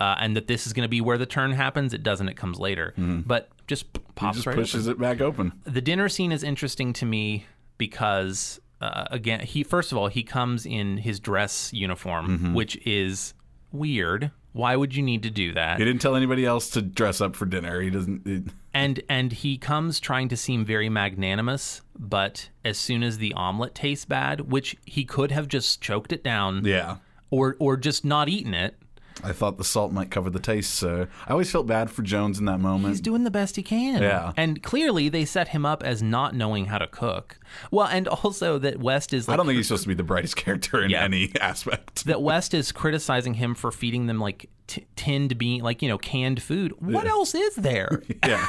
uh, 0.00 0.14
and 0.20 0.36
that 0.36 0.46
this 0.46 0.66
is 0.66 0.72
going 0.72 0.84
to 0.84 0.88
be 0.88 1.00
where 1.00 1.18
the 1.18 1.26
turn 1.26 1.50
happens 1.52 1.92
it 1.92 2.02
doesn't 2.04 2.28
it 2.28 2.36
comes 2.36 2.58
later 2.60 2.94
but 3.26 3.48
just 3.66 3.92
p- 3.92 4.00
Mm-hmm. 4.00 4.06
he 4.06 4.12
pops 4.14 4.36
just 4.38 4.46
right 4.46 4.56
pushes 4.56 4.88
open. 4.88 5.00
it 5.00 5.00
back 5.08 5.20
open. 5.20 5.52
the 5.64 5.80
dinner 5.80 6.08
scene 6.08 6.30
is 6.32 6.42
interesting 6.44 6.92
to 6.94 7.04
me 7.06 7.46
because 7.78 8.60
uh, 8.80 9.04
again 9.10 9.40
he 9.40 9.62
first 9.62 9.92
of 9.92 9.98
all 9.98 10.08
he 10.08 10.22
comes 10.22 10.64
in 10.66 10.98
his 10.98 11.18
dress 11.20 11.72
uniform 11.72 12.26
Mm-hmm. 12.28 12.54
which 12.54 12.76
is 12.86 13.34
weird 13.72 14.30
why 14.52 14.74
would 14.76 14.94
you 14.96 15.02
need 15.02 15.22
to 15.22 15.30
do 15.30 15.52
that 15.52 15.78
He 15.78 15.84
didn't 15.84 16.00
tell 16.00 16.16
anybody 16.16 16.44
else 16.44 16.70
to 16.70 16.82
dress 16.82 17.20
up 17.20 17.36
for 17.36 17.44
dinner. 17.46 17.80
He 17.80 17.90
doesn't. 17.90 18.50
And 18.74 19.00
and 19.08 19.30
he 19.32 19.56
comes 19.58 20.00
trying 20.00 20.28
to 20.30 20.36
seem 20.36 20.64
very 20.64 20.88
magnanimous 20.88 21.82
but 21.96 22.48
as 22.64 22.78
soon 22.78 23.02
as 23.02 23.18
the 23.18 23.32
omelet 23.34 23.74
tastes 23.74 24.04
bad 24.06 24.50
which 24.50 24.76
he 24.84 25.04
could 25.04 25.30
have 25.32 25.48
just 25.48 25.80
choked 25.80 26.12
it 26.12 26.24
down 26.24 26.64
yeah, 26.64 26.96
or 27.30 27.56
or 27.58 27.76
just 27.76 28.04
not 28.04 28.28
eaten 28.28 28.54
it 28.54 28.76
I 29.24 29.32
thought 29.32 29.58
the 29.58 29.64
salt 29.64 29.92
might 29.92 30.10
cover 30.10 30.30
the 30.30 30.38
taste, 30.38 30.74
so 30.74 31.06
I 31.26 31.30
always 31.32 31.50
felt 31.50 31.66
bad 31.66 31.90
for 31.90 32.02
Jones 32.02 32.38
in 32.38 32.44
that 32.44 32.58
moment. 32.60 32.88
He's 32.92 33.00
doing 33.00 33.24
the 33.24 33.30
best 33.30 33.56
he 33.56 33.62
can. 33.62 34.00
Yeah. 34.02 34.32
And 34.36 34.62
clearly 34.62 35.08
they 35.08 35.24
set 35.24 35.48
him 35.48 35.66
up 35.66 35.82
as 35.82 36.02
not 36.02 36.34
knowing 36.34 36.66
how 36.66 36.78
to 36.78 36.86
cook. 36.86 37.38
Well, 37.70 37.86
and 37.88 38.06
also 38.08 38.58
that 38.58 38.78
West 38.78 39.12
is 39.12 39.26
like 39.28 39.34
I 39.34 39.36
don't 39.36 39.46
think 39.46 39.56
he's 39.56 39.66
supposed 39.68 39.82
to 39.84 39.88
be 39.88 39.94
the 39.94 40.02
brightest 40.04 40.36
character 40.44 40.82
in 40.82 40.90
Yeah. 40.90 41.02
any 41.02 41.32
aspect. 41.40 42.04
that 42.04 42.22
West 42.22 42.54
is 42.54 42.70
criticizing 42.72 43.34
him 43.34 43.54
for 43.54 43.72
feeding 43.72 44.06
them 44.06 44.20
like 44.20 44.48
t- 44.66 44.86
tinned 44.96 45.36
bean, 45.38 45.62
like 45.62 45.82
you 45.82 45.88
know, 45.88 45.98
canned 45.98 46.42
food. 46.42 46.72
What 46.80 47.06
else 47.06 47.34
is 47.34 47.54
there? 47.56 48.02
yeah. 48.26 48.46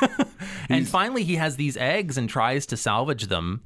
and 0.70 0.88
finally, 0.88 1.24
he 1.24 1.36
has 1.36 1.56
these 1.56 1.78
eggs 1.78 2.18
and 2.18 2.30
tries 2.30 2.66
to 2.68 2.78
salvage 2.78 3.28
them. 3.28 3.62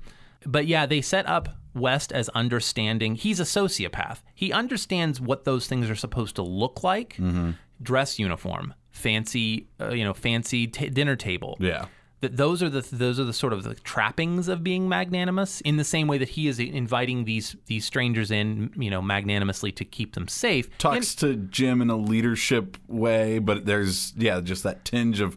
But 0.46 0.68
yeah, 0.68 0.86
they 0.86 1.02
set 1.02 1.28
up 1.28 1.50
West 1.74 2.12
as 2.12 2.30
understanding. 2.30 3.16
He's 3.16 3.40
a 3.40 3.44
sociopath. 3.44 4.20
He 4.34 4.52
understands 4.52 5.20
what 5.20 5.44
those 5.46 5.68
things 5.68 5.90
are 5.90 5.96
supposed 5.96 6.36
to 6.36 6.42
look 6.44 6.84
like: 6.84 7.14
Mm-hmm. 7.18 7.52
dress 7.82 8.20
uniform, 8.20 8.74
fancy, 8.92 9.68
uh, 9.80 9.90
you 9.90 10.04
know, 10.04 10.14
fancy 10.14 10.68
t- 10.68 10.90
dinner 10.90 11.16
table. 11.16 11.58
Yeah. 11.60 11.86
That 12.22 12.38
those 12.38 12.64
are 12.64 12.70
the 12.70 12.80
those 12.96 13.20
are 13.20 13.26
the 13.26 13.34
sort 13.34 13.52
of 13.52 13.64
the 13.64 13.76
trappings 13.76 14.48
of 14.48 14.64
being 14.64 14.88
magnanimous. 14.88 15.60
In 15.62 15.76
the 15.76 15.84
same 15.84 16.08
way 16.08 16.18
that 16.20 16.30
he 16.30 16.48
is 16.48 16.58
inviting 16.58 17.26
these 17.26 17.56
these 17.66 17.84
strangers 17.86 18.32
in, 18.32 18.72
you 18.78 18.90
know, 18.90 19.02
magnanimously 19.02 19.74
to 19.74 19.84
keep 19.84 20.14
them 20.14 20.30
safe. 20.30 20.70
Talks 20.78 21.16
to 21.16 21.36
Jim 21.36 21.82
in 21.82 21.90
a 21.90 21.98
leadership 21.98 22.78
way, 22.88 23.40
but 23.40 23.66
there's 23.66 24.14
yeah, 24.16 24.40
just 24.40 24.64
that 24.64 24.86
tinge 24.86 25.20
of 25.20 25.36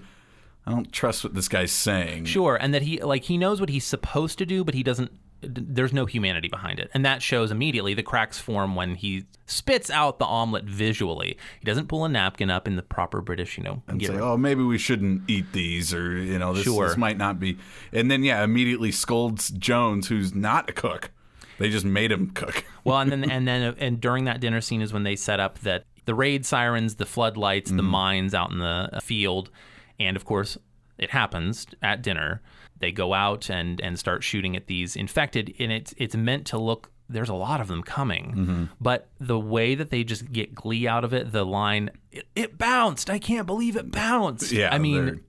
I 0.64 0.70
don't 0.70 0.92
trust 0.92 1.24
what 1.24 1.34
this 1.34 1.48
guy's 1.48 1.72
saying. 1.72 2.26
Sure, 2.26 2.54
and 2.54 2.72
that 2.72 2.82
he 2.82 3.00
like 3.02 3.24
he 3.24 3.36
knows 3.36 3.58
what 3.58 3.68
he's 3.68 3.84
supposed 3.84 4.38
to 4.38 4.46
do, 4.46 4.62
but 4.62 4.74
he 4.74 4.84
doesn't. 4.84 5.10
There's 5.42 5.92
no 5.92 6.06
humanity 6.06 6.48
behind 6.48 6.78
it, 6.80 6.90
and 6.94 7.04
that 7.04 7.22
shows 7.22 7.50
immediately. 7.50 7.94
The 7.94 8.02
cracks 8.02 8.38
form 8.38 8.74
when 8.74 8.94
he 8.94 9.24
spits 9.46 9.90
out 9.90 10.18
the 10.18 10.24
omelet 10.24 10.64
visually. 10.64 11.36
He 11.60 11.64
doesn't 11.66 11.88
pull 11.88 12.04
a 12.04 12.08
napkin 12.08 12.50
up 12.50 12.66
in 12.66 12.76
the 12.76 12.82
proper 12.82 13.20
British, 13.20 13.58
you 13.58 13.64
know. 13.64 13.82
and 13.86 14.02
say, 14.02 14.18
"Oh, 14.18 14.36
maybe 14.36 14.62
we 14.62 14.78
shouldn't 14.78 15.28
eat 15.28 15.52
these," 15.52 15.92
or 15.94 16.16
you 16.18 16.38
know, 16.38 16.52
this, 16.54 16.64
Sure. 16.64 16.88
this 16.88 16.96
might 16.96 17.18
not 17.18 17.38
be. 17.38 17.58
And 17.92 18.10
then 18.10 18.24
yeah, 18.24 18.42
immediately 18.42 18.90
scolds 18.92 19.50
Jones, 19.50 20.08
who's 20.08 20.34
not 20.34 20.70
a 20.70 20.72
cook. 20.72 21.10
They 21.58 21.70
just 21.70 21.86
made 21.86 22.10
him 22.12 22.30
cook. 22.30 22.64
Well, 22.84 22.98
and 23.00 23.10
then 23.10 23.30
and 23.30 23.46
then 23.48 23.74
and 23.78 24.00
during 24.00 24.24
that 24.26 24.40
dinner 24.40 24.60
scene 24.60 24.80
is 24.80 24.92
when 24.92 25.02
they 25.02 25.16
set 25.16 25.40
up 25.40 25.58
that 25.60 25.84
the 26.04 26.14
raid 26.14 26.46
sirens, 26.46 26.94
the 26.96 27.06
floodlights, 27.06 27.68
Mm-hmm. 27.70 27.76
the 27.78 27.82
mines 27.82 28.32
out 28.34 28.50
in 28.52 28.58
the 28.58 29.00
field, 29.02 29.50
and 29.98 30.16
of 30.16 30.24
course 30.24 30.56
it 30.96 31.10
happens 31.10 31.66
at 31.82 32.00
dinner. 32.00 32.40
They 32.78 32.92
go 32.92 33.14
out 33.14 33.48
and 33.50 33.80
and 33.80 33.98
start 33.98 34.22
shooting 34.22 34.56
at 34.56 34.66
these 34.66 34.96
infected, 34.96 35.54
and 35.58 35.72
it's 35.72 35.94
it's 35.96 36.14
meant 36.16 36.46
to 36.48 36.58
look. 36.58 36.90
There's 37.08 37.28
a 37.28 37.34
lot 37.34 37.60
of 37.60 37.68
them 37.68 37.82
coming, 37.84 38.34
Mm-hmm. 38.36 38.64
but 38.80 39.08
the 39.20 39.38
way 39.38 39.76
that 39.76 39.90
they 39.90 40.02
just 40.02 40.32
get 40.32 40.54
glee 40.54 40.88
out 40.88 41.04
of 41.04 41.14
it, 41.14 41.30
the 41.30 41.44
line 41.46 41.90
"it, 42.10 42.26
it 42.34 42.58
bounced," 42.58 43.08
I 43.10 43.18
can't 43.20 43.46
believe 43.46 43.76
it 43.76 43.90
bounced. 43.92 44.50
Yeah, 44.50 44.70
I 44.74 44.78
mean, 44.78 45.20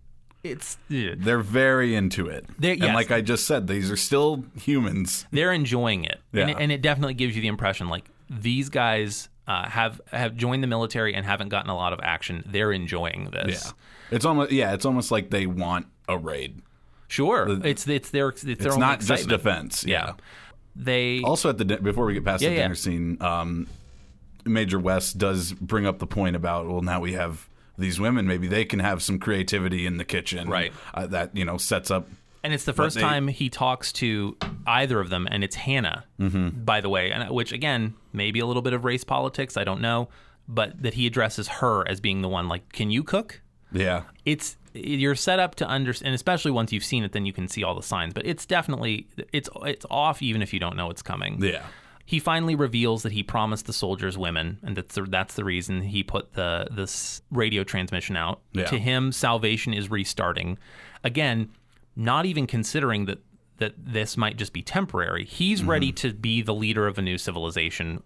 it's 0.44 0.78
yeah, 0.90 1.14
They're 1.18 1.40
very 1.40 1.94
into 1.96 2.28
it. 2.28 2.46
They're- 2.58 2.72
and 2.74 2.82
yes. 2.82 2.96
like 2.96 3.12
I 3.12 3.22
just 3.22 3.46
said, 3.46 3.68
these 3.68 3.92
are 3.92 3.98
still 3.98 4.44
humans. 4.60 5.26
they're 5.32 5.54
enjoying 5.54 6.04
it, 6.06 6.20
and, 6.34 6.50
it 6.50 6.58
and 6.60 6.72
it 6.72 6.82
definitely 6.82 7.14
gives 7.14 7.36
you 7.36 7.42
the 7.44 7.48
impression 7.48 7.90
like 7.90 8.06
these 8.30 8.70
guys 8.70 9.30
uh, 9.48 9.70
have 9.70 10.02
have 10.12 10.36
joined 10.36 10.64
the 10.64 10.68
military 10.68 11.14
and 11.14 11.26
haven't 11.26 11.50
gotten 11.50 11.70
a 11.70 11.76
lot 11.76 11.94
of 11.94 12.00
action. 12.02 12.44
They're 12.46 12.72
enjoying 12.72 13.30
this. 13.32 13.66
Yeah. 13.66 13.72
It's 14.16 14.26
almost 14.26 14.52
yeah, 14.52 14.74
it's 14.74 14.86
almost 14.86 15.12
like 15.12 15.30
they 15.30 15.46
want 15.46 15.86
a 16.10 16.18
raid. 16.18 16.62
Sure, 17.08 17.48
it's 17.66 17.88
it's 17.88 18.10
their 18.10 18.30
it's, 18.30 18.42
their 18.42 18.54
It's 18.54 18.66
own 18.68 18.80
not 18.80 19.00
just 19.00 19.28
defense. 19.30 19.86
Yeah. 19.86 20.14
They 20.76 21.22
Also, 21.24 21.50
at 21.50 21.58
the 21.58 21.66
before 21.66 22.06
we 22.06 22.14
get 22.14 22.24
past 22.26 22.42
Yeah, 22.44 22.50
the 22.50 22.56
yeah. 22.56 22.62
dinner 22.64 22.76
scene, 22.76 23.18
um, 23.22 23.68
Major 24.46 24.80
West 24.80 25.18
does 25.18 25.54
bring 25.54 25.86
up 25.86 26.00
the 26.00 26.08
point 26.08 26.36
about 26.36 26.68
well, 26.68 26.82
now 26.82 27.00
we 27.00 27.14
have 27.14 27.50
these 27.78 28.00
women. 28.00 28.28
Maybe 28.28 28.48
they 28.48 28.66
can 28.66 28.80
have 28.80 29.02
some 29.02 29.20
creativity 29.20 29.86
in 29.86 29.98
the 29.98 30.06
kitchen. 30.06 30.50
Right. 30.50 30.72
Uh, 30.94 31.08
that 31.08 31.36
you 31.36 31.46
know 31.46 31.58
sets 31.58 31.90
up. 31.92 32.08
and 32.44 32.54
it's 32.54 32.64
the 32.66 32.74
first 32.74 32.96
they- 32.96 33.02
time 33.02 33.28
he 33.28 33.50
talks 33.50 33.92
to 33.94 34.38
either 34.68 35.00
of 35.00 35.10
them, 35.10 35.28
and 35.32 35.44
it's 35.44 35.56
Hannah, 35.56 36.06
Mm-hmm. 36.20 36.64
by 36.64 36.82
the 36.82 36.90
way, 36.90 37.12
and 37.12 37.30
which 37.32 37.52
again 37.52 37.96
maybe 38.14 38.40
a 38.40 38.46
little 38.46 38.62
bit 38.62 38.74
of 38.74 38.84
race 38.86 39.04
politics. 39.04 39.58
I 39.58 39.64
don't 39.64 39.82
know, 39.82 40.10
but 40.48 40.82
that 40.84 40.94
he 40.94 41.08
addresses 41.08 41.48
her 41.48 41.88
as 41.88 42.00
being 42.00 42.22
the 42.22 42.30
one 42.30 42.48
like, 42.48 42.72
can 42.72 42.92
you 42.92 43.04
cook? 43.04 43.42
Yeah. 43.72 44.04
it's 44.26 44.56
you're 44.86 45.16
set 45.16 45.40
up 45.40 45.56
to 45.56 45.66
understand, 45.68 46.08
and 46.08 46.16
especially 46.16 46.52
once 46.52 46.72
you've 46.72 46.84
seen 46.84 47.04
it, 47.04 47.12
then 47.12 47.26
you 47.26 47.34
can 47.34 47.48
see 47.48 47.64
all 47.64 47.76
the 47.76 47.84
signs. 47.84 48.14
But 48.14 48.26
it's 48.26 48.46
definitely 48.46 49.08
it's 49.34 49.50
it's 49.64 49.86
off 49.90 50.22
even 50.22 50.42
if 50.42 50.54
you 50.54 50.60
don't 50.60 50.76
know 50.76 50.90
it's 50.90 51.02
coming. 51.02 51.42
Yeah. 51.44 51.66
He 52.06 52.20
finally 52.20 52.56
reveals 52.56 53.04
that 53.04 53.12
he 53.12 53.22
promised 53.22 53.66
the 53.66 53.74
soldiers 53.74 54.18
women, 54.18 54.60
and 54.64 54.78
that's 54.78 54.96
the, 54.96 55.02
that's 55.04 55.34
the 55.34 55.44
reason 55.44 55.82
he 55.82 56.04
put 56.04 56.34
the 56.34 56.68
this 56.72 57.22
radio 57.32 57.64
transmission 57.66 58.16
out. 58.16 58.40
Yeah. 58.54 58.66
To 58.66 58.80
him, 58.80 59.12
salvation 59.12 59.74
is 59.74 59.92
restarting. 59.92 60.58
Again, 61.04 61.50
not 61.98 62.26
even 62.26 62.48
considering 62.48 63.06
that 63.08 63.20
that 63.58 63.74
this 63.78 64.16
might 64.16 64.38
just 64.38 64.54
be 64.54 64.62
temporary. 64.62 65.26
He's 65.26 65.60
Mm-hmm. 65.62 65.70
ready 65.70 65.92
to 65.94 66.14
be 66.14 66.42
the 66.42 66.54
leader 66.54 66.86
of 66.88 66.98
a 66.98 67.02
new 67.02 67.18
civilization, 67.18 68.04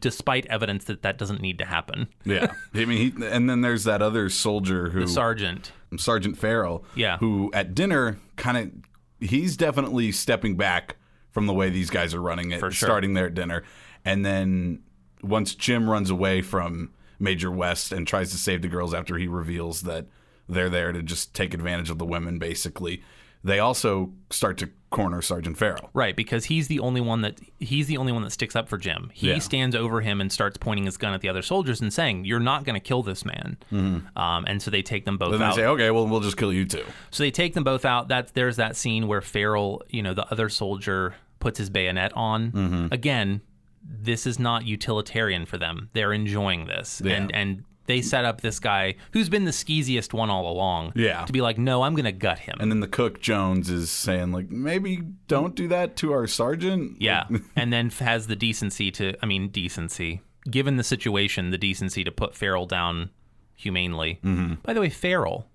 despite 0.00 0.46
evidence 0.46 0.84
that 0.86 1.02
that 1.02 1.18
doesn't 1.18 1.42
need 1.42 1.58
to 1.58 1.64
happen. 1.66 2.08
Yeah. 2.24 2.52
I 2.74 2.86
mean, 2.86 3.12
he, 3.18 3.26
and 3.26 3.48
then 3.48 3.60
there's 3.60 3.84
that 3.84 4.00
other 4.02 4.30
soldier 4.30 4.88
who 4.88 5.00
the 5.00 5.06
Sergeant. 5.08 5.72
Sergeant 5.98 6.36
Farrell. 6.38 6.84
Yeah. 6.94 7.18
Who 7.18 7.50
at 7.54 7.74
dinner 7.74 8.18
kind 8.36 8.56
of 8.58 9.28
he's 9.28 9.56
definitely 9.56 10.12
stepping 10.12 10.56
back 10.56 10.96
from 11.30 11.46
the 11.46 11.52
way 11.54 11.70
these 11.70 11.90
guys 11.90 12.14
are 12.14 12.20
running 12.22 12.52
it, 12.52 12.60
For 12.60 12.70
sure. 12.70 12.86
starting 12.86 13.14
there 13.14 13.26
at 13.26 13.34
dinner, 13.34 13.62
and 14.04 14.24
then 14.24 14.82
once 15.22 15.54
Jim 15.54 15.88
runs 15.88 16.10
away 16.10 16.42
from 16.42 16.92
Major 17.18 17.50
West 17.50 17.90
and 17.92 18.06
tries 18.06 18.30
to 18.32 18.36
save 18.36 18.62
the 18.62 18.68
girls 18.68 18.92
after 18.94 19.16
he 19.16 19.26
reveals 19.26 19.82
that 19.82 20.06
they're 20.48 20.68
there 20.68 20.92
to 20.92 21.02
just 21.02 21.34
take 21.34 21.54
advantage 21.54 21.88
of 21.90 21.98
the 21.98 22.04
women, 22.04 22.38
basically, 22.38 23.02
they 23.44 23.58
also 23.60 24.12
start 24.30 24.58
to 24.58 24.70
corner 24.90 25.20
Sergeant 25.20 25.58
Farrell. 25.58 25.90
Right, 25.92 26.14
because 26.14 26.44
he's 26.44 26.68
the 26.68 26.78
only 26.78 27.00
one 27.00 27.22
that 27.22 27.40
he's 27.58 27.88
the 27.88 27.96
only 27.96 28.12
one 28.12 28.22
that 28.22 28.30
sticks 28.30 28.54
up 28.54 28.68
for 28.68 28.78
Jim. 28.78 29.10
He 29.12 29.28
Yeah. 29.30 29.38
stands 29.40 29.74
over 29.74 30.00
him 30.00 30.20
and 30.20 30.30
starts 30.32 30.56
pointing 30.56 30.84
his 30.84 30.96
gun 30.96 31.12
at 31.12 31.20
the 31.20 31.28
other 31.28 31.42
soldiers 31.42 31.80
and 31.80 31.92
saying, 31.92 32.24
"You're 32.26 32.38
not 32.40 32.64
going 32.64 32.74
to 32.74 32.80
kill 32.86 33.02
this 33.02 33.24
man." 33.24 33.56
Um, 33.72 34.44
and 34.46 34.62
so 34.62 34.70
they 34.70 34.82
take 34.82 35.04
them 35.04 35.18
both 35.18 35.32
Then 35.32 35.40
they 35.40 35.46
out. 35.46 35.54
say, 35.56 35.66
"Okay, 35.66 35.90
well, 35.90 36.06
we'll 36.06 36.20
just 36.20 36.36
kill 36.36 36.52
you 36.52 36.64
too." 36.64 36.84
So 37.10 37.24
they 37.24 37.30
take 37.32 37.54
them 37.54 37.64
both 37.64 37.84
out. 37.84 38.06
That 38.08 38.34
there's 38.34 38.56
that 38.56 38.76
scene 38.76 39.08
where 39.08 39.20
Farrell, 39.20 39.82
you 39.88 40.02
know, 40.02 40.14
the 40.14 40.30
other 40.30 40.48
soldier 40.48 41.14
puts 41.40 41.58
his 41.58 41.70
bayonet 41.70 42.12
on. 42.14 42.52
Mm-hmm. 42.52 42.86
Again, 42.92 43.40
this 43.82 44.26
is 44.28 44.38
not 44.38 44.64
utilitarian 44.64 45.44
for 45.44 45.58
them. 45.58 45.90
They're 45.92 46.12
enjoying 46.12 46.66
this, 46.66 47.02
Yeah. 47.04 47.14
and 47.14 47.34
and 47.34 47.64
they 47.86 48.00
set 48.00 48.24
up 48.24 48.40
this 48.40 48.58
guy 48.58 48.94
who's 49.12 49.28
been 49.28 49.44
the 49.44 49.52
skeeziest 49.52 50.12
one 50.12 50.30
all 50.30 50.50
along. 50.50 50.92
Yeah. 50.94 51.24
to 51.24 51.32
be 51.32 51.40
like, 51.40 51.58
no, 51.58 51.82
I'm 51.82 51.94
going 51.94 52.04
to 52.04 52.12
gut 52.12 52.40
him. 52.40 52.56
And 52.60 52.70
then 52.70 52.80
the 52.80 52.88
cook 52.88 53.20
Jones 53.20 53.70
is 53.70 53.90
saying, 53.90 54.32
like, 54.32 54.50
maybe 54.50 55.02
don't 55.28 55.54
do 55.54 55.68
that 55.68 55.96
to 55.96 56.12
our 56.12 56.26
sergeant. 56.26 57.00
Yeah, 57.00 57.26
and 57.56 57.72
then 57.72 57.90
has 57.90 58.26
the 58.26 58.36
decency 58.36 58.90
to, 58.92 59.14
I 59.22 59.26
mean, 59.26 59.48
decency, 59.48 60.22
given 60.50 60.76
the 60.76 60.84
situation, 60.84 61.50
the 61.50 61.58
decency 61.58 62.04
to 62.04 62.10
put 62.10 62.34
Farrell 62.34 62.66
down 62.66 63.10
humanely. 63.54 64.20
Mm-hmm. 64.24 64.54
By 64.62 64.72
the 64.72 64.80
way, 64.80 64.90
Farrell, 64.90 65.46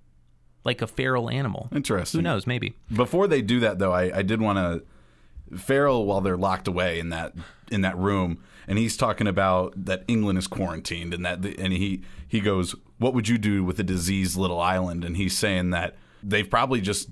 like 0.64 0.82
a 0.82 0.88
feral 0.88 1.30
animal. 1.30 1.70
Interesting. 1.74 2.20
Who 2.20 2.24
knows? 2.24 2.46
Maybe. 2.48 2.76
Before 2.94 3.28
they 3.28 3.42
do 3.42 3.60
that, 3.62 3.80
though, 3.80 3.94
I, 3.94 4.20
I 4.20 4.22
did 4.22 4.42
want 4.42 4.58
to 4.58 5.58
Farrell 5.58 6.06
while 6.06 6.22
they're 6.22 6.38
locked 6.38 6.68
away 6.68 7.00
in 7.00 7.10
that 7.10 7.34
in 7.72 7.82
that 7.82 7.98
room, 7.98 8.44
and 8.70 8.78
he's 8.78 8.96
talking 8.96 9.28
about 9.28 9.74
that 9.86 10.06
England 10.08 10.38
is 10.38 10.48
quarantined, 10.48 11.14
and 11.14 11.26
that 11.26 11.44
and 11.44 11.74
he 11.74 12.04
he 12.26 12.40
goes, 12.40 12.76
"What 13.00 13.14
would 13.14 13.28
you 13.28 13.38
do 13.38 13.64
with 13.64 13.80
a 13.80 13.84
diseased 13.84 14.38
little 14.38 14.62
island?" 14.62 15.04
And 15.04 15.18
he's 15.18 15.38
saying 15.38 15.72
that 15.72 15.98
they've 16.24 16.50
probably 16.50 16.80
just 16.80 17.10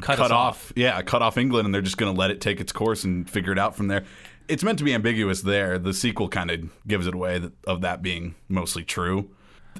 Cut, 0.00 0.16
cut 0.16 0.26
us 0.26 0.30
off, 0.30 0.72
yeah, 0.74 1.02
cut 1.02 1.20
off 1.20 1.36
England, 1.36 1.66
and 1.66 1.74
they're 1.74 1.82
just 1.82 1.98
going 1.98 2.12
to 2.12 2.18
let 2.18 2.30
it 2.30 2.40
take 2.40 2.60
its 2.60 2.72
course 2.72 3.04
and 3.04 3.28
figure 3.28 3.52
it 3.52 3.58
out 3.58 3.76
from 3.76 3.88
there. 3.88 4.04
It's 4.48 4.64
meant 4.64 4.78
to 4.78 4.84
be 4.84 4.94
ambiguous 4.94 5.42
there. 5.42 5.78
The 5.78 5.92
sequel 5.92 6.28
kind 6.28 6.50
of 6.50 6.86
gives 6.86 7.06
it 7.06 7.14
away 7.14 7.38
that, 7.38 7.52
of 7.66 7.82
that 7.82 8.00
being 8.00 8.34
mostly 8.48 8.84
true. 8.84 9.30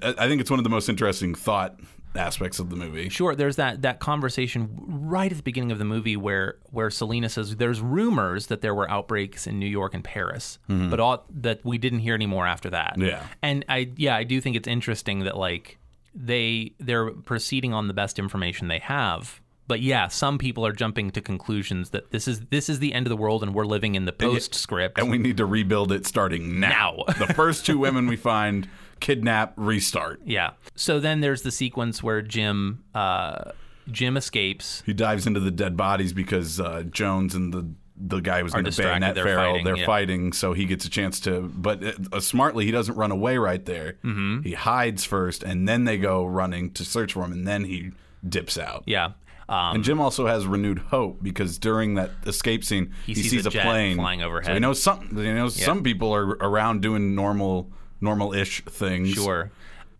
I 0.02 0.28
think 0.28 0.40
it's 0.40 0.50
one 0.50 0.60
of 0.60 0.64
the 0.64 0.70
most 0.70 0.88
interesting 0.88 1.34
thought 1.34 1.80
aspects 2.14 2.58
of 2.58 2.70
the 2.70 2.76
movie. 2.76 3.08
Sure, 3.08 3.34
there's 3.34 3.56
that 3.56 3.82
that 3.82 3.98
conversation 4.00 4.68
right 4.86 5.30
at 5.30 5.36
the 5.36 5.42
beginning 5.42 5.72
of 5.72 5.78
the 5.78 5.84
movie 5.84 6.16
where 6.16 6.56
where 6.70 6.90
Selena 6.90 7.28
says 7.28 7.56
there's 7.56 7.80
rumors 7.80 8.46
that 8.48 8.60
there 8.60 8.74
were 8.74 8.90
outbreaks 8.90 9.46
in 9.46 9.58
New 9.58 9.66
York 9.66 9.94
and 9.94 10.04
Paris, 10.04 10.58
but 10.68 11.00
all 11.00 11.24
that 11.30 11.64
we 11.64 11.78
didn't 11.78 12.00
hear 12.00 12.14
any 12.14 12.26
more 12.26 12.46
after 12.46 12.70
that. 12.70 12.92
Mm-hmm. 12.94 13.08
Yeah. 13.08 13.26
and 13.42 13.64
I 13.68 13.90
yeah 13.96 14.16
I 14.16 14.24
do 14.24 14.40
think 14.40 14.56
it's 14.56 14.68
interesting 14.68 15.20
that 15.20 15.36
like 15.36 15.78
they 16.14 16.74
they're 16.78 17.10
proceeding 17.10 17.72
on 17.72 17.88
the 17.88 17.94
best 17.94 18.18
information 18.18 18.68
they 18.68 18.80
have. 18.80 19.40
But 19.68 19.80
yeah, 19.80 20.08
some 20.08 20.38
people 20.38 20.66
are 20.66 20.72
jumping 20.72 21.12
to 21.12 21.22
conclusions 21.22 21.90
that 21.90 22.10
this 22.10 22.28
is 22.28 22.40
this 22.50 22.68
is 22.68 22.78
the 22.80 22.92
end 22.92 23.06
of 23.06 23.10
the 23.10 23.16
world 23.16 23.42
and 23.42 23.54
we're 23.54 23.64
living 23.64 23.94
in 23.94 24.04
the 24.04 24.12
postscript. 24.12 24.98
and 24.98 25.08
we 25.10 25.18
need 25.18 25.38
to 25.38 25.46
rebuild 25.46 25.92
it 25.92 26.04
starting 26.06 26.60
now. 26.60 27.04
Now. 27.06 27.14
the 27.14 27.32
first 27.32 27.64
two 27.64 27.78
women 27.78 28.06
we 28.06 28.16
find 28.16 28.68
kidnap, 29.02 29.52
restart. 29.56 30.20
yeah. 30.24 30.52
So 30.74 30.98
then 31.00 31.20
there's 31.20 31.42
the 31.42 31.50
sequence 31.50 32.02
where 32.02 32.22
Jim 32.22 32.82
uh, 32.94 33.52
Jim 33.90 34.16
escapes. 34.16 34.82
He 34.86 34.94
dives 34.94 35.26
into 35.26 35.40
the 35.40 35.50
dead 35.50 35.76
bodies 35.76 36.12
because 36.14 36.58
uh, 36.60 36.84
Jones 36.90 37.34
and 37.34 37.52
the 37.52 37.66
the 38.04 38.20
guy 38.20 38.40
who's 38.40 38.52
Are 38.54 38.62
going 38.62 38.72
to 38.72 38.82
bayonet 38.82 39.14
they're 39.14 39.24
Farrell. 39.24 39.52
fighting, 39.52 39.64
they're 39.64 39.76
yeah. 39.76 39.86
fighting, 39.86 40.32
so 40.32 40.54
he 40.54 40.64
gets 40.64 40.84
a 40.86 40.90
chance 40.90 41.20
to. 41.20 41.42
But 41.42 41.84
uh, 42.12 42.20
smartly, 42.20 42.64
he 42.64 42.70
doesn't 42.72 42.96
run 42.96 43.10
away 43.12 43.36
right 43.38 43.64
there. 43.64 43.98
Mm-hmm. 44.02 44.42
He 44.42 44.54
hides 44.54 45.04
first, 45.04 45.42
and 45.42 45.68
then 45.68 45.84
they 45.84 45.98
go 45.98 46.24
running 46.24 46.72
to 46.72 46.84
search 46.84 47.12
for 47.12 47.22
him, 47.24 47.32
and 47.32 47.46
then 47.46 47.64
he 47.64 47.90
dips 48.26 48.56
out. 48.58 48.84
Yeah. 48.86 49.12
Um, 49.48 49.74
And 49.76 49.84
Jim 49.84 50.00
also 50.00 50.26
has 50.26 50.46
renewed 50.46 50.78
hope 50.78 51.22
because 51.22 51.58
during 51.58 51.94
that 51.96 52.10
escape 52.26 52.64
scene, 52.64 52.92
He 53.06 53.12
he, 53.14 53.22
sees 53.22 53.30
sees, 53.30 53.46
a 53.46 53.50
a, 53.50 53.62
plane 53.62 53.96
flying 53.96 54.20
So 54.20 54.26
overhead. 54.26 54.54
he 54.54 54.60
knows 54.60 54.82
some. 54.82 55.00
He 55.14 55.32
knows 55.32 55.54
some 55.62 55.82
people 55.82 56.12
are 56.14 56.26
around 56.40 56.80
doing 56.82 57.14
normal, 57.14 57.70
normal-ish 58.02 58.64
things. 58.64 59.10
Sure. 59.10 59.50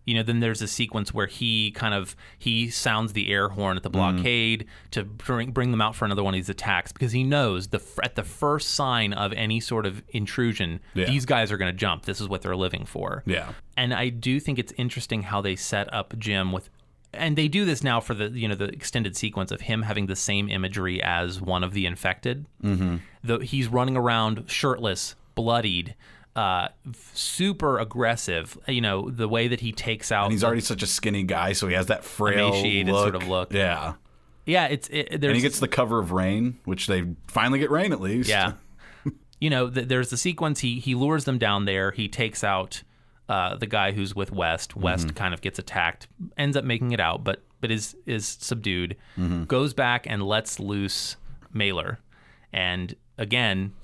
You 0.05 0.15
know, 0.15 0.25
then 0.25 0.41
there's 0.41 0.61
a 0.61 0.67
sequence 0.67 1.15
where 1.15 1.29
he 1.29 1.71
kind 1.71 1.95
of 1.95 2.17
he 2.37 2.69
sounds 2.71 3.13
the 3.13 3.33
air 3.33 3.49
horn 3.51 3.77
at 3.77 3.85
the 3.85 3.89
blockade 3.91 4.67
to 4.91 5.05
bring 5.05 5.53
bring 5.53 5.71
them 5.71 5.81
out 5.81 5.95
for 5.95 6.05
another 6.05 6.25
one 6.25 6.35
of 6.35 6.39
these 6.39 6.49
attacks 6.49 6.91
because 6.91 7.13
he 7.13 7.23
knows 7.23 7.69
the 7.69 7.81
at 8.03 8.17
the 8.17 8.25
first 8.25 8.71
sign 8.75 9.13
of 9.13 9.33
any 9.35 9.61
sort 9.61 9.87
of 9.87 10.03
intrusion, 10.09 10.81
Yeah. 10.95 11.05
these 11.07 11.25
guys 11.25 11.53
are 11.53 11.57
going 11.57 11.73
to 11.73 11.79
jump. 11.79 12.05
This 12.05 12.21
is 12.21 12.29
what 12.29 12.43
they're 12.43 12.57
living 12.57 12.85
for. 12.85 13.23
Yeah. 13.27 13.53
And 13.77 13.95
I 13.95 14.09
do 14.09 14.41
think 14.41 14.59
it's 14.59 14.73
interesting 14.77 15.23
how 15.23 15.41
they 15.41 15.55
set 15.55 15.93
up 15.95 16.19
Jim 16.19 16.51
with 16.51 16.69
and 17.15 17.37
they 17.39 17.47
do 17.47 17.65
this 17.65 17.85
now 17.85 18.01
for 18.01 18.15
the 18.15 18.29
you 18.31 18.49
know 18.49 18.57
the 18.57 18.65
extended 18.71 19.17
sequence 19.17 19.53
of 19.53 19.61
him 19.61 19.83
having 19.83 20.07
the 20.07 20.17
same 20.17 20.49
imagery 20.49 21.01
as 21.01 21.41
one 21.41 21.63
of 21.63 21.75
the 21.75 21.87
infected. 21.87 22.47
Mm-hmm. 22.65 22.97
The, 23.23 23.39
he's 23.39 23.69
running 23.69 23.97
around 23.97 24.47
shirtless, 24.49 25.15
bloodied, 25.37 25.95
uh, 26.35 26.69
super 27.13 27.79
aggressive. 27.79 28.57
You 28.67 28.81
know 28.81 29.11
the 29.11 29.29
way 29.29 29.49
that 29.49 29.61
he 29.61 29.73
takes 29.73 30.11
out. 30.11 30.25
And 30.25 30.33
he's 30.33 30.45
already 30.45 30.61
such 30.61 30.83
a 30.83 30.87
skinny 30.87 31.23
guy, 31.25 31.53
so 31.53 31.69
he 31.69 31.75
has 31.75 31.87
that 31.87 32.05
frail 32.05 32.49
Emaciated 32.49 32.93
look. 32.93 33.03
sort 33.03 33.15
of 33.23 33.29
look. 33.29 33.53
Yeah. 33.53 33.95
yeah. 34.47 34.67
It's 34.67 34.89
it, 34.89 35.21
there's 35.21 35.31
And 35.31 35.37
he 35.37 35.43
gets 35.43 35.61
the 35.61 35.69
cover 35.69 35.99
of 35.99 36.13
Rain, 36.13 36.59
which 36.65 36.87
they 36.87 37.05
finally 37.27 37.59
get 37.59 37.71
Rain 37.71 37.93
at 37.93 38.01
least. 38.01 38.29
Yeah. 38.29 38.55
you 39.41 39.51
know, 39.51 39.69
th- 39.69 39.89
there's 39.89 40.11
the 40.11 40.17
sequence. 40.17 40.61
He 40.61 40.81
he 40.81 40.95
lures 40.95 41.25
them 41.25 41.39
down 41.39 41.67
there. 41.67 41.91
He 41.91 42.09
takes 42.09 42.43
out 42.43 42.83
uh, 43.29 43.57
the 43.57 43.67
guy 43.67 43.93
who's 43.93 44.15
with 44.15 44.33
West. 44.33 44.75
West 44.75 45.15
kind 45.15 45.35
of 45.35 45.41
gets 45.43 45.59
attacked, 45.59 46.09
ends 46.37 46.57
up 46.57 46.65
making 46.65 46.93
it 46.93 47.01
out, 47.01 47.25
but 47.25 47.43
but 47.61 47.71
is 47.71 47.95
is 48.07 48.27
subdued. 48.27 48.97
Goes 49.47 49.75
back 49.75 50.07
and 50.09 50.23
lets 50.23 50.59
loose 50.59 51.17
Mailer, 51.53 52.01
and 52.55 52.95
again. 53.19 53.75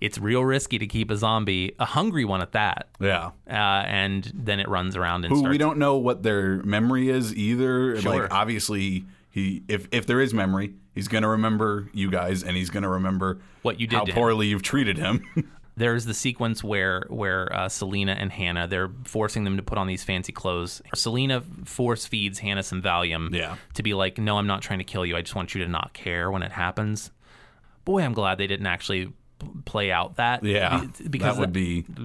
It's 0.00 0.18
real 0.18 0.44
risky 0.44 0.78
to 0.78 0.86
keep 0.86 1.10
a 1.10 1.16
zombie, 1.16 1.74
a 1.78 1.84
hungry 1.84 2.24
one 2.24 2.40
at 2.40 2.52
that, 2.52 2.88
Yeah. 3.00 3.32
uh, 3.48 3.52
and 3.86 4.30
then 4.34 4.58
it 4.60 4.68
runs 4.68 4.96
around 4.96 5.24
and 5.26 5.32
Who 5.32 5.40
starts. 5.40 5.50
we 5.52 5.58
don't 5.58 5.76
know 5.78 5.96
what 5.98 6.22
their 6.22 6.62
memory 6.62 7.10
is 7.10 7.34
either. 7.36 8.00
Sure. 8.00 8.20
Like 8.22 8.32
obviously 8.32 9.04
he 9.30 9.62
if 9.68 9.86
if 9.92 10.06
there 10.06 10.20
is 10.20 10.32
memory, 10.32 10.72
he's 10.94 11.06
gonna 11.08 11.28
remember 11.28 11.88
you 11.92 12.10
guys 12.10 12.42
and 12.42 12.56
he's 12.56 12.70
gonna 12.70 12.88
remember 12.88 13.40
What 13.62 13.78
you 13.78 13.86
did 13.86 13.96
how 13.96 14.04
to 14.04 14.12
poorly 14.12 14.46
you've 14.48 14.62
treated 14.62 14.96
him. 14.96 15.22
There's 15.76 16.04
the 16.04 16.14
sequence 16.14 16.64
where 16.64 17.04
where 17.08 17.50
uh, 17.54 17.68
Selena 17.68 18.12
and 18.12 18.30
Hannah 18.32 18.66
they're 18.66 18.90
forcing 19.04 19.44
them 19.44 19.56
to 19.56 19.62
put 19.62 19.78
on 19.78 19.86
these 19.86 20.02
fancy 20.02 20.32
clothes. 20.32 20.82
Selena 20.94 21.42
force 21.64 22.06
feeds 22.06 22.38
Hannah 22.40 22.62
some 22.62 22.82
Valium 22.82 23.32
Yeah. 23.34 23.56
to 23.74 23.82
be 23.82 23.94
like, 23.94 24.18
"No, 24.18 24.36
I'm 24.38 24.46
not 24.46 24.62
trying 24.62 24.78
to 24.80 24.84
kill 24.84 25.06
you. 25.06 25.16
I 25.16 25.20
just 25.22 25.34
want 25.34 25.54
you 25.54 25.62
to 25.64 25.70
not 25.70 25.92
care 25.94 26.30
when 26.30 26.42
it 26.42 26.52
happens." 26.52 27.12
Boy, 27.86 28.02
I'm 28.02 28.12
glad 28.12 28.36
they 28.36 28.46
didn't 28.46 28.66
actually 28.66 29.12
play 29.64 29.90
out 29.92 30.16
that. 30.16 30.42
yeah. 30.44 30.84
because 31.08 31.36
that 31.36 31.40
would 31.40 31.52
be 31.52 31.84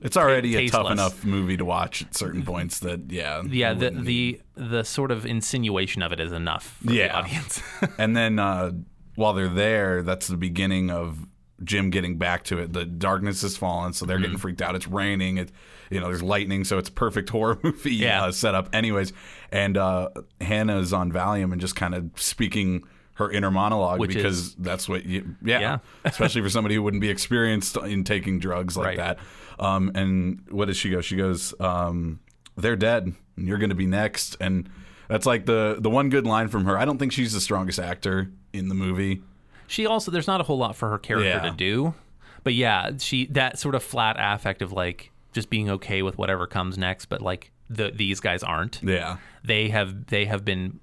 it's 0.00 0.16
already 0.16 0.56
a 0.56 0.68
tough 0.68 0.90
enough 0.90 1.24
movie 1.24 1.56
to 1.56 1.64
watch 1.64 2.02
at 2.02 2.14
certain 2.14 2.42
points 2.44 2.80
that 2.80 3.10
yeah. 3.10 3.42
Yeah, 3.48 3.74
the 3.74 3.90
the 3.90 4.40
the 4.54 4.82
sort 4.84 5.10
of 5.10 5.24
insinuation 5.26 6.02
of 6.02 6.12
it 6.12 6.20
is 6.20 6.32
enough 6.32 6.76
for 6.80 6.88
the 6.88 6.94
Yeah. 6.94 7.18
audience. 7.18 7.62
and 7.98 8.16
then 8.16 8.38
uh, 8.38 8.72
while 9.14 9.32
they're 9.32 9.48
there, 9.48 10.02
that's 10.02 10.28
the 10.28 10.36
beginning 10.36 10.90
of 10.90 11.26
Jim 11.64 11.90
getting 11.90 12.18
back 12.18 12.44
to 12.44 12.58
it. 12.58 12.72
The 12.72 12.84
darkness 12.84 13.42
has 13.42 13.56
fallen, 13.56 13.92
so 13.92 14.04
they're 14.04 14.16
Mm-hmm. 14.16 14.22
getting 14.24 14.38
freaked 14.38 14.62
out. 14.62 14.74
It's 14.74 14.88
raining. 14.88 15.36
It, 15.38 15.52
you 15.90 16.00
know, 16.00 16.06
there's 16.08 16.22
lightning, 16.22 16.64
so 16.64 16.78
it's 16.78 16.88
perfect 16.90 17.28
horror 17.30 17.58
movie 17.62 17.94
Yeah. 17.94 18.24
uh, 18.24 18.32
setup. 18.32 18.74
Anyways, 18.74 19.12
and 19.52 19.76
uh, 19.76 20.08
Hannah 20.40 20.78
is 20.78 20.92
on 20.92 21.12
Valium 21.12 21.52
and 21.52 21.60
just 21.60 21.76
kind 21.76 21.94
of 21.94 22.10
speaking 22.16 22.82
her 23.14 23.30
inner 23.30 23.50
monologue 23.50 24.00
Which 24.00 24.14
because 24.14 24.38
is- 24.38 24.54
that's 24.56 24.88
what 24.88 25.04
you, 25.04 25.36
yeah, 25.44 25.60
Yeah. 25.60 25.78
especially 26.04 26.40
for 26.42 26.48
somebody 26.48 26.74
who 26.76 26.82
wouldn't 26.82 27.00
be 27.00 27.10
experienced 27.10 27.76
in 27.76 28.04
taking 28.04 28.38
drugs 28.38 28.76
like 28.76 28.86
Right. 28.86 28.96
that. 28.96 29.18
Um, 29.58 29.92
and 29.94 30.42
what 30.50 30.66
does 30.66 30.76
she 30.76 30.88
go? 30.90 31.00
She 31.02 31.16
goes, 31.16 31.52
um, 31.60 32.20
"They're 32.56 32.76
dead, 32.76 33.12
and 33.36 33.46
you're 33.48 33.58
going 33.58 33.70
to 33.70 33.76
be 33.76 33.86
next." 33.86 34.36
And 34.40 34.68
that's 35.08 35.26
like 35.26 35.44
the 35.46 35.76
the 35.78 35.90
one 35.90 36.08
good 36.08 36.26
line 36.26 36.48
from 36.48 36.64
her. 36.64 36.78
I 36.78 36.84
don't 36.84 36.98
think 36.98 37.12
she's 37.12 37.32
the 37.34 37.40
strongest 37.40 37.78
actor 37.78 38.30
in 38.52 38.68
the 38.68 38.74
movie. 38.74 39.22
She 39.66 39.86
also 39.86 40.10
there's 40.10 40.26
not 40.26 40.40
a 40.40 40.44
whole 40.44 40.58
lot 40.58 40.74
for 40.76 40.88
her 40.90 40.98
character 40.98 41.28
Yeah. 41.28 41.40
to 41.40 41.50
do, 41.50 41.94
but 42.44 42.54
yeah, 42.54 42.92
she 42.98 43.26
that 43.26 43.58
sort 43.58 43.74
of 43.74 43.82
flat 43.82 44.16
affect 44.18 44.62
of 44.62 44.72
like 44.72 45.10
just 45.32 45.48
being 45.50 45.68
okay 45.70 46.02
with 46.02 46.16
whatever 46.18 46.46
comes 46.46 46.76
next, 46.78 47.06
but 47.06 47.20
like 47.22 47.52
the 47.70 47.90
these 47.94 48.20
guys 48.20 48.42
aren't. 48.42 48.80
Yeah, 48.82 49.18
They 49.44 49.68
have 49.68 50.06
they 50.06 50.24
have 50.24 50.44
been 50.44 50.80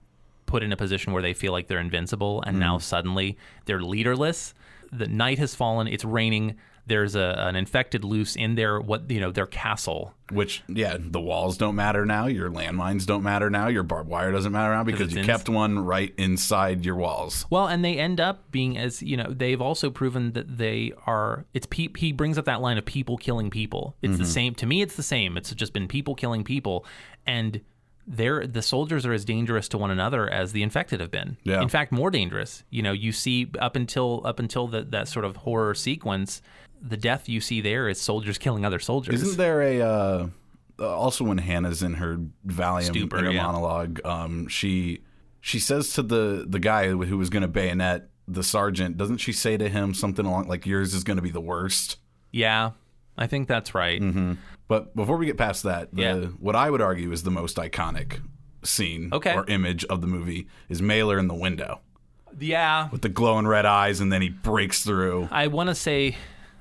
put 0.49 0.63
in 0.63 0.71
a 0.73 0.77
position 0.77 1.13
where 1.13 1.21
they 1.21 1.33
feel 1.33 1.51
like 1.53 1.67
they're 1.67 1.79
invincible, 1.79 2.41
and 2.45 2.59
now 2.59 2.77
suddenly 2.79 3.37
they're 3.65 3.81
leaderless. 3.81 4.53
The 4.91 5.07
night 5.07 5.37
has 5.39 5.53
fallen. 5.53 5.87
It's 5.87 6.03
raining. 6.03 6.55
There's 6.87 7.13
a, 7.13 7.35
an 7.37 7.55
infected 7.55 8.03
loose 8.03 8.35
in 8.35 8.55
their 8.55 8.79
what 8.81 9.11
you 9.11 9.19
know 9.19 9.29
their 9.31 9.45
castle. 9.45 10.15
which 10.31 10.63
yeah, 10.67 10.97
the 10.99 11.19
walls 11.21 11.55
don't 11.55 11.75
matter 11.75 12.03
now. 12.03 12.25
Your 12.25 12.49
landmines 12.49 13.05
don't 13.05 13.21
matter 13.21 13.51
now. 13.51 13.67
Your 13.67 13.83
barbed 13.83 14.09
wire 14.09 14.31
doesn't 14.31 14.51
matter 14.51 14.73
now 14.73 14.83
because 14.83 15.13
you 15.13 15.19
in- 15.19 15.25
kept 15.27 15.47
one 15.49 15.77
right 15.77 16.11
inside 16.17 16.83
your 16.83 16.95
walls. 16.95 17.45
Well, 17.51 17.67
and 17.67 17.85
they 17.85 17.99
end 17.99 18.19
up 18.19 18.49
being 18.49 18.75
as 18.75 19.03
you 19.03 19.17
know 19.17 19.31
they've 19.31 19.61
also 19.61 19.91
proven 19.91 20.31
that 20.33 20.57
they 20.57 20.91
are. 21.05 21.45
It's 21.53 21.67
pe- 21.67 21.89
he 21.95 22.11
brings 22.11 22.39
up 22.39 22.45
that 22.45 22.59
line 22.59 22.79
of 22.79 22.85
people 22.85 23.17
killing 23.17 23.51
people. 23.51 23.95
It's 24.01 24.13
Mm-hmm. 24.13 24.23
the 24.23 24.27
same 24.27 24.55
to 24.55 24.65
me. 24.65 24.81
It's 24.81 24.95
the 24.95 25.03
same. 25.03 25.37
It's 25.37 25.53
just 25.53 25.73
been 25.73 25.87
people 25.87 26.15
killing 26.15 26.43
people, 26.43 26.85
and 27.27 27.61
they're 28.09 28.47
the 28.47 28.63
soldiers 28.63 29.05
are 29.05 29.13
as 29.13 29.23
dangerous 29.23 29.69
to 29.69 29.77
one 29.77 29.91
another 29.91 30.27
as 30.27 30.51
the 30.51 30.63
infected 30.63 30.99
have 30.99 31.11
been. 31.11 31.37
Yeah. 31.43 31.61
In 31.61 31.69
fact, 31.69 31.91
more 31.91 32.09
dangerous. 32.09 32.63
You 32.71 32.81
know, 32.81 32.91
you 32.91 33.11
see 33.11 33.51
up 33.59 33.75
until 33.75 34.25
up 34.25 34.39
until 34.39 34.67
the, 34.67 34.81
that 34.81 35.07
sort 35.07 35.25
of 35.25 35.37
horror 35.37 35.75
sequence, 35.75 36.41
the 36.81 36.97
death 36.97 37.29
you 37.29 37.39
see 37.39 37.61
there 37.61 37.87
is 37.87 38.01
soldiers 38.01 38.39
killing 38.39 38.65
other 38.65 38.79
soldiers. 38.79 39.21
Isn't 39.21 39.37
there 39.37 39.61
a 39.61 39.81
uh, 39.81 40.27
also 40.79 41.23
when 41.23 41.37
Hannah's 41.37 41.83
in 41.83 41.93
her 41.95 42.17
Valium 42.47 42.85
Stupor, 42.85 43.19
inner 43.19 43.31
yeah. 43.31 43.43
monologue, 43.43 44.03
um, 44.03 44.47
she 44.47 45.01
she 45.39 45.59
says 45.59 45.93
to 45.93 46.01
the 46.01 46.45
the 46.49 46.59
guy 46.59 46.87
who 46.87 47.17
was 47.17 47.29
going 47.29 47.43
to 47.43 47.47
bayonet 47.47 48.09
the 48.27 48.43
sergeant, 48.43 48.97
doesn't 48.97 49.17
she 49.17 49.31
say 49.31 49.55
to 49.55 49.69
him 49.69 49.93
something 49.93 50.25
along 50.25 50.47
like 50.47 50.65
yours 50.65 50.95
is 50.95 51.03
going 51.03 51.17
to 51.17 51.23
be 51.23 51.31
the 51.31 51.41
worst? 51.41 51.97
yeah, 52.31 52.71
I 53.17 53.27
think 53.27 53.47
that's 53.47 53.75
right. 53.75 54.01
But 54.69 54.95
before 54.95 55.17
we 55.17 55.25
get 55.25 55.37
past 55.37 55.63
that, 55.63 55.93
the, 55.93 56.01
Yeah. 56.01 56.15
what 56.39 56.55
I 56.55 56.69
would 56.69 56.81
argue 56.81 57.11
is 57.11 57.23
the 57.23 57.31
most 57.31 57.57
iconic 57.57 58.21
scene 58.63 59.09
Okay. 59.11 59.33
or 59.35 59.43
image 59.49 59.83
of 59.85 59.99
the 59.99 60.07
movie 60.07 60.47
is 60.69 60.81
Mailer 60.81 61.17
in 61.19 61.27
the 61.27 61.33
window 61.35 61.81
Yeah, 62.39 62.87
with 62.91 63.01
the 63.01 63.09
glowing 63.09 63.47
red 63.47 63.65
eyes, 63.65 63.99
and 63.99 64.13
then 64.13 64.21
he 64.21 64.29
breaks 64.29 64.83
through. 64.83 65.27
I 65.31 65.47
want 65.47 65.67
to 65.69 65.75
say 65.75 66.15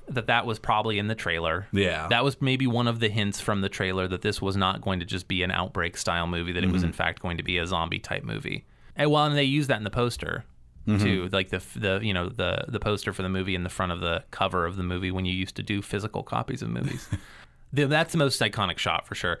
that 0.07 0.25
that 0.27 0.45
was 0.47 0.57
probably 0.57 0.97
in 0.97 1.07
the 1.07 1.13
trailer. 1.13 1.67
Yeah. 1.71 2.07
That 2.07 2.23
was 2.23 2.41
maybe 2.41 2.65
one 2.65 2.87
of 2.87 2.99
the 2.99 3.09
hints 3.09 3.39
from 3.39 3.61
the 3.61 3.69
trailer 3.69 4.07
that 4.07 4.23
this 4.23 4.41
was 4.41 4.57
not 4.57 4.81
going 4.81 4.99
to 5.01 5.05
just 5.05 5.27
be 5.27 5.43
an 5.43 5.51
outbreak 5.51 5.95
style 5.95 6.25
movie, 6.25 6.51
that 6.53 6.63
it 6.63 6.65
Mm-hmm. 6.65 6.73
was 6.73 6.83
in 6.83 6.93
fact 6.93 7.21
going 7.21 7.37
to 7.37 7.43
be 7.43 7.59
a 7.59 7.67
zombie 7.67 7.99
type 7.99 8.23
movie. 8.23 8.65
And 8.95 9.11
well, 9.11 9.25
and 9.25 9.37
they 9.37 9.43
used 9.43 9.69
that 9.69 9.77
in 9.77 9.83
the 9.83 9.91
poster 9.91 10.45
Mm-hmm. 10.87 11.03
too, 11.03 11.29
like 11.31 11.49
the 11.49 11.61
the 11.75 11.99
you 12.01 12.13
know 12.13 12.29
the 12.29 12.65
the 12.67 12.79
poster 12.79 13.13
for 13.13 13.21
the 13.21 13.29
movie 13.29 13.53
in 13.53 13.61
the 13.63 13.69
front 13.69 13.91
of 13.91 13.99
the 13.99 14.23
cover 14.31 14.65
of 14.65 14.75
the 14.77 14.81
movie 14.83 15.11
when 15.11 15.25
you 15.25 15.33
used 15.35 15.55
to 15.57 15.61
do 15.63 15.83
physical 15.83 16.23
copies 16.23 16.63
of 16.63 16.69
movies. 16.69 17.07
The- 17.73 17.87
That's 17.87 18.11
the 18.11 18.17
most 18.17 18.39
iconic 18.41 18.77
shot 18.77 19.07
for 19.07 19.15
sure. 19.15 19.39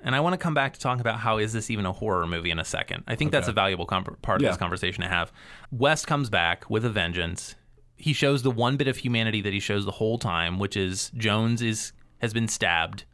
And 0.00 0.14
I 0.14 0.20
want 0.20 0.34
to 0.34 0.38
come 0.38 0.54
back 0.54 0.74
to 0.74 0.80
talking 0.80 1.00
about 1.00 1.18
how 1.18 1.38
is 1.38 1.52
this 1.52 1.70
even 1.70 1.84
a 1.84 1.92
horror 1.92 2.26
movie 2.26 2.50
in 2.52 2.58
a 2.60 2.64
second. 2.64 3.02
I 3.08 3.16
think 3.16 3.32
that's 3.32 3.48
a 3.48 3.52
valuable 3.52 3.84
com- 3.86 4.04
part 4.22 4.40
of 4.40 4.44
Yeah. 4.44 4.50
this 4.50 4.56
conversation 4.56 5.02
to 5.02 5.08
have. 5.08 5.32
West 5.72 6.06
comes 6.06 6.30
back 6.30 6.70
with 6.70 6.84
a 6.84 6.90
vengeance. 6.90 7.56
He 7.96 8.12
shows 8.12 8.42
the 8.44 8.50
one 8.52 8.76
bit 8.76 8.86
of 8.86 8.98
humanity 8.98 9.40
that 9.42 9.52
he 9.52 9.58
shows 9.58 9.84
the 9.84 9.90
whole 9.90 10.16
time, 10.18 10.60
which 10.60 10.76
is 10.76 11.10
Jones 11.16 11.62
is 11.62 11.92
has 12.20 12.32
been 12.32 12.46
stabbed, 12.46 13.04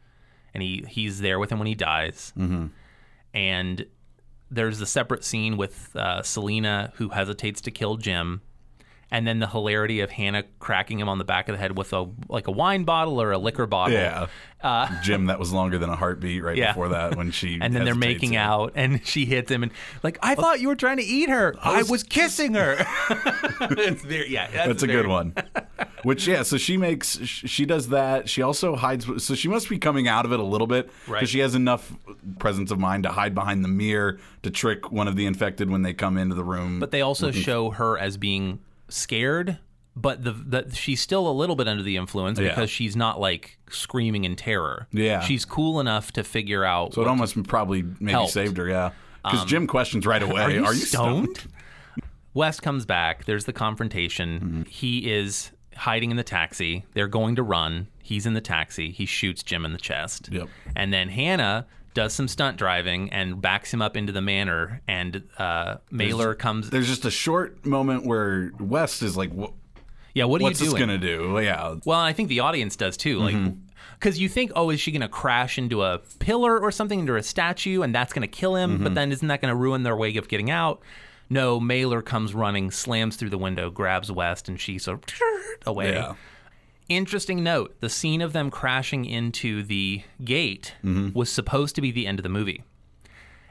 and 0.53 0.61
he 0.61 0.85
he's 0.87 1.21
there 1.21 1.39
with 1.39 1.51
him 1.51 1.57
when 1.57 1.67
he 1.67 1.73
dies. 1.75 2.31
Mm-hmm. 2.37 2.67
And 3.33 3.85
there's 4.51 4.79
a 4.79 4.85
separate 4.85 5.23
scene 5.23 5.57
with 5.57 5.95
uh, 5.95 6.21
Selena 6.21 6.91
who 6.97 7.09
hesitates 7.09 7.61
to 7.61 7.71
kill 7.71 7.97
Jim, 7.97 8.41
and 9.11 9.25
then 9.27 9.39
the 9.39 9.47
hilarity 9.47 9.99
of 10.01 10.11
Hannah 10.11 10.43
cracking 10.59 10.99
him 10.99 11.07
on 11.09 11.17
the 11.19 11.23
back 11.25 11.47
of 11.47 11.53
the 11.53 11.59
head 11.59 11.77
with 11.77 11.93
a 11.93 12.07
like 12.29 12.47
a 12.47 12.51
wine 12.51 12.83
bottle 12.83 13.21
or 13.21 13.31
a 13.31 13.37
liquor 13.37 13.65
bottle. 13.65 13.93
Yeah, 13.97 14.27
Jim, 15.03 15.25
that 15.27 15.37
was 15.39 15.51
longer 15.53 15.77
than 15.77 15.89
a 15.89 15.95
heartbeat 15.95 16.43
right 16.43 16.57
Uh, 16.57 16.59
Yeah. 16.61 16.71
before 16.71 16.89
that 16.89 17.15
when 17.15 17.29
she 17.31 17.59
And 17.61 17.75
then 17.75 17.85
they're 17.85 17.93
making 17.95 18.35
and- 18.35 18.49
out, 18.49 18.71
and 18.75 19.05
she 19.07 19.25
hits 19.25 19.49
him, 19.51 19.63
and 19.63 19.71
like, 20.03 20.17
I 20.23 20.33
thought 20.35 20.59
you 20.59 20.67
were 20.69 20.75
trying 20.75 20.97
to 20.97 21.03
eat 21.03 21.29
her. 21.29 21.53
I 21.61 21.83
was, 21.83 22.03
kissing 22.03 22.55
her. 22.55 22.75
very, 23.59 24.29
yeah, 24.29 24.49
that's, 24.51 24.67
That's 24.67 24.83
a 24.83 24.87
very- 24.87 25.01
good 25.03 25.07
one. 25.09 25.33
Which 26.03 26.27
yeah, 26.27 26.43
so 26.43 26.57
she 26.57 26.77
makes 26.77 27.17
she 27.23 27.65
does 27.65 27.89
that. 27.89 28.29
She 28.29 28.41
also 28.43 28.75
hides. 28.75 29.23
So 29.23 29.33
she 29.33 29.47
must 29.47 29.69
be 29.69 29.79
coming 29.79 30.07
out 30.07 30.23
of 30.25 30.31
it 30.33 30.39
a 30.39 30.43
little 30.43 30.67
bit 30.67 30.85
because 30.87 31.09
Right. 31.09 31.27
she 31.29 31.39
has 31.39 31.55
enough 31.55 31.93
presence 32.37 32.69
of 32.69 32.77
mind 32.79 33.03
to 33.03 33.09
hide 33.09 33.33
behind 33.33 33.63
the 33.63 33.67
mirror 33.69 34.19
to 34.43 34.51
trick 34.51 34.91
one 34.91 35.07
of 35.07 35.15
the 35.15 35.25
infected 35.25 35.69
when 35.71 35.81
they 35.81 35.93
come 35.93 36.17
into 36.17 36.35
the 36.35 36.43
room. 36.43 36.79
But 36.79 36.91
they 36.91 37.01
also 37.01 37.31
show 37.31 37.71
her 37.71 37.97
as 37.97 38.17
being 38.17 38.59
scared 38.89 39.57
but 39.97 40.23
the, 40.25 40.31
the 40.33 40.75
she's 40.75 40.99
still 40.99 41.25
a 41.27 41.31
little 41.31 41.55
bit 41.55 41.67
under 41.69 41.81
the 41.81 41.95
influence 41.95 42.37
Yeah. 42.37 42.49
because 42.49 42.69
she's 42.69 42.95
not 42.97 43.19
like 43.19 43.57
screaming 43.69 44.25
in 44.25 44.35
terror. 44.35 44.87
Yeah. 44.91 45.21
she's 45.21 45.45
cool 45.45 45.79
enough 45.79 46.11
to 46.13 46.23
figure 46.25 46.65
out. 46.65 46.93
So 46.93 47.01
it 47.01 47.07
almost 47.07 47.41
probably 47.43 47.81
maybe 47.83 48.11
Helped. 48.11 48.33
saved 48.33 48.57
her, 48.57 48.67
yeah. 48.67 48.91
Because 49.23 49.45
Jim 49.45 49.67
questions 49.67 50.05
right 50.05 50.21
away. 50.29 50.57
Are 50.59 50.73
you, 50.73 50.81
stoned? 50.81 51.45
West 52.33 52.61
comes 52.61 52.85
back. 52.85 53.23
There's 53.23 53.45
the 53.45 53.53
confrontation. 53.53 54.39
Mm-hmm. 54.39 54.61
He 54.63 55.09
is 55.11 55.51
hiding 55.77 56.11
in 56.11 56.17
the 56.17 56.23
taxi. 56.23 56.83
They're 56.93 57.07
going 57.07 57.37
to 57.37 57.43
run. 57.43 57.87
He's 58.03 58.25
in 58.25 58.33
the 58.33 58.41
taxi. 58.41 58.91
He 58.91 59.05
shoots 59.05 59.43
Jim 59.43 59.63
in 59.63 59.71
the 59.71 59.77
chest. 59.79 60.27
Yep. 60.29 60.49
And 60.75 60.91
then 60.91 61.07
Hannah 61.07 61.67
does 61.95 62.13
some 62.13 62.27
stunt 62.27 62.57
driving 62.57 63.09
and 63.11 63.41
backs 63.41 63.73
him 63.73 63.81
up 63.81 63.97
into 63.97 64.11
the 64.11 64.21
manor. 64.21 64.81
And 64.87 65.23
uh, 65.39 65.77
Mailer 65.89 66.35
comes. 66.35 66.69
There's 66.69 66.87
just 66.87 67.05
a 67.05 67.11
short 67.11 67.65
moment 67.65 68.05
where 68.05 68.51
West 68.59 69.01
is 69.01 69.17
like, 69.17 69.31
Yeah, 70.13 70.25
what 70.25 70.41
are 70.41 70.43
"What's 70.43 70.61
you 70.61 70.69
this 70.69 70.77
gonna 70.79 70.99
do?" 70.99 71.39
Yeah, 71.41 71.75
Well, 71.85 71.99
I 71.99 72.13
think 72.13 72.29
the 72.29 72.41
audience 72.41 72.75
does 72.75 72.95
too. 72.97 73.19
Like, 73.19 73.35
Mm-hmm. 73.35 73.59
because 73.99 74.19
you 74.19 74.29
think, 74.29 74.51
oh, 74.55 74.69
is 74.69 74.79
she 74.79 74.91
going 74.91 75.01
to 75.01 75.07
crash 75.07 75.57
into 75.57 75.81
a 75.83 75.99
pillar 76.19 76.59
or 76.59 76.71
something, 76.71 76.99
into 76.99 77.15
a 77.15 77.23
statue, 77.23 77.81
and 77.81 77.95
that's 77.95 78.13
going 78.13 78.21
to 78.21 78.27
kill 78.27 78.55
him? 78.55 78.75
Mm-hmm. 78.75 78.83
But 78.83 78.93
then 78.95 79.11
isn't 79.11 79.27
that 79.29 79.41
going 79.41 79.51
to 79.51 79.55
ruin 79.55 79.83
their 79.83 79.95
way 79.95 80.15
of 80.17 80.27
getting 80.27 80.51
out? 80.51 80.81
No, 81.29 81.59
Mailer 81.59 82.01
comes 82.03 82.35
running, 82.35 82.69
slams 82.71 83.15
through 83.15 83.31
the 83.31 83.37
window, 83.37 83.71
grabs 83.71 84.11
West, 84.11 84.47
and 84.47 84.59
she 84.59 84.77
sort 84.77 84.99
of 85.11 85.15
away. 85.65 85.93
yeah, 85.93 86.13
Interesting 86.87 87.43
note: 87.43 87.75
the 87.79 87.89
scene 87.89 88.21
of 88.21 88.33
them 88.33 88.51
crashing 88.51 89.05
into 89.05 89.63
the 89.63 90.03
gate 90.23 90.73
Mm-hmm. 90.83 91.17
was 91.17 91.31
supposed 91.31 91.75
to 91.75 91.81
be 91.81 91.91
the 91.91 92.05
end 92.07 92.19
of 92.19 92.23
the 92.23 92.29
movie, 92.29 92.63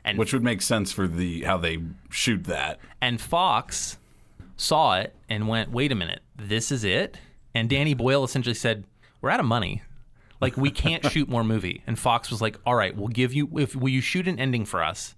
and 0.04 0.18
which 0.18 0.32
would 0.32 0.44
make 0.44 0.62
sense 0.62 0.92
for 0.92 1.08
the 1.08 1.42
how 1.42 1.56
they 1.56 1.78
shoot 2.10 2.44
that. 2.44 2.78
and 3.00 3.20
Fox 3.20 3.98
saw 4.56 4.98
it 4.98 5.14
and 5.28 5.48
went, 5.48 5.70
"Wait 5.70 5.90
a 5.90 5.96
minute, 5.96 6.22
this 6.36 6.70
is 6.70 6.84
it." 6.84 7.18
And 7.56 7.68
Danny 7.68 7.94
Boyle 7.94 8.22
essentially 8.24 8.54
said, 8.54 8.84
"We're 9.20 9.30
out 9.30 9.40
of 9.40 9.46
money. 9.46 9.82
Like 10.40 10.56
we 10.56 10.70
can't 10.70 11.04
shoot 11.10 11.28
more 11.28 11.42
movie." 11.44 11.82
And 11.88 11.98
Fox 11.98 12.30
was 12.30 12.40
like, 12.40 12.58
"All 12.64 12.76
right, 12.76 12.96
we'll 12.96 13.08
give 13.08 13.34
you 13.34 13.48
if 13.58 13.74
will 13.74 13.88
you 13.88 14.00
shoot 14.00 14.28
an 14.28 14.38
ending 14.38 14.64
for 14.64 14.82
us?" 14.82 15.16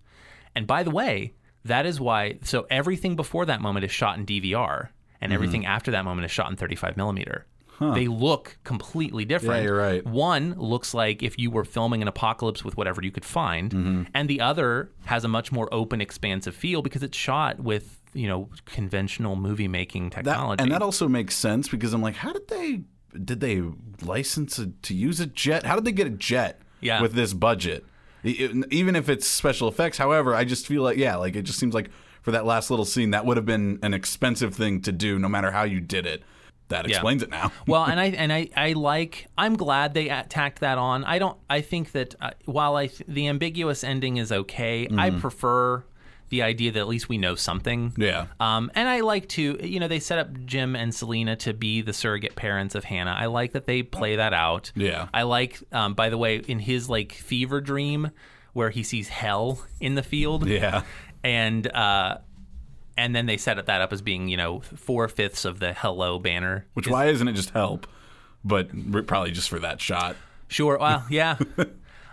And 0.55 0.67
by 0.67 0.83
the 0.85 0.91
way, 0.91 1.35
that 1.67 1.85
is 1.85 2.01
why 2.01 2.39
so 2.43 2.67
everything 2.71 3.15
before 3.15 3.45
that 3.45 3.61
moment 3.61 3.85
is 3.85 3.91
shot 3.91 4.17
in 4.19 4.25
DVR 4.25 4.89
and 5.21 5.33
everything 5.35 5.67
after 5.67 5.91
that 5.91 6.05
moment 6.05 6.25
is 6.25 6.31
shot 6.31 6.51
in 6.51 6.57
35 6.57 6.97
millimeter. 6.97 7.45
They 7.81 8.09
look 8.09 8.57
completely 8.65 9.25
different. 9.25 9.61
Yeah, 9.63 9.69
you're 9.69 9.77
right. 9.77 10.05
One 10.07 10.55
looks 10.55 10.95
like 10.95 11.23
if 11.23 11.39
you 11.39 11.51
were 11.51 11.65
filming 11.65 12.01
an 12.03 12.09
apocalypse 12.09 12.65
with 12.65 12.77
whatever 12.77 13.03
you 13.03 13.11
could 13.11 13.25
find, 13.25 13.71
Mm-hmm. 13.73 14.03
and 14.15 14.29
the 14.31 14.41
other 14.41 14.91
has 15.05 15.25
a 15.25 15.29
much 15.29 15.53
more 15.53 15.69
open, 15.73 16.01
expansive 16.01 16.55
feel 16.55 16.81
because 16.83 17.03
it's 17.03 17.17
shot 17.17 17.61
with 17.61 18.01
you 18.15 18.27
know 18.29 18.49
conventional 18.65 19.37
movie 19.37 19.69
making 19.69 20.09
That 20.11 20.25
technology. 20.25 20.63
and 20.63 20.73
that 20.73 20.81
also 20.83 21.07
makes 21.09 21.35
sense 21.35 21.69
because 21.69 21.93
I'm 21.93 22.01
like, 22.03 22.17
how 22.17 22.33
did 22.33 22.49
they 22.49 22.81
did 23.23 23.41
they 23.41 23.63
license 24.03 24.59
a, 24.59 24.67
to 24.83 24.95
use 24.95 25.21
a 25.21 25.27
jet? 25.27 25.67
How 25.67 25.75
did 25.75 25.85
they 25.85 25.93
get 25.93 26.07
a 26.07 26.11
jet 26.11 26.61
Yeah. 26.81 27.03
with 27.03 27.13
this 27.15 27.33
budget? 27.35 27.85
Even 28.25 28.97
if 28.97 29.09
it's 29.09 29.27
special 29.27 29.69
effects, 29.69 29.99
however, 29.99 30.35
I 30.35 30.45
just 30.45 30.67
feel 30.67 30.83
like 30.83 30.97
yeah, 30.97 31.17
like 31.17 31.37
it 31.37 31.43
just 31.43 31.59
seems 31.59 31.75
like 31.75 31.91
for 32.23 32.33
that 32.33 32.45
last 32.45 32.71
little 32.71 32.85
scene 32.85 33.11
that 33.13 33.25
would 33.25 33.37
have 33.37 33.47
been 33.47 33.79
an 33.83 33.95
expensive 33.95 34.55
thing 34.55 34.81
to 34.83 34.93
do, 34.93 35.19
no 35.19 35.29
matter 35.29 35.51
how 35.53 35.63
you 35.63 35.81
did 35.81 36.07
it. 36.07 36.23
That 36.69 36.87
explains 36.87 37.23
it 37.23 37.31
now. 37.31 37.53
well, 37.67 37.85
and 37.85 38.01
I 38.05 38.07
and 38.07 38.33
I, 38.33 38.49
I 38.57 38.73
like. 38.73 39.27
I'm 39.39 39.57
glad 39.57 39.95
they 39.95 40.09
tacked 40.29 40.61
that 40.61 40.79
on. 40.79 41.05
I 41.05 41.19
don't. 41.19 41.37
I 41.49 41.61
think 41.61 41.93
that 41.93 42.15
uh, 42.21 42.31
while 42.45 42.77
I 42.77 42.89
th- 42.89 43.05
the 43.09 43.29
ambiguous 43.29 43.85
ending 43.85 44.17
is 44.17 44.33
okay, 44.33 44.89
I 44.97 45.11
prefer 45.11 45.85
the 46.29 46.43
idea 46.43 46.73
that 46.73 46.81
at 46.81 46.89
least 46.89 47.09
we 47.09 47.19
know 47.19 47.35
something. 47.35 47.93
Yeah. 47.97 48.27
Um, 48.41 48.71
and 48.75 48.89
I 48.89 49.01
like 49.01 49.29
to, 49.31 49.59
you 49.65 49.79
know, 49.79 49.89
they 49.89 50.01
set 50.01 50.19
up 50.19 50.45
Jim 50.45 50.75
and 50.75 50.95
Selena 50.95 51.37
to 51.37 51.55
be 51.55 51.83
the 51.83 51.93
surrogate 51.93 52.35
parents 52.35 52.75
of 52.75 52.85
Hannah. 52.85 53.15
I 53.17 53.27
like 53.27 53.53
that 53.53 53.67
they 53.67 53.83
play 53.83 54.17
that 54.17 54.33
out. 54.33 54.73
Yeah. 54.75 55.09
I 55.15 55.23
like, 55.23 55.63
um, 55.73 55.95
by 55.95 56.09
the 56.09 56.19
way, 56.19 56.39
in 56.39 56.59
his 56.59 56.89
like 56.89 57.13
fever 57.13 57.61
dream 57.61 58.11
where 58.55 58.71
he 58.71 58.83
sees 58.83 59.09
hell 59.09 59.65
in 59.81 59.95
the 59.95 60.03
field. 60.03 60.49
Yeah. 60.49 60.83
And 61.23 61.67
uh, 61.69 62.19
and 62.97 63.15
then 63.15 63.27
they 63.27 63.37
set 63.37 63.65
that 63.65 63.81
up 63.81 63.93
as 63.93 64.03
being, 64.03 64.29
you 64.29 64.37
know, 64.37 64.61
four 64.61 65.09
fifths 65.09 65.45
of 65.45 65.59
the 65.61 65.73
hello 65.73 66.19
banner. 66.19 66.67
Which 66.75 66.89
why 66.89 67.07
isn't 67.07 67.27
it 67.29 67.35
just 67.35 67.51
help? 67.51 67.87
But 68.45 69.07
probably 69.07 69.33
just 69.33 69.49
for 69.49 69.59
that 69.61 69.81
shot. 69.81 70.17
Sure. 70.49 70.79
Well, 70.79 71.05
yeah. 71.11 71.37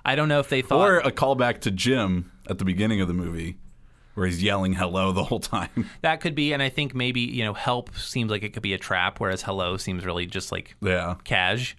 I 0.06 0.16
don't 0.16 0.28
know 0.28 0.40
if 0.40 0.50
they 0.50 0.62
thought. 0.62 0.88
Or 0.88 0.98
a 1.00 1.12
callback 1.12 1.62
to 1.62 1.72
Jim 1.72 2.32
at 2.50 2.58
the 2.58 2.66
beginning 2.66 3.00
of 3.02 3.08
the 3.08 3.14
movie 3.14 3.58
where 4.16 4.26
he's 4.28 4.44
yelling 4.44 4.74
hello 4.74 5.12
the 5.12 5.24
whole 5.24 5.40
time. 5.40 5.90
that 6.02 6.22
could 6.22 6.36
be, 6.36 6.54
and 6.54 6.62
I 6.62 6.70
think 6.70 6.94
maybe 6.94 7.22
you 7.22 7.44
know, 7.44 7.54
help 7.54 7.96
seems 7.98 8.30
like 8.30 8.44
it 8.44 8.54
could 8.54 8.62
be 8.64 8.74
a 8.74 8.78
trap, 8.78 9.20
whereas 9.20 9.42
hello 9.42 9.78
seems 9.78 10.06
really 10.06 10.26
just 10.28 10.52
like 10.52 10.76
Yeah. 10.82 11.16
cash, 11.24 11.76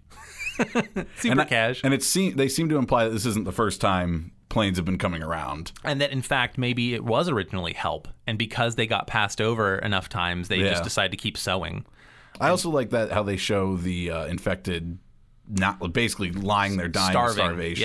super 0.58 0.96
And, 1.24 1.40
I- 1.40 1.44
cash, 1.44 1.80
and 1.84 1.94
it 1.94 2.02
seem, 2.02 2.34
they 2.36 2.48
seem 2.48 2.68
to 2.70 2.76
imply 2.76 3.04
that 3.04 3.10
this 3.10 3.24
isn't 3.26 3.44
the 3.44 3.52
first 3.52 3.80
time 3.80 4.32
planes 4.54 4.78
have 4.78 4.86
been 4.86 4.96
coming 4.98 5.22
around. 5.22 5.72
and 5.84 6.00
that 6.00 6.10
in 6.12 6.22
fact 6.22 6.56
maybe 6.56 6.94
it 6.94 7.04
was 7.04 7.28
originally 7.28 7.74
help, 7.74 8.08
and 8.26 8.38
because 8.38 8.76
they 8.76 8.86
got 8.86 9.06
passed 9.06 9.40
over 9.40 9.76
enough 9.76 10.08
times, 10.08 10.48
they 10.48 10.56
Yeah. 10.58 10.70
just 10.70 10.84
decided 10.84 11.10
to 11.10 11.18
keep 11.18 11.36
sewing. 11.36 11.84
I 12.40 12.48
also 12.48 12.70
like 12.70 12.90
that 12.90 13.12
how 13.12 13.22
they 13.22 13.36
show 13.36 13.76
the 13.76 14.10
uh, 14.10 14.24
infected 14.26 14.98
not 15.46 15.92
basically 15.92 16.32
lying 16.32 16.78
there 16.78 16.88
dying 16.88 17.10
Starving, 17.12 17.28
of 17.30 17.34
starvation. 17.50 17.82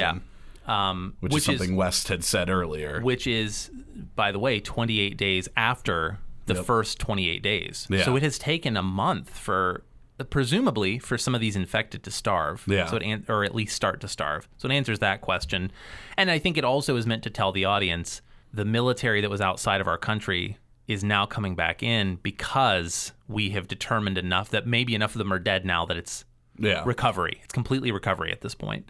yeah. 0.67 0.89
Um, 0.89 1.15
Which, 1.19 1.33
is 1.35 1.43
something 1.45 1.75
West 1.75 2.07
had 2.07 2.23
said 2.23 2.49
earlier. 2.49 3.01
which 3.01 3.25
is, 3.27 3.69
by 4.15 4.31
the 4.31 4.39
way, 4.39 4.59
28 4.59 5.17
days 5.17 5.49
after 5.57 6.19
the 6.45 6.53
Yep. 6.55 6.65
first 6.65 6.99
28 6.99 7.41
days. 7.43 7.87
Yeah. 7.89 8.03
So 8.03 8.15
it 8.15 8.23
has 8.23 8.37
taken 8.37 8.77
a 8.77 8.83
month 8.83 9.31
for, 9.37 9.83
presumably, 10.25 10.99
for 10.99 11.17
some 11.17 11.35
of 11.35 11.41
these 11.41 11.55
infected 11.55 12.03
to 12.03 12.11
starve. 12.11 12.63
Yeah. 12.67 12.85
So 12.87 12.97
it 12.97 13.03
an- 13.03 13.25
or 13.27 13.43
at 13.43 13.55
least 13.55 13.75
start 13.75 14.01
to 14.01 14.07
starve. 14.07 14.47
So 14.57 14.67
it 14.69 14.73
answers 14.73 14.99
that 14.99 15.21
question, 15.21 15.71
and 16.17 16.29
I 16.29 16.39
think 16.39 16.57
it 16.57 16.63
also 16.63 16.95
is 16.95 17.05
meant 17.05 17.23
to 17.23 17.29
tell 17.29 17.51
the 17.51 17.65
audience 17.65 18.21
the 18.53 18.65
military 18.65 19.21
that 19.21 19.29
was 19.29 19.41
outside 19.41 19.81
of 19.81 19.87
our 19.87 19.97
country 19.97 20.57
is 20.87 21.03
now 21.03 21.25
coming 21.25 21.55
back 21.55 21.83
in 21.83 22.15
because 22.23 23.11
we 23.27 23.51
have 23.51 23.67
determined 23.67 24.17
enough 24.17 24.49
that 24.49 24.65
maybe 24.65 24.95
enough 24.95 25.13
of 25.13 25.19
them 25.19 25.31
are 25.31 25.39
dead 25.39 25.63
now 25.63 25.85
that 25.85 25.97
it's 25.97 26.25
yeah. 26.57 26.83
recovery. 26.83 27.39
It's 27.43 27.53
completely 27.53 27.91
recovery 27.91 28.31
at 28.31 28.41
this 28.41 28.55
point. 28.55 28.89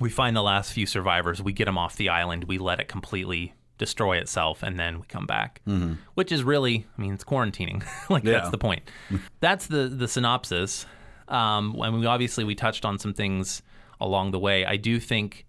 We 0.00 0.08
find 0.08 0.34
the 0.34 0.42
last 0.42 0.72
few 0.72 0.86
survivors, 0.86 1.42
we 1.42 1.52
get 1.52 1.66
them 1.66 1.78
off 1.78 1.96
the 1.96 2.08
island, 2.08 2.44
we 2.44 2.58
let 2.58 2.80
it 2.80 2.88
completely 2.88 3.54
destroy 3.78 4.16
itself, 4.18 4.62
and 4.62 4.78
then 4.78 5.00
we 5.00 5.06
come 5.06 5.26
back. 5.26 5.60
Mm-hmm. 5.66 5.94
Which 6.14 6.30
is 6.32 6.44
really, 6.44 6.86
I 6.96 7.00
mean, 7.00 7.14
it's 7.14 7.24
quarantining. 7.24 7.84
like 8.10 8.24
Yeah. 8.24 8.32
that's 8.32 8.50
the 8.50 8.58
point. 8.58 8.82
that's 9.40 9.66
the 9.66 9.88
the 9.88 10.08
synopsis. 10.08 10.86
Um, 11.28 11.74
and 11.80 11.98
we 11.98 12.06
obviously 12.06 12.44
we 12.44 12.54
touched 12.54 12.84
on 12.84 12.98
some 12.98 13.14
things 13.14 13.62
along 14.00 14.30
the 14.32 14.38
way. 14.38 14.64
I 14.66 14.76
do 14.76 15.00
think, 15.00 15.46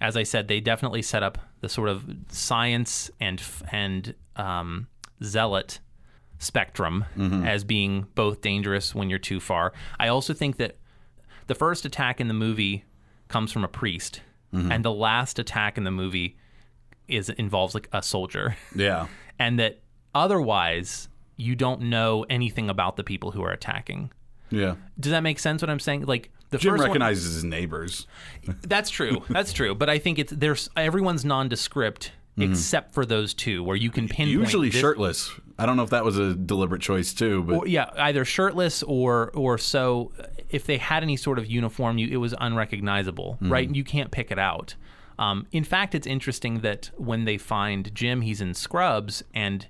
as 0.00 0.16
I 0.16 0.24
said, 0.24 0.48
they 0.48 0.60
definitely 0.60 1.02
set 1.02 1.22
up 1.22 1.38
the 1.60 1.68
sort 1.68 1.88
of 1.88 2.04
science 2.28 3.10
and 3.20 3.40
and 3.70 4.14
um, 4.36 4.88
zealot 5.22 5.80
spectrum 6.38 7.04
as 7.46 7.64
being 7.64 8.06
both 8.14 8.40
dangerous 8.42 8.94
when 8.94 9.08
you're 9.08 9.18
too 9.18 9.40
far. 9.40 9.72
I 9.98 10.08
also 10.08 10.34
think 10.34 10.56
that 10.58 10.76
the 11.46 11.54
first 11.54 11.84
attack 11.86 12.20
in 12.20 12.28
the 12.28 12.34
movie 12.34 12.84
comes 13.28 13.52
from 13.52 13.64
a 13.64 13.68
priest, 13.68 14.20
and 14.52 14.84
the 14.84 14.92
last 14.92 15.38
attack 15.38 15.78
in 15.78 15.84
the 15.84 15.90
movie 15.90 16.36
is 17.08 17.28
involves 17.30 17.74
like 17.74 17.88
a 17.92 18.02
soldier, 18.02 18.56
yeah. 18.74 19.06
and 19.38 19.58
that 19.58 19.80
otherwise 20.14 21.08
you 21.36 21.54
don't 21.56 21.82
know 21.82 22.24
anything 22.30 22.70
about 22.70 22.96
the 22.96 23.04
people 23.04 23.32
who 23.32 23.42
are 23.42 23.50
attacking. 23.50 24.10
Yeah. 24.50 24.76
Does 24.98 25.10
that 25.10 25.20
make 25.20 25.38
sense? 25.38 25.62
What 25.62 25.70
I'm 25.70 25.80
saying, 25.80 26.04
like 26.04 26.30
the 26.50 26.58
Jim 26.58 26.72
first 26.72 26.82
one- 26.82 26.88
recognizes 26.90 27.34
his 27.34 27.44
neighbors. 27.44 28.06
that's 28.62 28.90
true. 28.90 29.22
That's 29.28 29.52
true. 29.52 29.74
But 29.74 29.90
I 29.90 29.98
think 29.98 30.18
it's 30.18 30.32
there's 30.32 30.70
everyone's 30.76 31.24
nondescript 31.24 32.12
mm-hmm. 32.38 32.52
except 32.52 32.94
for 32.94 33.04
those 33.04 33.34
two, 33.34 33.62
where 33.62 33.76
you 33.76 33.90
can 33.90 34.08
pinpoint 34.08 34.30
Usually 34.30 34.68
this- 34.68 34.80
shirtless. 34.80 35.32
I 35.58 35.66
don't 35.66 35.76
know 35.76 35.84
if 35.84 35.90
that 35.90 36.04
was 36.04 36.18
a 36.18 36.34
deliberate 36.34 36.82
choice 36.82 37.14
too, 37.14 37.44
but 37.44 37.54
or, 37.54 37.68
yeah, 37.68 37.90
either 37.96 38.24
shirtless 38.24 38.82
or 38.82 39.30
or 39.34 39.56
so. 39.58 40.12
If 40.48 40.66
they 40.66 40.78
had 40.78 41.02
any 41.02 41.16
sort 41.16 41.38
of 41.38 41.46
uniform, 41.46 41.98
you, 41.98 42.08
it 42.08 42.16
was 42.16 42.34
unrecognizable, 42.38 43.38
mm-hmm. 43.40 43.52
right? 43.52 43.74
You 43.74 43.84
can't 43.84 44.10
pick 44.10 44.30
it 44.30 44.38
out. 44.38 44.74
Um, 45.18 45.46
in 45.52 45.64
fact, 45.64 45.94
it's 45.94 46.06
interesting 46.06 46.60
that 46.60 46.90
when 46.96 47.24
they 47.24 47.38
find 47.38 47.94
Jim, 47.94 48.20
he's 48.22 48.40
in 48.40 48.54
scrubs, 48.54 49.22
and 49.34 49.66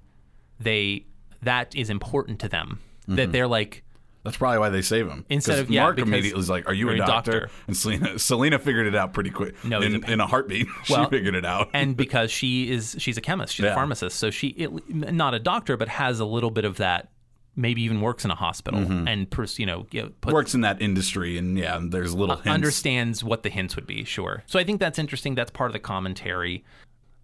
they 0.58 1.06
that 1.42 1.74
is 1.74 1.90
important 1.90 2.38
to 2.40 2.48
them. 2.48 2.80
That 3.06 3.32
they're 3.32 3.46
like, 3.46 3.82
that's 4.22 4.38
probably 4.38 4.58
why 4.58 4.70
they 4.70 4.80
save 4.80 5.06
him. 5.06 5.26
Instead 5.28 5.58
of- 5.58 5.68
yeah, 5.70 5.82
Mark 5.82 5.98
immediately 5.98 6.40
is 6.40 6.48
like, 6.48 6.66
"Are 6.66 6.72
you 6.72 6.88
a 6.88 6.96
doctor?" 6.96 7.32
doctor. 7.40 7.50
And 7.66 7.76
Selena, 7.76 8.18
Selena 8.18 8.58
figured 8.58 8.86
it 8.86 8.94
out 8.94 9.12
pretty 9.12 9.28
quick. 9.28 9.62
No, 9.62 9.82
in, 9.82 10.02
a- 10.02 10.10
in 10.10 10.20
a 10.20 10.26
heartbeat, 10.26 10.66
Well, 10.88 11.04
she 11.04 11.10
figured 11.10 11.34
it 11.34 11.44
out. 11.44 11.68
and 11.74 11.94
because 11.98 12.30
she 12.30 12.70
is 12.70 12.96
she's 12.98 13.18
a 13.18 13.20
chemist, 13.20 13.54
she's 13.54 13.66
a 13.66 13.74
pharmacist, 13.74 14.18
so 14.18 14.30
she 14.30 14.48
it, 14.48 14.88
not 14.88 15.34
a 15.34 15.38
doctor, 15.38 15.76
but 15.76 15.88
has 15.88 16.20
a 16.20 16.24
little 16.24 16.50
bit 16.50 16.64
of 16.64 16.78
that. 16.78 17.10
Maybe 17.56 17.82
even 17.82 18.00
works 18.00 18.24
in 18.24 18.30
a 18.32 18.34
hospital 18.34 18.80
and 18.80 19.30
pers- 19.30 19.60
you 19.60 19.66
know, 19.66 19.86
you 19.92 20.02
know, 20.02 20.10
put, 20.20 20.32
Works 20.34 20.54
in 20.54 20.62
that 20.62 20.82
industry, 20.82 21.38
and 21.38 21.56
yeah, 21.56 21.80
there's 21.80 22.12
little 22.12 22.34
hints. 22.36 22.48
understands 22.48 23.22
what 23.22 23.44
the 23.44 23.48
hints 23.48 23.76
would 23.76 23.86
be. 23.86 24.02
Sure. 24.04 24.42
So 24.46 24.58
I 24.58 24.64
think 24.64 24.80
that's 24.80 24.98
interesting. 24.98 25.36
That's 25.36 25.52
part 25.52 25.70
of 25.70 25.72
the 25.72 25.78
commentary. 25.78 26.64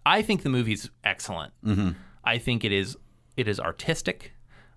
I 0.07 0.23
think 0.23 0.43
the 0.45 0.49
movie's 0.49 0.89
excellent. 1.03 1.53
Mm-hmm. 1.65 1.91
I 2.25 2.39
think 2.39 2.65
it 2.65 2.71
is 2.73 2.97
it 3.37 3.49
is 3.49 3.59
artistic. 3.59 4.33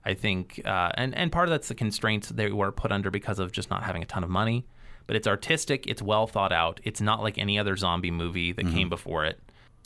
I 0.05 0.15
think, 0.15 0.61
uh, 0.65 0.91
and 0.95 1.15
and 1.15 1.31
part 1.31 1.47
of 1.47 1.51
that's 1.51 1.67
the 1.67 1.75
constraints 1.75 2.29
they 2.29 2.51
were 2.51 2.71
put 2.71 2.91
under 2.91 3.09
because 3.11 3.39
of 3.39 3.51
just 3.51 3.69
not 3.69 3.83
having 3.83 4.01
a 4.03 4.05
ton 4.05 4.23
of 4.23 4.29
money. 4.29 4.65
But 5.05 5.15
it's 5.17 5.27
artistic. 5.27 5.85
It's 5.87 6.01
well 6.01 6.27
thought 6.27 6.51
out. 6.51 6.79
It's 6.83 7.01
not 7.01 7.21
like 7.21 7.37
any 7.37 7.59
other 7.59 7.75
zombie 7.75 8.11
movie 8.11 8.53
that 8.53 8.67
came 8.67 8.89
before 8.89 9.25
it. 9.25 9.39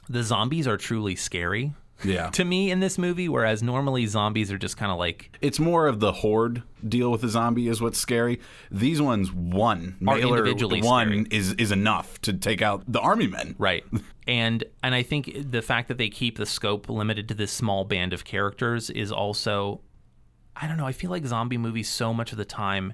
The 0.09 0.23
zombies 0.23 0.67
are 0.67 0.77
truly 0.77 1.15
scary 1.15 1.73
Yeah. 2.03 2.29
to 2.31 2.45
me 2.45 2.69
in 2.71 2.79
this 2.79 2.97
movie, 2.97 3.27
whereas 3.29 3.63
normally 3.63 4.05
zombies 4.05 4.51
are 4.51 4.57
just 4.57 4.77
kind 4.77 4.91
of 4.91 4.97
like 4.97 5.35
It's 5.41 5.59
more 5.59 5.87
of 5.87 5.99
the 5.99 6.11
horde 6.11 6.63
deal 6.87 7.11
with 7.11 7.21
the 7.21 7.29
zombie 7.29 7.67
is 7.67 7.81
what's 7.81 7.97
scary. 7.99 8.39
These 8.69 9.01
ones, 9.01 9.31
one 9.31 9.97
male 9.99 10.35
individually 10.35 10.81
one 10.81 11.07
scary. 11.25 11.27
is 11.31 11.53
is 11.53 11.71
enough 11.71 12.19
to 12.21 12.33
take 12.33 12.61
out 12.61 12.83
the 12.87 12.99
army 12.99 13.27
men. 13.27 13.55
Right. 13.57 13.83
And 14.29 14.65
and 14.83 14.93
I 14.93 15.03
think 15.03 15.51
the 15.51 15.61
fact 15.61 15.87
that 15.87 15.97
they 15.97 16.09
keep 16.09 16.37
the 16.37 16.45
scope 16.45 16.89
limited 16.89 17.29
to 17.29 17.33
this 17.33 17.49
small 17.49 17.85
band 17.85 18.11
of 18.11 18.25
characters 18.25 18.89
is 18.89 19.09
also 19.09 19.79
I 20.53 20.67
don't 20.67 20.75
know, 20.75 20.85
I 20.85 20.91
feel 20.91 21.11
like 21.11 21.25
zombie 21.25 21.57
movies 21.57 21.87
so 21.89 22.13
much 22.13 22.33
of 22.33 22.37
the 22.37 22.43
time 22.43 22.91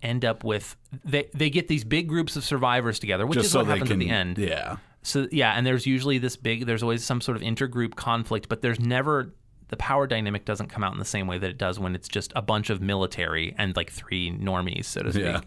end 0.00 0.24
up 0.24 0.44
with 0.44 0.76
they 1.04 1.28
they 1.34 1.50
get 1.50 1.66
these 1.66 1.82
big 1.82 2.08
groups 2.08 2.36
of 2.36 2.44
survivors 2.44 3.00
together, 3.00 3.26
which 3.26 3.34
Just 3.34 3.46
is 3.46 3.52
so 3.52 3.58
what 3.60 3.66
happens 3.66 3.90
can. 3.90 4.00
at 4.00 4.04
the 4.04 4.10
end. 4.10 4.38
Yeah. 4.38 4.76
So 5.02 5.26
yeah, 5.32 5.52
and 5.52 5.66
there's 5.66 5.86
usually 5.86 6.18
this 6.18 6.36
big 6.36 6.66
there's 6.66 6.82
always 6.82 7.04
some 7.04 7.20
sort 7.20 7.36
of 7.36 7.42
intergroup 7.42 7.94
conflict, 7.94 8.48
but 8.48 8.60
there's 8.62 8.78
never 8.80 9.34
the 9.68 9.76
power 9.76 10.06
dynamic 10.06 10.44
doesn't 10.44 10.66
come 10.68 10.82
out 10.84 10.92
in 10.92 10.98
the 10.98 11.04
same 11.04 11.26
way 11.26 11.38
that 11.38 11.48
it 11.48 11.56
does 11.58 11.78
when 11.78 11.94
it's 11.94 12.08
just 12.08 12.32
a 12.36 12.42
bunch 12.42 12.70
of 12.70 12.80
military 12.82 13.54
and 13.56 13.76
like 13.76 13.90
three 13.90 14.30
normies, 14.32 14.84
so 14.86 15.00
to 15.02 15.12
speak. 15.12 15.22
Yeah. 15.24 15.40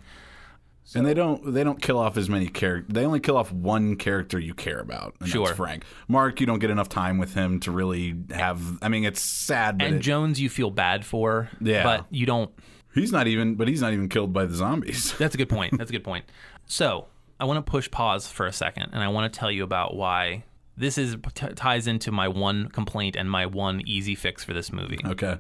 And 0.96 1.06
they 1.06 1.14
don't 1.14 1.54
they 1.54 1.64
don't 1.64 1.82
kill 1.82 1.98
off 1.98 2.18
as 2.18 2.30
many 2.30 2.48
characters. 2.48 2.94
They 2.94 3.06
only 3.06 3.20
kill 3.22 3.38
off 3.38 3.52
one 3.52 3.96
character 3.96 4.38
you 4.38 4.54
care 4.54 4.80
about, 4.80 5.16
and 5.22 5.30
Sure. 5.30 5.46
that's 5.46 5.58
Frank. 5.58 5.86
Mark, 6.10 6.40
you 6.42 6.46
don't 6.46 6.60
get 6.60 6.70
enough 6.72 6.90
time 6.90 7.18
with 7.18 7.34
him 7.36 7.60
to 7.62 7.72
really 7.72 8.16
have. 8.32 8.62
I 8.82 8.90
mean, 8.90 9.06
it's 9.06 9.22
sad, 9.22 9.78
but 9.78 9.88
And 9.88 9.96
it- 9.98 10.00
Jones 10.00 10.42
you 10.42 10.50
feel 10.50 10.72
bad 10.72 11.06
for, 11.06 11.50
Yeah. 11.62 11.84
but 11.84 12.06
you 12.10 12.26
don't 12.26 12.52
he's 12.94 13.12
not 13.14 13.28
even. 13.28 13.56
But 13.56 13.68
he's 13.70 13.82
not 13.82 13.94
even 13.94 14.10
killed 14.10 14.34
by 14.34 14.46
the 14.46 14.56
zombies. 14.56 15.14
That's 15.18 15.36
a 15.36 15.38
good 15.38 15.50
point. 15.58 15.78
That's 15.78 15.90
a 15.90 15.94
good 15.94 16.04
point. 16.04 16.26
So 16.66 17.08
I 17.44 17.46
want 17.46 17.58
to 17.58 17.70
push 17.70 17.92
pause 17.92 18.26
for 18.26 18.46
a 18.46 18.54
second, 18.54 18.92
and 18.94 19.04
I 19.04 19.10
want 19.10 19.32
to 19.32 19.38
tell 19.38 19.52
you 19.52 19.66
about 19.66 19.98
why 19.98 20.46
this 20.78 20.98
is 20.98 21.18
t- 21.34 21.50
ties 21.50 21.88
into 21.88 22.10
my 22.10 22.30
one 22.30 22.70
complaint 22.70 23.18
and 23.18 23.30
my 23.30 23.48
one 23.48 23.82
easy 23.86 24.16
fix 24.16 24.46
for 24.46 24.54
this 24.54 24.72
movie. 24.72 25.00
Okay. 25.04 25.40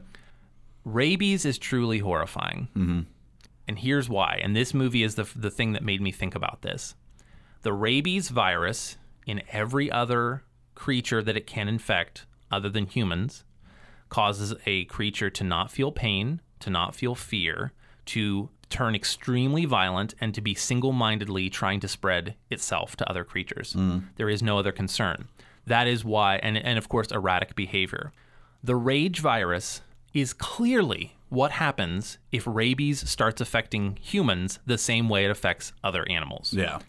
Rabies 0.83 1.45
is 1.45 1.57
truly 1.57 1.99
horrifying, 1.99 2.67
mm-hmm. 2.75 2.99
and 3.69 3.79
here's 3.79 4.09
why. 4.09 4.37
And 4.43 4.53
this 4.53 4.73
movie 4.73 5.01
is 5.01 5.15
the 5.15 5.25
the 5.33 5.49
thing 5.49 5.71
that 5.71 5.81
made 5.81 6.01
me 6.01 6.11
think 6.11 6.35
about 6.35 6.61
this. 6.61 6.95
The 7.61 7.71
rabies 7.71 8.27
virus 8.27 8.97
in 9.25 9.41
every 9.49 9.89
other 9.89 10.43
creature 10.75 11.23
that 11.23 11.37
it 11.37 11.47
can 11.47 11.69
infect, 11.69 12.25
other 12.51 12.67
than 12.67 12.85
humans, 12.85 13.45
causes 14.09 14.53
a 14.65 14.83
creature 14.85 15.29
to 15.29 15.45
not 15.45 15.71
feel 15.71 15.93
pain, 15.93 16.41
to 16.59 16.69
not 16.69 16.95
feel 16.95 17.15
fear, 17.15 17.71
to 18.07 18.49
turn 18.73 18.95
extremely 18.95 19.65
violent, 19.65 20.15
and 20.19 20.33
to 20.33 20.41
be 20.41 20.55
single 20.55 20.91
mindedly 20.91 21.49
trying 21.49 21.79
to 21.79 21.87
spread 21.87 22.35
itself 22.49 22.95
to 22.97 23.09
other 23.09 23.23
creatures. 23.23 23.73
Hmm. 23.73 23.99
There 24.15 24.29
is 24.29 24.41
no 24.41 24.57
other 24.57 24.71
concern. 24.71 25.27
That 25.65 25.87
is 25.87 26.03
why, 26.03 26.37
and, 26.37 26.57
and 26.57 26.77
of 26.77 26.89
course, 26.89 27.11
erratic 27.11 27.55
behavior. 27.55 28.11
The 28.63 28.75
rage 28.75 29.19
virus 29.19 29.81
is 30.13 30.33
clearly 30.33 31.15
what 31.29 31.51
happens 31.51 32.17
if 32.31 32.45
rabies 32.45 33.09
starts 33.09 33.41
affecting 33.41 33.97
humans 34.01 34.59
the 34.65 34.77
same 34.77 35.07
way 35.07 35.25
it 35.25 35.31
affects 35.31 35.73
other 35.83 36.07
animals. 36.09 36.53
Yeah. 36.53 36.79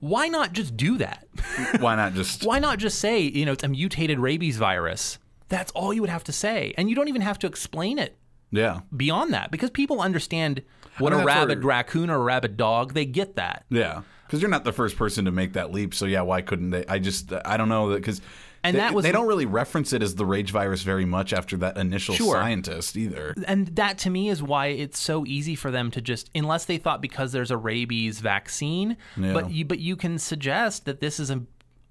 Why 0.00 0.28
not 0.28 0.52
just 0.52 0.76
do 0.76 0.96
that? 0.98 1.26
Why 1.80 1.96
not 1.96 2.14
just? 2.14 2.44
Why 2.44 2.58
not 2.58 2.78
just 2.78 2.98
say, 2.98 3.20
you 3.20 3.44
know, 3.44 3.52
it's 3.52 3.64
a 3.64 3.68
mutated 3.68 4.18
rabies 4.18 4.56
virus? 4.56 5.18
That's 5.48 5.70
all 5.72 5.92
you 5.92 6.00
would 6.00 6.10
have 6.10 6.24
to 6.24 6.32
say. 6.32 6.72
And 6.78 6.88
you 6.88 6.96
don't 6.96 7.08
even 7.08 7.22
have 7.22 7.38
to 7.40 7.46
explain 7.46 7.98
it 7.98 8.16
Yeah. 8.50 8.80
beyond 8.96 9.32
that 9.34 9.50
because 9.50 9.70
people 9.70 10.00
understand 10.00 10.62
what 10.98 11.12
I 11.12 11.16
mean, 11.16 11.22
a 11.22 11.26
rabid 11.26 11.58
where- 11.64 11.68
raccoon 11.68 12.10
or 12.10 12.16
a 12.16 12.18
rabid 12.18 12.56
dog, 12.56 12.94
they 12.94 13.04
get 13.06 13.36
that. 13.36 13.64
Yeah. 13.70 14.02
Because 14.26 14.40
you're 14.42 14.50
not 14.50 14.64
the 14.64 14.72
first 14.72 14.96
person 14.96 15.24
to 15.24 15.32
make 15.32 15.54
that 15.54 15.72
leap, 15.72 15.92
so 15.94 16.06
yeah, 16.06 16.20
why 16.22 16.40
couldn't 16.40 16.70
they? 16.70 16.84
I 16.86 16.98
just 17.00 17.32
I 17.44 17.56
don't 17.56 17.68
know 17.68 17.88
that 17.90 17.96
because 17.96 18.20
And 18.62 18.76
they, 18.76 18.80
that 18.80 18.94
was- 18.94 19.04
they 19.04 19.10
don't 19.12 19.26
really 19.26 19.46
reference 19.46 19.92
it 19.92 20.02
as 20.02 20.14
the 20.14 20.24
rage 20.26 20.50
virus 20.52 20.82
very 20.82 21.04
much 21.04 21.32
after 21.32 21.56
that 21.58 21.76
initial 21.76 22.14
Sure. 22.14 22.34
scientist 22.34 22.96
either. 22.96 23.34
And 23.46 23.68
that 23.76 23.98
to 23.98 24.10
me 24.10 24.28
is 24.28 24.40
why 24.42 24.66
it's 24.68 24.98
so 25.00 25.24
easy 25.26 25.54
for 25.56 25.70
them 25.72 25.90
to 25.92 26.00
just 26.00 26.30
unless 26.34 26.66
they 26.66 26.76
thought 26.76 27.00
because 27.02 27.32
there's 27.32 27.50
a 27.50 27.56
rabies 27.56 28.20
vaccine, 28.20 28.96
Yeah. 29.16 29.32
but 29.32 29.50
you 29.50 29.64
but 29.64 29.78
you 29.80 29.96
can 29.96 30.18
suggest 30.18 30.84
that 30.84 31.00
this 31.00 31.18
is 31.18 31.30
a 31.30 31.42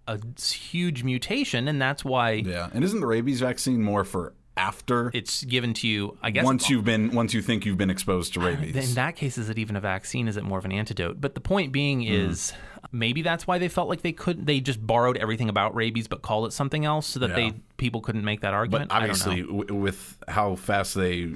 a 0.07 0.17
huge 0.41 1.03
mutation 1.03 1.67
and 1.67 1.79
that's 1.81 2.03
why 2.05 2.31
Yeah, 2.31 2.69
and 2.73 2.83
isn't 2.83 2.99
the 2.99 3.05
rabies 3.05 3.41
vaccine 3.41 3.83
more 3.83 4.03
for 4.03 4.33
after 4.59 5.09
it's 5.13 5.43
given 5.45 5.73
to 5.75 5.87
you, 5.87 6.17
I 6.21 6.31
guess 6.31 6.43
once 6.43 6.69
you've 6.69 6.83
been 6.83 7.11
once 7.11 7.33
you 7.33 7.41
think 7.41 7.65
you've 7.65 7.77
been 7.77 7.89
exposed 7.89 8.33
to 8.33 8.39
rabies? 8.41 8.75
in 8.89 8.95
that 8.95 9.15
case, 9.15 9.37
is 9.37 9.49
it 9.49 9.57
even 9.57 9.75
a 9.75 9.79
vaccine? 9.79 10.27
Is 10.27 10.37
it 10.37 10.43
more 10.43 10.57
of 10.59 10.65
an 10.65 10.71
antidote? 10.71 11.19
But 11.21 11.33
the 11.35 11.41
point 11.41 11.71
being 11.71 12.01
Hmm. 12.01 12.11
is 12.13 12.53
maybe 12.91 13.21
that's 13.21 13.47
why 13.47 13.57
they 13.57 13.67
felt 13.69 13.89
like 13.89 14.01
they 14.01 14.11
couldn't. 14.11 14.45
They 14.45 14.59
just 14.59 14.85
borrowed 14.85 15.17
everything 15.17 15.49
about 15.49 15.75
rabies, 15.75 16.07
but 16.07 16.21
called 16.21 16.47
it 16.47 16.51
something 16.53 16.85
else, 16.85 17.07
so 17.07 17.19
that 17.21 17.29
Yeah. 17.31 17.35
they 17.35 17.53
people 17.77 18.01
couldn't 18.01 18.23
make 18.25 18.41
that 18.41 18.51
but 18.51 18.55
argument. 18.55 18.91
I 18.91 18.99
don't 18.99 19.09
obviously, 19.09 19.41
w- 19.43 19.73
with 19.75 20.17
how 20.27 20.55
fast 20.55 20.95
they 20.95 21.31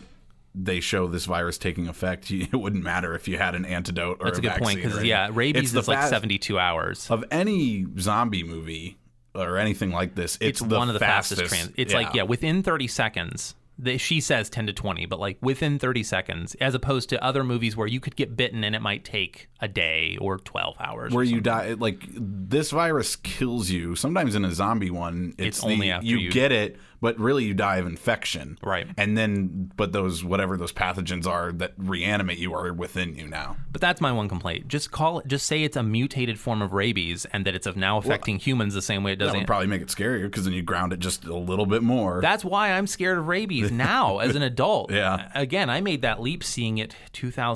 they 0.55 0.80
show 0.80 1.07
this 1.07 1.26
virus 1.26 1.57
taking 1.57 1.88
effect, 1.88 2.30
it 2.32 2.53
wouldn't 2.53 2.84
matter 2.84 3.15
if 3.15 3.28
you 3.28 3.38
had 3.39 3.55
an 3.55 3.65
antidote 3.65 4.17
or 4.19 4.26
that's 4.28 4.38
a 4.38 4.41
good 4.41 4.51
point 4.59 4.76
because 4.84 5.03
yeah, 5.03 5.30
rabies 5.32 5.74
It's 5.74 5.82
is 5.84 5.88
like 5.88 6.07
seventy 6.09 6.38
two 6.38 6.59
hours. 6.59 7.09
of 7.09 7.24
any 7.32 7.86
zombie 7.99 8.43
movie 8.43 8.97
or 9.36 9.57
anything 9.57 9.91
like 9.91 10.15
this. 10.15 10.36
It's, 10.41 10.61
It's 10.61 10.69
the 10.69 10.77
one 10.77 10.89
of 10.89 10.93
the 10.93 10.99
fastest. 10.99 11.41
fastest. 11.41 11.61
trans. 11.63 11.73
It's 11.77 11.93
like 11.93 12.13
yeah, 12.13 12.23
within 12.23 12.63
thirty 12.63 12.88
seconds. 12.88 13.55
They, 13.79 13.97
she 13.97 14.21
says 14.21 14.51
10 14.51 14.67
to 14.67 14.73
20, 14.73 15.07
but 15.07 15.19
like 15.19 15.39
within 15.41 15.79
30 15.79 16.03
seconds, 16.03 16.53
as 16.61 16.75
opposed 16.75 17.09
to 17.09 17.21
other 17.23 17.43
movies 17.43 17.75
where 17.75 17.88
you 17.88 17.99
could 17.99 18.15
get 18.15 18.38
bitten 18.38 18.63
and 18.63 18.75
it 18.75 18.84
might 18.84 19.03
take 19.03 19.49
a 19.61 19.67
day 19.67 20.15
or 20.21 20.38
12 20.38 20.75
hours. 20.79 21.11
where 21.11 21.23
you 21.23 21.41
die 21.41 21.73
like 21.73 22.03
this 22.15 22.69
virus 22.69 23.15
kills 23.15 23.71
you 23.71 23.95
sometimes 23.95 24.36
in 24.36 24.45
a 24.45 24.51
zombie 24.51 24.91
one 24.91 25.34
it's, 25.39 25.57
It's 25.57 25.61
the- 25.61 25.71
only 25.73 25.89
after 25.89 26.05
you, 26.05 26.17
you- 26.19 26.31
get 26.31 26.51
it 26.51 26.77
but 27.04 27.20
really 27.20 27.43
you 27.43 27.54
die 27.54 27.78
of 27.78 27.86
infection 27.86 28.58
Right. 28.64 28.88
and 28.97 29.16
then 29.18 29.70
but 29.76 29.91
those 29.91 30.24
whatever 30.24 30.58
those 30.58 30.74
pathogens 30.74 31.28
are 31.28 31.51
that 31.51 31.74
reanimate 31.78 32.39
you 32.39 32.54
are 32.56 32.74
within 32.74 33.16
you 33.16 33.28
now 33.28 33.58
But 33.72 33.82
that's 33.82 33.99
my 34.01 34.12
one 34.12 34.30
complaint. 34.30 34.68
Just 34.68 34.91
call 34.91 35.20
it. 35.20 35.28
Just 35.28 35.45
say 35.45 35.64
it's 35.64 35.76
a 35.78 35.84
mutated 35.84 36.39
form 36.39 36.62
of 36.62 36.74
rabies, 36.74 37.26
and 37.34 37.43
that 37.45 37.56
it's 37.56 37.68
of 37.68 37.76
now 37.76 37.97
affecting 37.97 38.38
humans 38.39 38.74
the 38.74 38.82
same 38.82 39.04
way 39.04 39.12
it 39.14 39.16
does. 39.18 39.28
that 39.30 39.34
would 39.34 39.39
an- 39.41 39.45
probably 39.47 39.68
make 39.68 39.82
it 39.82 39.88
scarier 39.89 40.24
because 40.24 40.45
then 40.45 40.54
you 40.54 40.62
ground 40.62 40.93
it 40.93 40.99
just 40.99 41.26
a 41.26 41.36
little 41.36 41.66
bit 41.66 41.84
more 41.84 42.22
That's 42.22 42.45
why 42.45 42.72
I'm 42.72 42.88
scared 42.88 43.18
of 43.18 43.28
rabies 43.28 43.72
now 43.91 44.20
as 44.20 44.36
an 44.36 44.41
adult. 44.43 44.91
Yeah. 44.91 45.30
Again, 45.36 45.70
I 45.70 45.82
made 45.82 46.01
that 46.04 46.22
leap 46.22 46.43
seeing 46.43 46.78
it 46.78 46.95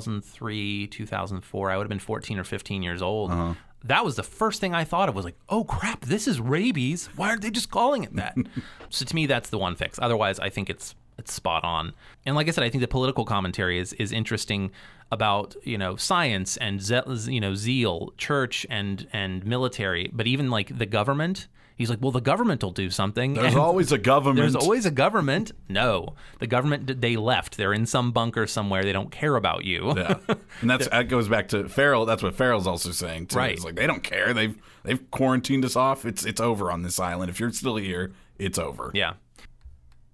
2003, 0.02 0.86
2004. 0.88 1.70
I 1.70 1.76
would 1.76 1.84
have 1.84 1.88
been 1.88 1.98
14 1.98 2.38
or 2.38 2.44
15 2.44 2.82
years 2.82 3.02
old. 3.02 3.30
Uh-huh. 3.30 3.54
That 3.84 4.04
was 4.04 4.16
the 4.16 4.22
first 4.22 4.60
thing 4.60 4.74
I 4.74 4.84
thought 4.84 5.08
of 5.08 5.14
was 5.14 5.24
like, 5.24 5.38
oh 5.48 5.64
crap, 5.64 6.02
this 6.02 6.26
is 6.26 6.40
rabies. 6.40 7.08
Why 7.16 7.28
aren't 7.28 7.42
they 7.42 7.50
just 7.50 7.70
calling 7.70 8.04
it 8.04 8.14
that? 8.16 8.36
so 8.90 9.04
to 9.04 9.14
me, 9.14 9.26
that's 9.26 9.50
the 9.50 9.58
one 9.58 9.76
fix. 9.76 9.98
Otherwise, 10.00 10.38
I 10.40 10.50
think 10.50 10.68
it's 10.68 10.94
it's 11.18 11.32
spot 11.32 11.64
on. 11.64 11.92
And 12.24 12.36
like 12.36 12.48
I 12.48 12.52
said, 12.52 12.64
I 12.64 12.70
think 12.70 12.80
the 12.80 12.88
political 12.88 13.24
commentary 13.24 13.78
is 13.78 13.92
is 13.94 14.12
interesting 14.12 14.70
about 15.10 15.56
you 15.64 15.78
know 15.78 15.96
science 15.96 16.56
and 16.56 16.80
ze- 16.82 17.32
you 17.32 17.40
know 17.40 17.54
zeal, 17.54 18.12
church 18.16 18.66
and 18.70 19.06
and 19.12 19.44
military, 19.44 20.10
but 20.12 20.26
even 20.26 20.50
like 20.50 20.76
the 20.78 20.86
government. 20.86 21.48
He's 21.78 21.88
like, 21.88 22.00
well, 22.02 22.10
the 22.10 22.20
government 22.20 22.62
will 22.62 22.72
do 22.72 22.90
something. 22.90 23.34
there's 23.34 23.52
And- 23.54 23.56
always 23.62 23.92
a 23.92 23.98
government 23.98 24.40
there's 24.52 24.56
always 24.56 24.84
a 24.84 24.90
government. 24.90 25.52
No, 25.68 26.14
the 26.40 26.46
government 26.48 27.00
they 27.00 27.16
left. 27.16 27.56
They're 27.56 27.72
in 27.72 27.86
some 27.86 28.10
bunker 28.12 28.46
somewhere. 28.48 28.82
They 28.82 28.92
don't 28.92 29.12
care 29.12 29.36
about 29.36 29.64
you. 29.64 29.94
yeah 29.96 30.18
and 30.60 30.68
that's 30.68 30.88
that 30.88 31.08
goes 31.08 31.28
back 31.28 31.48
to 31.48 31.68
Farrell 31.68 32.04
that's 32.04 32.22
what 32.22 32.34
Farrell's 32.34 32.66
also 32.66 32.90
saying 32.90 33.28
too 33.28 33.38
Right. 33.38 33.52
it's 33.52 33.64
like 33.64 33.76
they 33.76 33.86
don't 33.86 34.02
care 34.02 34.34
they've 34.34 34.56
they've 34.82 35.10
quarantined 35.12 35.64
us 35.64 35.76
off 35.76 36.04
it's 36.04 36.24
it's 36.26 36.40
over 36.40 36.70
on 36.72 36.82
this 36.82 36.98
island 36.98 37.30
if 37.30 37.38
you're 37.40 37.52
still 37.52 37.76
here 37.76 38.12
it's 38.38 38.58
over 38.58 38.90
Yeah. 38.92 39.14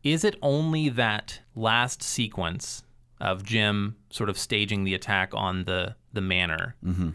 Is 0.02 0.22
it 0.22 0.36
only 0.42 0.90
that 0.90 1.40
last 1.56 2.02
sequence 2.02 2.82
of 3.20 3.42
Jim 3.42 3.96
sort 4.10 4.28
of 4.28 4.36
staging 4.36 4.84
the 4.84 4.92
attack 4.94 5.32
on 5.32 5.64
the 5.64 5.96
the 6.12 6.20
manor 6.20 6.74
mm-hmm. 6.84 7.10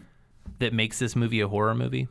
that 0.58 0.72
makes 0.72 0.98
this 0.98 1.14
movie 1.14 1.40
a 1.40 1.46
horror 1.46 1.74
movie? 1.74 2.08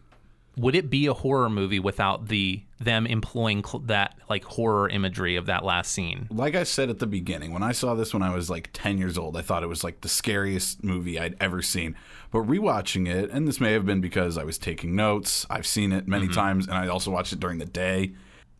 Would 0.58 0.76
it 0.76 0.90
be 0.90 1.08
a 1.08 1.14
horror 1.14 1.50
movie 1.50 1.80
without 1.80 2.28
the 2.28 2.64
them 2.80 3.06
employing 3.06 3.64
cl- 3.64 3.80
that 3.82 4.16
like 4.30 4.44
horror 4.44 4.90
imagery 4.90 5.36
of 5.36 5.46
that 5.46 5.64
last 5.64 5.92
scene? 5.92 6.28
like 6.32 6.56
I 6.56 6.64
said 6.64 6.90
at 6.90 7.00
the 7.00 7.08
beginning, 7.08 7.54
when 7.54 7.64
I 7.64 7.72
saw 7.72 7.96
this 7.96 8.14
when 8.14 8.24
I 8.24 8.34
was 8.34 8.50
like 8.50 8.70
10 8.74 8.98
years 8.98 9.18
old, 9.18 9.38
I 9.38 9.42
thought 9.42 9.64
it 9.64 9.68
was 9.68 9.84
like 9.84 10.02
the 10.02 10.10
scariest 10.10 10.84
movie 10.84 11.20
I'd 11.20 11.36
ever 11.40 11.62
seen. 11.62 11.96
But 12.32 12.40
rewatching 12.40 13.08
it, 13.08 13.30
and 13.32 13.48
this 13.48 13.60
may 13.60 13.74
have 13.74 13.86
been 13.86 14.02
because 14.02 14.38
I 14.38 14.44
was 14.44 14.58
taking 14.58 14.96
notes, 14.96 15.46
I've 15.50 15.68
seen 15.68 15.92
it 15.92 16.08
many 16.08 16.26
mm-hmm. 16.26 16.34
times, 16.34 16.68
and 16.68 16.76
I 16.76 16.88
also 16.88 17.12
watched 17.12 17.34
it 17.34 17.40
during 17.40 17.60
the 17.60 17.66
day. 17.66 18.14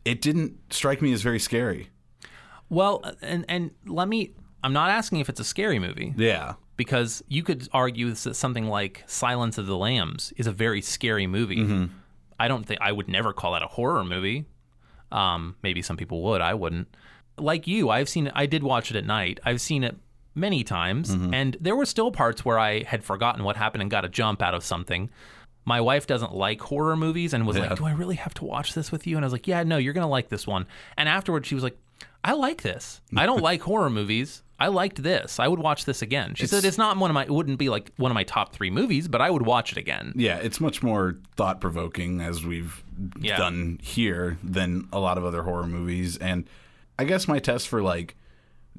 It 0.04 0.20
didn't 0.22 0.72
strike 0.72 1.02
me 1.02 1.12
as 1.12 1.22
very 1.22 1.38
scary. 1.38 1.90
Well, 2.68 3.02
and 3.20 3.44
and 3.48 3.72
let 3.86 4.08
me. 4.08 4.34
I'm 4.62 4.72
not 4.72 4.90
asking 4.90 5.20
if 5.20 5.28
it's 5.28 5.40
a 5.40 5.44
scary 5.44 5.78
movie. 5.78 6.14
Yeah. 6.16 6.54
Because 6.84 7.22
you 7.28 7.42
could 7.42 7.68
argue 7.74 8.10
that 8.14 8.34
something 8.34 8.66
like 8.68 9.04
Silence 9.06 9.58
of 9.58 9.66
the 9.66 9.76
Lambs 9.76 10.32
is 10.38 10.46
a 10.46 10.52
very 10.52 10.80
scary 10.80 11.26
movie. 11.26 11.88
I 12.38 12.48
don't 12.48 12.64
think 12.64 12.80
I 12.80 12.90
would 12.90 13.06
never 13.06 13.34
call 13.34 13.52
that 13.52 13.62
a 13.62 13.66
horror 13.66 14.02
movie. 14.02 14.46
Um, 15.12 15.56
maybe 15.62 15.82
some 15.82 15.98
people 15.98 16.22
would. 16.22 16.40
I 16.40 16.54
wouldn't. 16.54 16.88
like 17.36 17.66
you, 17.66 17.90
I've 17.90 18.08
seen. 18.08 18.30
I 18.34 18.46
did 18.46 18.62
watch 18.62 18.90
it 18.90 18.96
at 18.96 19.04
night. 19.04 19.40
I've 19.44 19.60
seen 19.60 19.84
it 19.84 19.94
many 20.34 20.64
times, 20.64 21.10
Mm-hmm. 21.14 21.34
and 21.34 21.56
there 21.60 21.76
were 21.76 21.84
still 21.86 22.10
parts 22.12 22.44
where 22.46 22.58
I 22.58 22.82
had 22.84 23.04
forgotten 23.04 23.44
what 23.44 23.56
happened 23.56 23.82
and 23.82 23.90
got 23.90 24.04
a 24.06 24.08
jump 24.08 24.40
out 24.40 24.54
of 24.54 24.64
something. 24.64 25.10
My 25.66 25.80
wife 25.82 26.06
doesn't 26.06 26.32
like 26.34 26.60
horror 26.62 26.96
movies 26.96 27.34
and 27.34 27.46
was 27.46 27.56
Yeah. 27.56 27.68
like, 27.68 27.76
"Do 27.76 27.84
I 27.84 27.92
really 27.92 28.16
have 28.16 28.32
to 28.34 28.44
watch 28.44 28.72
this 28.72 28.90
with 28.90 29.06
you?" 29.06 29.16
And 29.16 29.24
I 29.24 29.26
was 29.26 29.32
like, 29.34 29.46
"Yeah, 29.46 29.62
no, 29.64 29.76
you're 29.76 29.92
gonna 29.92 30.08
like 30.18 30.28
this 30.30 30.46
one." 30.46 30.66
And 30.96 31.08
afterwards, 31.10 31.46
she 31.48 31.54
was 31.54 31.64
like, 31.64 31.76
"I 32.24 32.32
like 32.32 32.62
this. 32.62 33.02
I 33.16 33.26
don't 33.26 33.42
like 33.50 33.60
horror 33.62 33.90
movies." 33.90 34.42
I 34.60 34.68
liked 34.68 35.02
this. 35.02 35.40
I 35.40 35.48
would 35.48 35.58
watch 35.58 35.86
this 35.86 36.02
again. 36.02 36.34
She 36.34 36.46
said 36.46 36.64
it's 36.64 36.76
not 36.76 36.96
one 36.98 37.10
of 37.10 37.14
my. 37.14 37.24
It 37.24 37.30
wouldn't 37.30 37.58
be 37.58 37.70
like 37.70 37.90
one 37.96 38.10
of 38.10 38.14
my 38.14 38.24
top 38.24 38.52
three 38.52 38.70
movies, 38.70 39.08
but 39.08 39.22
I 39.22 39.30
would 39.30 39.46
watch 39.46 39.72
it 39.72 39.78
again. 39.78 40.12
Yeah, 40.14 40.36
it's 40.36 40.60
much 40.60 40.82
more 40.82 41.16
thought 41.36 41.60
provoking 41.60 42.20
as 42.20 42.44
we've 42.44 42.84
Yeah. 43.18 43.38
done 43.38 43.80
here 43.82 44.36
than 44.44 44.86
a 44.92 45.00
lot 45.00 45.16
of 45.16 45.24
other 45.24 45.44
horror 45.44 45.66
movies. 45.66 46.18
And 46.18 46.44
I 46.98 47.04
guess 47.04 47.26
my 47.26 47.38
test 47.38 47.68
for 47.68 47.82
like 47.82 48.16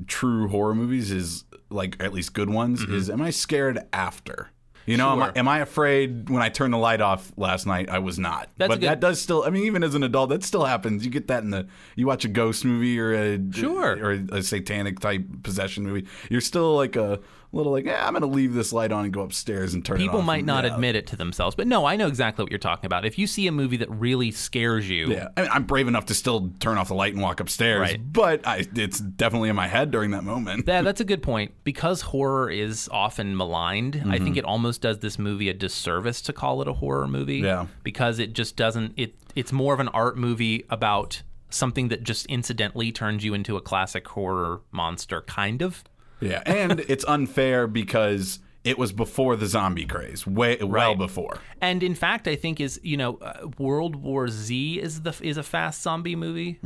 true 0.07 0.47
horror 0.47 0.75
movies 0.75 1.11
is 1.11 1.43
like 1.69 2.01
at 2.01 2.13
least 2.13 2.33
good 2.33 2.49
ones 2.49 2.83
mm-hmm. 2.83 2.95
is 2.95 3.09
am 3.09 3.21
I 3.21 3.31
scared 3.31 3.79
after? 3.91 4.51
You 4.85 4.97
know, 4.97 5.11
am, 5.11 5.21
I. 5.21 5.31
Am 5.35 5.47
I 5.47 5.59
afraid 5.59 6.29
when 6.29 6.41
I 6.41 6.49
turned 6.49 6.73
the 6.73 6.77
light 6.77 7.01
off 7.01 7.31
last 7.37 7.65
night? 7.67 7.89
I 7.89 7.99
was 7.99 8.17
not. 8.17 8.49
That's 8.57 8.67
but 8.69 8.79
good- 8.79 8.89
that 8.89 8.99
does 8.99 9.21
still. 9.21 9.43
I 9.43 9.49
mean, 9.51 9.63
even 9.65 9.83
as 9.83 9.93
an 9.95 10.03
adult, 10.03 10.29
that 10.29 10.43
still 10.43 10.65
happens. 10.65 11.05
You 11.05 11.11
get 11.11 11.27
that 11.27 11.43
in 11.43 11.51
the. 11.51 11.67
You 11.95 12.07
watch 12.07 12.25
a 12.25 12.27
ghost 12.27 12.65
movie 12.65 12.99
or 12.99 13.13
a 13.13 13.39
Sure. 13.53 13.97
or 14.03 14.11
a 14.31 14.41
satanic 14.41 14.99
type 14.99 15.23
possession 15.43 15.83
movie. 15.83 16.07
You're 16.29 16.41
still 16.41 16.75
like 16.75 16.95
a 16.95 17.19
little 17.53 17.71
like, 17.71 17.85
yeah, 17.85 18.05
I'm 18.07 18.13
gonna 18.13 18.25
leave 18.27 18.53
this 18.53 18.71
light 18.71 18.91
on 18.91 19.03
and 19.05 19.13
go 19.13 19.21
upstairs 19.21 19.73
and 19.73 19.83
turn 19.85 19.97
it 19.97 19.99
People 20.03 20.21
might 20.21 20.45
not 20.45 20.63
Yeah. 20.63 20.73
admit 20.73 20.95
it 20.95 21.07
to 21.07 21.15
themselves, 21.15 21.55
but 21.55 21.67
no, 21.67 21.85
I 21.85 21.95
know 21.97 22.07
exactly 22.07 22.43
what 22.43 22.51
you're 22.51 22.59
talking 22.59 22.85
about. 22.85 23.05
If 23.05 23.19
you 23.19 23.27
see 23.27 23.47
a 23.47 23.51
movie 23.51 23.77
that 23.77 23.89
really 23.91 24.31
scares 24.31 24.89
you, 24.89 25.07
Yeah, 25.11 25.27
I 25.35 25.41
mean, 25.41 25.49
I'm 25.53 25.63
brave 25.63 25.87
enough 25.87 26.05
to 26.07 26.13
still 26.13 26.51
turn 26.59 26.77
off 26.77 26.87
the 26.87 26.93
light 26.93 27.13
and 27.13 27.21
walk 27.21 27.39
upstairs, 27.39 27.81
Right. 27.81 28.13
but 28.13 28.47
I, 28.47 28.65
it's 28.75 28.99
definitely 28.99 29.49
in 29.49 29.55
my 29.55 29.67
head 29.67 29.91
during 29.91 30.11
that 30.11 30.23
moment. 30.23 30.65
That, 30.65 30.83
that's 30.85 31.01
a 31.01 31.05
good 31.05 31.21
point. 31.21 31.51
Because 31.63 32.01
horror 32.01 32.49
is 32.49 32.87
often 32.91 33.35
maligned, 33.35 33.95
I 33.97 33.99
Mm-hmm. 34.15 34.23
think 34.23 34.37
it 34.37 34.45
almost 34.45 34.81
does 34.81 34.99
this 34.99 35.19
movie 35.19 35.49
a 35.49 35.53
disservice 35.53 36.21
to 36.23 36.33
call 36.33 36.61
it 36.61 36.67
a 36.67 36.73
horror 36.73 37.07
movie. 37.07 37.37
Yeah. 37.39 37.67
Because 37.83 38.19
it 38.19 38.33
just 38.33 38.55
doesn't. 38.55 38.93
It 38.97 39.15
it's 39.35 39.51
more 39.51 39.73
of 39.73 39.79
an 39.79 39.87
art 39.89 40.17
movie 40.17 40.65
about 40.69 41.21
something 41.49 41.87
that 41.89 42.03
just 42.03 42.25
incidentally 42.27 42.91
turns 42.91 43.23
you 43.25 43.33
into 43.33 43.57
a 43.57 43.61
classic 43.61 44.07
horror 44.09 44.61
monster, 44.71 45.21
kind 45.21 45.61
of. 45.61 45.83
Yeah, 46.21 46.41
and 46.45 46.79
it's 46.87 47.03
unfair 47.05 47.67
because 47.67 48.39
it 48.63 48.77
was 48.77 48.91
before 48.91 49.35
the 49.35 49.47
zombie 49.47 49.85
craze, 49.85 50.25
way 50.27 50.57
well 50.61 50.69
Right. 50.69 50.97
before. 50.97 51.39
And 51.61 51.81
in 51.83 51.95
fact, 51.95 52.27
I 52.27 52.35
think 52.35 52.59
is 52.61 52.79
you 52.83 52.95
know 52.97 53.17
uh, 53.17 53.47
World 53.57 53.95
War 53.95 54.27
Z 54.27 54.79
is 54.79 55.01
the 55.01 55.13
is 55.21 55.37
a 55.37 55.43
fast 55.43 55.81
zombie 55.81 56.15
movie. 56.15 56.59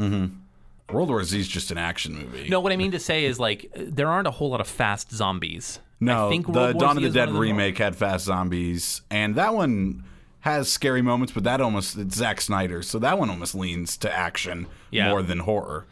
World 0.91 1.09
War 1.09 1.23
Z 1.23 1.39
is 1.39 1.47
just 1.47 1.71
an 1.71 1.77
action 1.77 2.13
movie. 2.15 2.47
No, 2.49 2.59
what 2.59 2.71
I 2.71 2.75
mean 2.77 2.91
to 2.91 2.99
say 2.99 3.25
is 3.25 3.39
like 3.39 3.71
there 3.75 4.07
aren't 4.07 4.27
a 4.27 4.31
whole 4.31 4.49
lot 4.49 4.61
of 4.61 4.67
fast 4.67 5.11
zombies. 5.11 5.79
no, 5.99 6.27
I 6.27 6.29
think 6.29 6.45
the 6.45 6.51
War 6.53 6.73
Dawn 6.73 6.97
Z 6.97 7.05
of 7.05 7.13
the 7.13 7.19
Dead 7.19 7.31
more- 7.31 7.41
remake 7.41 7.77
had 7.77 7.95
fast 7.95 8.25
zombies, 8.25 9.01
and 9.09 9.35
that 9.35 9.53
one 9.55 10.03
has 10.41 10.69
scary 10.71 11.01
moments, 11.01 11.33
but 11.33 11.43
that 11.43 11.59
almost 11.59 11.97
it's 11.97 12.15
Zack 12.15 12.39
Snyder, 12.39 12.83
so 12.83 12.99
that 12.99 13.17
one 13.17 13.31
almost 13.31 13.55
leans 13.55 13.97
to 13.97 14.15
action 14.15 14.67
Yeah. 14.91 15.09
more 15.09 15.23
than 15.23 15.39
horror. 15.39 15.87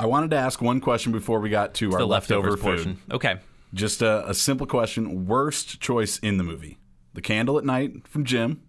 I 0.00 0.06
wanted 0.06 0.30
to 0.30 0.36
ask 0.38 0.62
one 0.62 0.80
question 0.80 1.12
before 1.12 1.40
we 1.40 1.50
got 1.50 1.74
to 1.74 1.92
our 1.92 2.02
leftover 2.04 2.52
leftovers 2.52 2.54
food. 2.54 2.62
portion. 2.62 3.02
Okay. 3.10 3.38
Just 3.74 4.00
a, 4.00 4.26
a 4.30 4.32
simple 4.32 4.66
question. 4.66 5.26
Worst 5.26 5.78
choice 5.78 6.18
in 6.20 6.38
the 6.38 6.42
movie? 6.42 6.78
The 7.12 7.20
candle 7.20 7.58
at 7.58 7.66
night 7.66 8.08
from 8.08 8.24
Jim, 8.24 8.62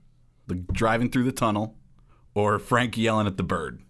the 0.47 0.55
driving 0.55 1.09
through 1.09 1.23
the 1.23 1.31
tunnel, 1.31 1.77
or 2.35 2.59
Frank 2.59 2.97
yelling 2.97 3.27
at 3.27 3.37
the 3.37 3.43
bird? 3.43 3.81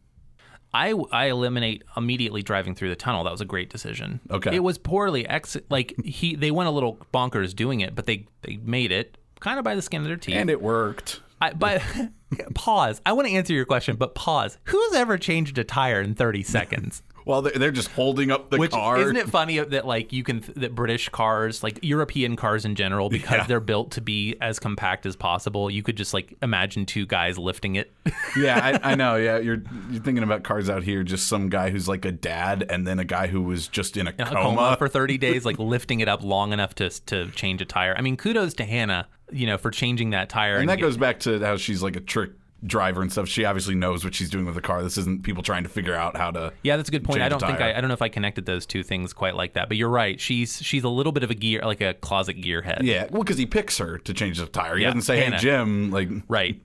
I, 0.72 0.94
I 1.12 1.26
eliminate 1.26 1.82
immediately 1.98 2.44
driving 2.44 2.76
through 2.76 2.90
the 2.90 2.96
tunnel. 2.96 3.24
That 3.24 3.32
was 3.32 3.42
a 3.42 3.46
great 3.46 3.72
decision. 3.72 4.20
Okay. 4.30 4.56
It 4.56 4.64
was 4.64 4.78
poorly 4.78 5.28
ex 5.28 5.58
like 5.72 5.96
he 6.06 6.36
they 6.36 6.52
went 6.52 6.68
a 6.68 6.72
little 6.72 7.00
bonkers 7.12 7.56
doing 7.56 7.80
it, 7.80 7.96
but 7.96 8.06
they 8.06 8.28
they 8.44 8.58
made 8.58 8.92
it 8.92 9.18
kind 9.40 9.58
of 9.58 9.66
by 9.66 9.74
the 9.74 9.82
skin 9.82 10.02
of 10.02 10.08
their 10.08 10.16
teeth. 10.16 10.36
And 10.36 10.50
it 10.52 10.62
worked. 10.62 11.22
I, 11.42 11.54
but 11.54 11.82
pause. 12.54 13.02
I 13.04 13.14
want 13.14 13.28
to 13.28 13.34
answer 13.34 13.52
your 13.52 13.66
question, 13.66 13.96
but 13.96 14.14
pause. 14.14 14.60
Who's 14.66 14.94
ever 14.94 15.18
changed 15.18 15.58
a 15.58 15.64
tire 15.64 16.00
in 16.00 16.14
30 16.14 16.44
seconds? 16.44 17.02
Well, 17.32 17.42
they're, 17.44 17.54
they're 17.54 17.72
just 17.72 17.88
holding 17.92 18.30
up 18.30 18.50
the 18.50 18.58
Which 18.58 18.72
car. 18.72 19.00
isn't 19.00 19.16
it 19.16 19.30
funny 19.30 19.58
that 19.60 19.88
like 19.88 20.12
you 20.12 20.22
can 20.24 20.44
that 20.58 20.76
British 20.76 21.08
cars, 21.10 21.64
like 21.64 21.80
European 21.82 22.36
cars 22.36 22.66
in 22.66 22.76
general, 22.76 23.10
because 23.18 23.38
Yeah. 23.40 23.48
they're 23.48 23.60
built 23.62 23.92
to 23.92 24.02
be 24.02 24.36
as 24.42 24.60
compact 24.60 25.06
as 25.06 25.16
possible, 25.16 25.72
you 25.72 25.82
could 25.82 25.96
just 25.96 26.14
like 26.14 26.36
imagine 26.44 26.86
two 26.86 27.06
guys 27.06 27.38
lifting 27.38 27.76
it. 27.76 27.94
yeah, 28.38 28.80
I, 28.84 28.92
I 28.92 28.96
know. 28.96 29.16
Yeah, 29.16 29.38
you're 29.38 29.64
you're 29.90 30.02
thinking 30.04 30.24
about 30.24 30.44
cars 30.44 30.70
out 30.70 30.84
here. 30.84 31.04
Just 31.04 31.28
some 31.28 31.50
guy 31.50 31.70
who's 31.70 31.88
like 31.88 32.04
a 32.06 32.12
dad, 32.12 32.66
and 32.70 32.86
then 32.86 33.00
a 33.00 33.06
guy 33.06 33.28
who 33.28 33.42
was 33.42 33.68
just 33.70 33.96
in 33.96 34.08
a 34.08 34.12
a 34.20 34.26
coma. 34.26 34.42
coma 34.42 34.76
for 34.78 34.88
30 34.90 35.18
days, 35.20 35.46
like 35.46 35.58
lifting 35.58 36.02
it 36.02 36.10
up 36.10 36.24
long 36.24 36.52
enough 36.52 36.76
to 36.76 36.90
to 37.06 37.30
change 37.32 37.62
a 37.62 37.66
tire. 37.66 37.96
I 37.98 38.02
mean, 38.02 38.18
kudos 38.18 38.54
to 38.56 38.66
Hannah, 38.66 39.08
you 39.32 39.48
know, 39.48 39.58
for 39.58 39.72
changing 39.72 40.10
that 40.10 40.28
tire. 40.28 40.58
and 40.58 40.68
that 40.68 40.76
get- 40.80 40.82
goes 40.82 40.98
back 40.98 41.20
to 41.22 41.40
how 41.40 41.56
she's 41.56 41.82
like 41.82 41.96
a 41.96 42.02
trick 42.02 42.32
driver 42.64 43.02
and 43.02 43.12
stuff. 43.12 43.28
She 43.28 43.44
obviously 43.46 43.76
knows 43.76 44.04
what 44.04 44.14
she's 44.14 44.30
doing 44.30 44.46
with 44.46 44.56
the 44.56 44.62
car. 44.62 44.84
This 44.84 44.98
isn't 44.98 45.24
people 45.24 45.42
trying 45.44 45.64
to 45.64 45.70
figure 45.70 45.96
out 45.96 46.16
how 46.16 46.32
to. 46.32 46.54
Yeah, 46.64 46.78
that's 46.78 46.90
a 46.90 46.92
good 46.92 47.04
point. 47.04 47.22
I 47.22 47.30
don't 47.30 47.40
think. 47.40 47.60
I, 47.60 47.74
I 47.76 47.82
don't 47.82 47.88
know 47.88 47.94
if 47.94 48.02
I 48.02 48.10
connected 48.10 48.46
those 48.46 48.66
two 48.66 48.84
things 48.84 49.14
quite 49.14 49.36
like 49.36 49.54
that, 49.54 49.68
but 49.68 49.78
you're 49.78 49.90
right. 49.90 50.20
She's 50.20 50.62
she's 50.62 50.84
a 50.84 50.90
little 50.90 51.12
bit 51.12 51.24
of 51.24 51.32
a 51.32 51.36
gear, 51.36 51.62
like 51.64 51.82
a 51.82 51.94
closet 51.96 52.38
gearhead. 52.38 52.84
Yeah, 52.84 53.08
well, 53.10 53.24
because 53.24 53.38
he 53.38 53.46
picks 53.46 53.78
her 53.80 53.98
to 54.00 54.14
change 54.14 54.38
the 54.38 54.46
tire. 54.46 54.76
He 54.78 54.84
Yeah, 54.84 54.90
doesn't 54.90 55.02
say, 55.04 55.20
Hannah. 55.22 55.38
"Hey, 55.38 55.42
Jim," 55.42 55.92
like. 55.92 56.10
Right. 56.28 56.62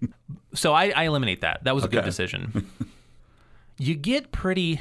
So 0.54 0.72
I, 0.72 0.90
I 0.90 1.04
eliminate 1.04 1.42
that. 1.42 1.64
That 1.64 1.74
was 1.74 1.84
a 1.84 1.88
good 1.88 2.04
decision. 2.04 2.70
you 3.78 3.94
get 3.94 4.32
pretty 4.32 4.80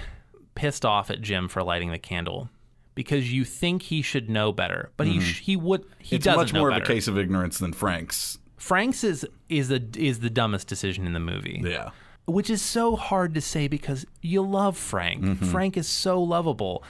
pissed 0.55 0.85
off 0.85 1.09
at 1.11 1.21
Jim 1.21 1.47
for 1.49 1.61
lighting 1.63 1.91
the 1.91 1.99
candle 1.99 2.49
because 2.93 3.31
you 3.33 3.43
think 3.43 3.81
he 3.83 4.01
should 4.01 4.29
know 4.29 4.51
better, 4.53 4.91
but 4.95 5.05
he 5.07 5.19
sh- 5.19 5.41
he 5.41 5.55
would 5.57 5.81
he 5.99 6.05
Mm-hmm. 6.05 6.15
It's 6.15 6.25
doesn't 6.25 6.39
much 6.39 6.53
more 6.53 6.71
of 6.71 6.77
a 6.77 6.81
case 6.81 7.07
of 7.07 7.17
ignorance 7.17 7.57
than 7.59 7.73
Frank's. 7.73 8.37
Frank's 8.57 9.03
is 9.03 9.25
is 9.49 9.67
the 9.67 9.85
is 9.97 10.19
the 10.19 10.29
dumbest 10.29 10.67
decision 10.67 11.05
in 11.05 11.13
the 11.13 11.19
movie. 11.19 11.61
Yeah. 11.63 11.91
which 12.25 12.49
is 12.49 12.61
so 12.61 12.95
hard 12.95 13.35
to 13.35 13.41
say 13.41 13.67
because 13.67 14.05
you 14.21 14.41
love 14.41 14.77
Frank. 14.77 15.23
Mm-hmm. 15.23 15.45
Frank 15.45 15.77
is 15.77 15.87
so 15.87 16.21
lovable. 16.21 16.83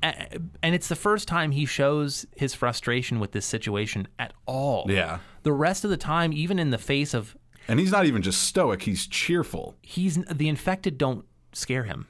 And 0.00 0.74
it's 0.74 0.88
the 0.88 0.96
first 0.96 1.26
time 1.26 1.50
he 1.50 1.66
shows 1.66 2.24
his 2.36 2.54
frustration 2.54 3.18
with 3.18 3.32
this 3.32 3.44
situation 3.44 4.06
at 4.18 4.32
all. 4.46 4.86
Yeah. 4.88 5.18
The 5.42 5.52
rest 5.52 5.82
of 5.82 5.90
the 5.90 5.96
time, 5.96 6.32
even 6.32 6.58
in 6.58 6.70
the 6.70 6.78
face 6.78 7.14
of 7.14 7.36
And 7.66 7.80
he's 7.80 7.90
not 7.90 8.06
even 8.06 8.22
just 8.22 8.42
stoic, 8.44 8.82
he's 8.82 9.06
cheerful. 9.06 9.74
he's 9.82 10.16
the 10.24 10.48
infected 10.48 10.98
don't 10.98 11.24
scare 11.52 11.84
him. 11.84 12.06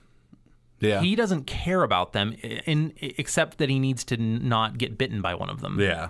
Yeah. 0.81 1.01
He 1.01 1.17
doesn't 1.17 1.47
care 1.47 1.83
about 1.83 2.13
them 2.13 2.35
in, 2.43 2.93
except 2.99 3.59
that 3.59 3.69
he 3.71 3.79
needs 3.79 4.05
to 4.05 4.17
not 4.17 4.77
get 4.79 4.99
bitten 4.99 5.23
by 5.23 5.35
one 5.35 5.49
of 5.51 5.61
them. 5.61 5.81
yeah. 5.81 6.09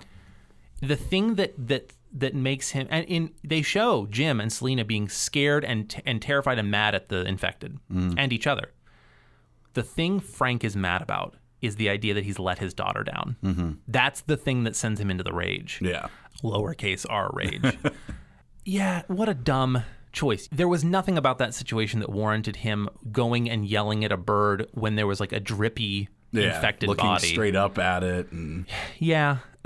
The 0.81 0.95
thing 0.95 1.35
that 1.35 1.53
that 1.67 1.93
that 2.11 2.33
makes 2.33 2.71
him 2.71 2.87
and 2.89 3.05
in 3.07 3.31
they 3.43 3.61
show 3.61 4.07
Jim 4.07 4.39
and 4.39 4.51
Selena 4.51 4.83
being 4.83 5.07
scared 5.09 5.63
and 5.63 5.95
and 6.05 6.21
terrified 6.21 6.57
and 6.59 6.71
mad 6.71 6.95
at 6.95 7.09
the 7.09 7.23
infected 7.25 7.77
and 7.89 8.33
each 8.33 8.47
other. 8.47 8.71
The 9.73 9.83
thing 9.83 10.19
Frank 10.19 10.63
is 10.63 10.75
mad 10.75 11.01
about 11.01 11.35
is 11.61 11.75
the 11.75 11.89
idea 11.89 12.13
that 12.13 12.23
he's 12.23 12.39
let 12.39 12.59
his 12.59 12.73
daughter 12.73 13.03
down. 13.03 13.35
Mm-hmm. 13.43 13.71
That's 13.87 14.21
the 14.21 14.37
thing 14.37 14.63
that 14.63 14.75
sends 14.75 14.99
him 14.99 15.11
into 15.11 15.23
the 15.23 15.33
rage 15.33 15.79
Yeah. 15.81 16.07
lowercase 16.43 17.05
r 17.09 17.29
rage. 17.33 17.77
yeah, 18.65 19.03
what 19.07 19.29
a 19.29 19.33
dumb 19.33 19.83
choice. 20.11 20.47
There 20.51 20.67
was 20.67 20.83
nothing 20.83 21.17
about 21.17 21.37
that 21.37 21.53
situation 21.53 21.99
that 21.99 22.09
warranted 22.09 22.57
him 22.57 22.89
going 23.11 23.49
and 23.49 23.65
yelling 23.65 24.03
at 24.03 24.11
a 24.11 24.17
bird 24.17 24.67
when 24.73 24.95
there 24.95 25.05
was 25.07 25.19
like 25.19 25.31
a 25.31 25.39
drippy 25.39 26.09
Yeah. 26.31 26.55
infected 26.55 26.89
Looking 26.89 27.05
body. 27.05 27.27
straight 27.27 27.55
up 27.55 27.77
at 27.79 28.03
it 28.03 28.31
and 28.31 28.65
Yeah. 28.99 29.37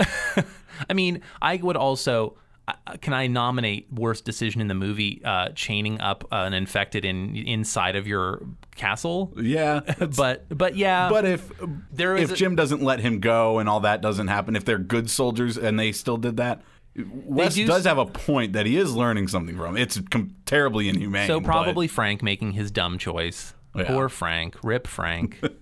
I 0.88 0.92
mean, 0.94 1.20
I 1.40 1.56
would 1.56 1.76
also 1.76 2.36
uh, 2.66 2.72
can 3.02 3.12
I 3.12 3.26
nominate 3.26 3.92
worst 3.92 4.24
decision 4.24 4.62
in 4.62 4.68
the 4.68 4.74
movie 4.74 5.20
uh, 5.22 5.50
chaining 5.54 6.00
up 6.00 6.24
an 6.32 6.54
infected 6.54 7.04
in 7.04 7.36
inside 7.36 7.94
of 7.94 8.06
your 8.06 8.40
castle? 8.74 9.32
yeah. 9.36 9.80
But 10.16 10.46
but 10.48 10.74
yeah, 10.74 11.08
But 11.10 11.26
if 11.26 11.50
There 11.92 12.16
is 12.16 12.30
if 12.30 12.32
a- 12.32 12.36
Jim 12.36 12.56
doesn't 12.56 12.82
let 12.82 13.00
him 13.00 13.20
go 13.20 13.58
and 13.58 13.68
all 13.68 13.80
that 13.80 14.00
doesn't 14.00 14.28
happen, 14.28 14.56
if 14.56 14.64
they're 14.64 14.78
good 14.78 15.10
soldiers 15.10 15.58
and 15.58 15.78
they 15.78 15.92
still 15.92 16.16
did 16.16 16.38
that, 16.38 16.62
West 17.06 17.56
do 17.56 17.66
does 17.66 17.84
have 17.84 17.98
a 17.98 18.06
point 18.06 18.54
that 18.54 18.64
he 18.66 18.76
is 18.78 18.94
learning 18.94 19.28
something 19.28 19.56
from. 19.56 19.76
It's 19.76 20.00
com- 20.10 20.34
terribly 20.46 20.88
inhumane. 20.88 21.26
So 21.26 21.40
but- 21.40 21.46
probably 21.46 21.86
Frank 21.86 22.22
making 22.22 22.52
his 22.52 22.70
dumb 22.70 22.96
choice. 22.98 23.52
Yeah. 23.76 23.84
Poor 23.88 24.08
Frank. 24.08 24.56
Rip 24.62 24.86
Frank. 24.86 25.38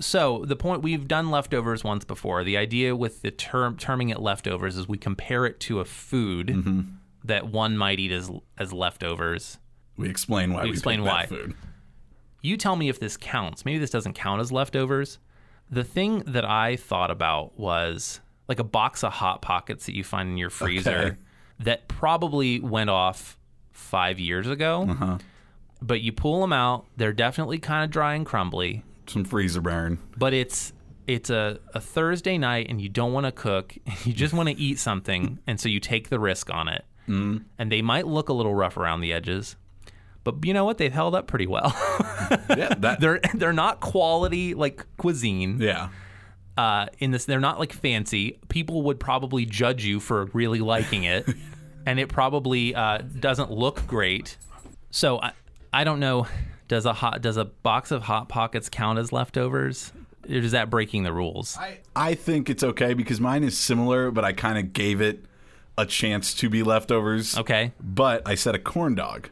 so 0.00 0.44
the 0.46 0.56
point 0.56 0.82
we've 0.82 1.08
done 1.08 1.30
leftovers 1.30 1.82
once 1.84 2.04
before. 2.04 2.44
The 2.44 2.56
idea 2.56 2.94
with 2.94 3.22
the 3.22 3.30
term 3.30 3.76
terming 3.76 4.10
it 4.10 4.20
leftovers 4.20 4.76
is 4.76 4.86
we 4.88 4.98
compare 4.98 5.44
it 5.46 5.60
to 5.60 5.80
a 5.80 5.84
food 5.84 6.48
Mm-hmm. 6.48 6.80
that 7.24 7.48
one 7.48 7.76
might 7.76 7.98
eat 7.98 8.12
as 8.12 8.30
as 8.56 8.72
leftovers. 8.72 9.58
we 9.96 10.08
explain 10.08 10.52
why 10.52 10.64
we, 10.64 10.70
explain 10.70 11.02
why. 11.04 11.22
that 11.22 11.28
food. 11.28 11.54
You 12.42 12.56
tell 12.56 12.76
me 12.76 12.88
if 12.88 13.00
this 13.00 13.16
counts. 13.16 13.64
Maybe 13.64 13.78
this 13.78 13.90
doesn't 13.90 14.12
count 14.14 14.40
as 14.40 14.52
leftovers. 14.52 15.18
The 15.70 15.82
thing 15.84 16.20
that 16.26 16.44
I 16.44 16.76
thought 16.76 17.10
about 17.10 17.58
was 17.58 18.20
like 18.48 18.60
a 18.60 18.64
box 18.64 19.02
of 19.04 19.12
hot 19.12 19.42
pockets 19.42 19.86
that 19.86 19.94
you 19.96 20.04
find 20.04 20.28
in 20.30 20.38
your 20.38 20.48
freezer 20.50 20.90
Okay. 20.96 21.16
that 21.60 21.88
probably 21.88 22.60
went 22.60 22.88
off 22.90 23.36
five 23.72 24.18
years 24.20 24.48
ago. 24.48 24.86
Uh-huh. 24.88 25.18
But 25.82 26.00
you 26.00 26.12
pull 26.12 26.40
them 26.40 26.52
out, 26.52 26.86
they're 26.96 27.12
definitely 27.12 27.58
kind 27.58 27.84
of 27.84 27.90
dry 27.90 28.14
and 28.14 28.24
crumbly. 28.24 28.82
Some 29.08 29.24
freezer 29.24 29.60
burn. 29.60 29.98
but 30.16 30.32
it's 30.34 30.72
it's 31.06 31.30
a, 31.30 31.58
a 31.74 31.80
Thursday 31.80 32.36
night 32.36 32.66
and 32.68 32.82
you 32.82 32.88
don't 32.90 33.12
want 33.14 33.24
to 33.24 33.32
cook, 33.32 33.74
you 34.04 34.12
just 34.12 34.34
want 34.34 34.48
to 34.48 34.54
eat 34.60 34.78
something, 34.78 35.38
and 35.46 35.58
so 35.58 35.68
you 35.68 35.80
take 35.80 36.10
the 36.10 36.18
risk 36.20 36.50
on 36.52 36.68
it. 36.68 36.84
Mm. 37.08 37.44
And 37.58 37.72
they 37.72 37.80
might 37.80 38.06
look 38.06 38.28
a 38.28 38.34
little 38.34 38.54
rough 38.54 38.76
around 38.76 39.00
the 39.00 39.14
edges, 39.14 39.56
but 40.24 40.44
you 40.44 40.52
know 40.52 40.66
what? 40.66 40.76
They've 40.76 40.92
held 40.92 41.14
up 41.14 41.26
pretty 41.26 41.46
well. 41.46 41.74
Yeah, 42.54 42.74
that. 42.78 43.00
they're 43.00 43.20
they're 43.34 43.52
not 43.54 43.80
quality 43.80 44.52
like 44.54 44.84
cuisine. 44.98 45.58
yeah, 45.60 45.88
Uh, 46.58 46.86
in 46.98 47.10
this, 47.10 47.24
they're 47.24 47.40
not 47.40 47.58
like 47.58 47.72
fancy. 47.72 48.38
People 48.48 48.82
would 48.82 49.00
probably 49.00 49.46
judge 49.46 49.84
you 49.84 49.98
for 50.00 50.26
really 50.34 50.58
liking 50.60 51.04
it, 51.04 51.26
and 51.86 51.98
it 51.98 52.08
probably 52.10 52.74
uh, 52.74 52.98
doesn't 53.18 53.50
look 53.50 53.86
great. 53.86 54.36
So 54.90 55.20
I, 55.22 55.32
I 55.72 55.84
don't 55.84 56.00
know. 56.00 56.26
Does 56.68 56.84
a 56.86 56.92
hot 56.92 57.22
does 57.22 57.36
a 57.36 57.44
box 57.46 57.90
of 57.90 58.02
hot 58.02 58.28
pockets 58.28 58.68
count 58.68 58.98
as 58.98 59.12
leftovers? 59.12 59.92
Or 60.28 60.34
is 60.34 60.52
that 60.52 60.68
breaking 60.70 61.02
the 61.04 61.12
rules? 61.12 61.56
I 61.58 61.78
I 61.96 62.14
think 62.14 62.50
it's 62.50 62.62
okay 62.62 62.94
because 62.94 63.20
mine 63.20 63.42
is 63.44 63.56
similar, 63.58 64.10
but 64.10 64.24
I 64.24 64.32
kind 64.32 64.58
of 64.58 64.72
gave 64.72 65.00
it 65.00 65.24
a 65.78 65.86
chance 65.86 66.34
to 66.34 66.50
be 66.50 66.62
leftovers. 66.62 67.36
Okay. 67.38 67.72
but 67.80 68.22
I 68.26 68.34
said 68.34 68.54
a 68.54 68.58
corn 68.58 68.94
dog. 68.94 69.30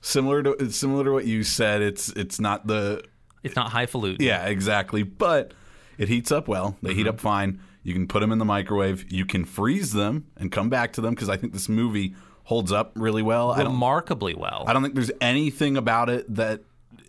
Similar 0.00 0.42
to 0.44 0.70
similar 0.70 1.04
to 1.04 1.10
what 1.12 1.26
you 1.26 1.42
said, 1.42 1.82
it's 1.82 2.10
it's 2.10 2.38
not 2.38 2.66
the 2.68 3.02
It's 3.42 3.56
not 3.56 3.72
highfalutin. 3.72 4.24
yeah 4.24 4.46
exactly, 4.46 5.02
but 5.02 5.52
it 5.98 6.08
heats 6.08 6.30
up 6.30 6.46
well. 6.46 6.76
They 6.82 6.90
Mm-hmm. 6.90 6.98
heat 6.98 7.06
up 7.08 7.18
fine. 7.20 7.60
You 7.82 7.92
can 7.94 8.06
put 8.06 8.20
them 8.20 8.30
in 8.32 8.38
the 8.38 8.44
microwave. 8.44 9.10
You 9.12 9.24
can 9.26 9.44
freeze 9.44 9.92
them 9.92 10.26
and 10.36 10.52
come 10.52 10.68
back 10.68 10.92
to 10.94 11.00
them 11.00 11.14
because 11.14 11.28
I 11.28 11.36
think 11.36 11.52
this 11.52 11.68
movie 11.68 12.14
holds 12.44 12.70
up 12.70 12.92
really 12.94 13.22
well. 13.22 13.50
I 13.52 13.58
don't 13.64 13.72
remarkably 13.72 14.34
well. 14.34 14.64
I 14.68 14.72
don't 14.72 14.82
think 14.82 14.94
there's 14.94 15.10
anything 15.20 15.76
about 15.76 16.08
it 16.10 16.32
that 16.34 16.62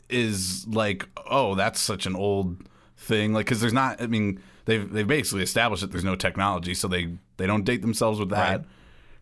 is 0.09 0.65
like, 0.67 1.07
oh, 1.29 1.55
that's 1.55 1.79
such 1.79 2.05
an 2.05 2.15
old 2.15 2.57
thing. 2.97 3.33
Like, 3.33 3.45
because 3.45 3.61
there's 3.61 3.73
not. 3.73 4.01
I 4.01 4.07
mean, 4.07 4.41
they've 4.65 4.89
they've 4.91 5.07
basically 5.07 5.43
established 5.43 5.81
that 5.81 5.91
there's 5.91 6.03
no 6.03 6.15
technology, 6.15 6.73
so 6.73 6.87
they 6.87 7.15
they 7.37 7.47
don't 7.47 7.63
date 7.63 7.81
themselves 7.81 8.19
with 8.19 8.29
that, 8.29 8.59
Right. 8.59 8.65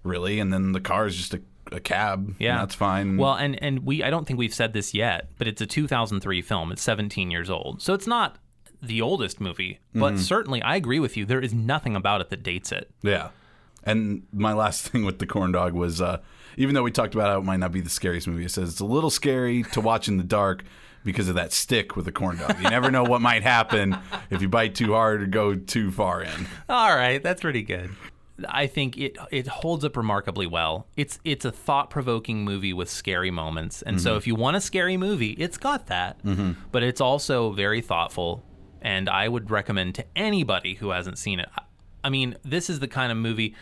really. 0.03 0.39
And 0.39 0.51
then 0.53 0.71
the 0.71 0.81
car 0.81 1.05
is 1.07 1.15
just 1.15 1.33
a, 1.33 1.41
a 1.71 1.79
cab. 1.79 2.19
and 2.27 2.35
Yeah, 2.39 2.57
that's 2.59 2.75
fine. 2.75 3.17
Well, 3.17 3.33
and 3.35 3.61
and 3.63 3.85
we 3.85 4.03
I 4.03 4.09
don't 4.09 4.25
think 4.25 4.39
we've 4.39 4.53
said 4.53 4.73
this 4.73 4.93
yet, 4.93 5.29
but 5.37 5.47
it's 5.47 5.61
a 5.61 5.65
2003 5.67 6.41
film. 6.41 6.71
It's 6.71 6.81
17 6.81 7.31
years 7.31 7.49
old, 7.49 7.81
so 7.81 7.93
it's 7.93 8.07
not 8.07 8.37
the 8.81 9.01
oldest 9.01 9.41
movie. 9.41 9.79
But 9.93 10.13
Mm-hmm. 10.13 10.21
certainly, 10.21 10.61
I 10.61 10.75
agree 10.75 10.99
with 10.99 11.17
you. 11.17 11.25
There 11.25 11.41
is 11.41 11.53
nothing 11.53 11.95
about 11.95 12.21
it 12.21 12.29
that 12.29 12.43
dates 12.43 12.71
it. 12.71 12.91
yeah. 13.01 13.29
And 13.87 14.23
my 14.33 14.53
last 14.53 14.87
thing 14.89 15.05
with 15.05 15.19
the 15.19 15.27
corn 15.27 15.51
dog 15.51 15.73
was, 15.73 16.01
uh, 16.01 16.17
even 16.57 16.75
though 16.75 16.83
we 16.83 16.91
talked 16.91 17.13
about 17.13 17.29
how 17.29 17.39
it 17.39 17.43
might 17.43 17.59
not 17.59 17.71
be 17.71 17.81
the 17.81 17.89
scariest 17.89 18.27
movie, 18.27 18.45
it 18.45 18.51
says 18.51 18.69
it's 18.69 18.79
a 18.79 18.85
little 18.85 19.09
scary 19.09 19.63
to 19.73 19.81
watch 19.81 20.07
in 20.07 20.17
the 20.17 20.23
dark 20.23 20.63
because 21.03 21.29
of 21.29 21.35
that 21.35 21.53
stick 21.53 21.95
with 21.95 22.05
the 22.05 22.11
corn 22.11 22.37
dog. 22.37 22.57
You 22.61 22.69
never 22.69 22.89
know 22.91 23.03
what 23.03 23.21
might 23.21 23.43
happen 23.43 23.97
if 24.29 24.41
you 24.41 24.49
bite 24.49 24.75
too 24.75 24.93
hard 24.93 25.21
or 25.21 25.27
go 25.27 25.55
too 25.55 25.91
far 25.91 26.23
in. 26.23 26.47
All 26.67 26.95
right, 26.95 27.21
that's 27.21 27.41
pretty 27.41 27.61
good. 27.61 27.91
I 28.49 28.67
think 28.67 28.97
it 28.97 29.17
it 29.31 29.47
holds 29.47 29.85
up 29.85 29.95
remarkably 29.95 30.47
well. 30.47 30.87
It's 30.97 31.19
it's 31.23 31.45
a 31.45 31.51
thought 31.51 31.89
provoking 31.89 32.43
movie 32.43 32.73
with 32.73 32.89
scary 32.89 33.31
moments, 33.31 33.81
and 33.81 34.01
so 34.01 34.09
mm-hmm. 34.09 34.17
if 34.17 34.27
you 34.27 34.35
want 34.35 34.57
a 34.57 34.61
scary 34.61 34.97
movie, 34.97 35.31
it's 35.31 35.57
got 35.57 35.87
that. 35.87 36.21
Mm-hmm. 36.23 36.53
But 36.71 36.83
it's 36.83 36.99
also 36.99 37.51
very 37.51 37.79
thoughtful, 37.79 38.43
and 38.81 39.07
I 39.07 39.29
would 39.29 39.51
recommend 39.51 39.95
to 39.95 40.05
anybody 40.17 40.73
who 40.73 40.89
hasn't 40.89 41.17
seen 41.17 41.39
it. 41.39 41.47
I- 41.57 41.61
I 42.05 42.09
mean, 42.09 42.37
this 42.43 42.69
is 42.69 42.79
the 42.79 42.87
kind 42.87 43.11
of 43.11 43.17
movie. 43.17 43.55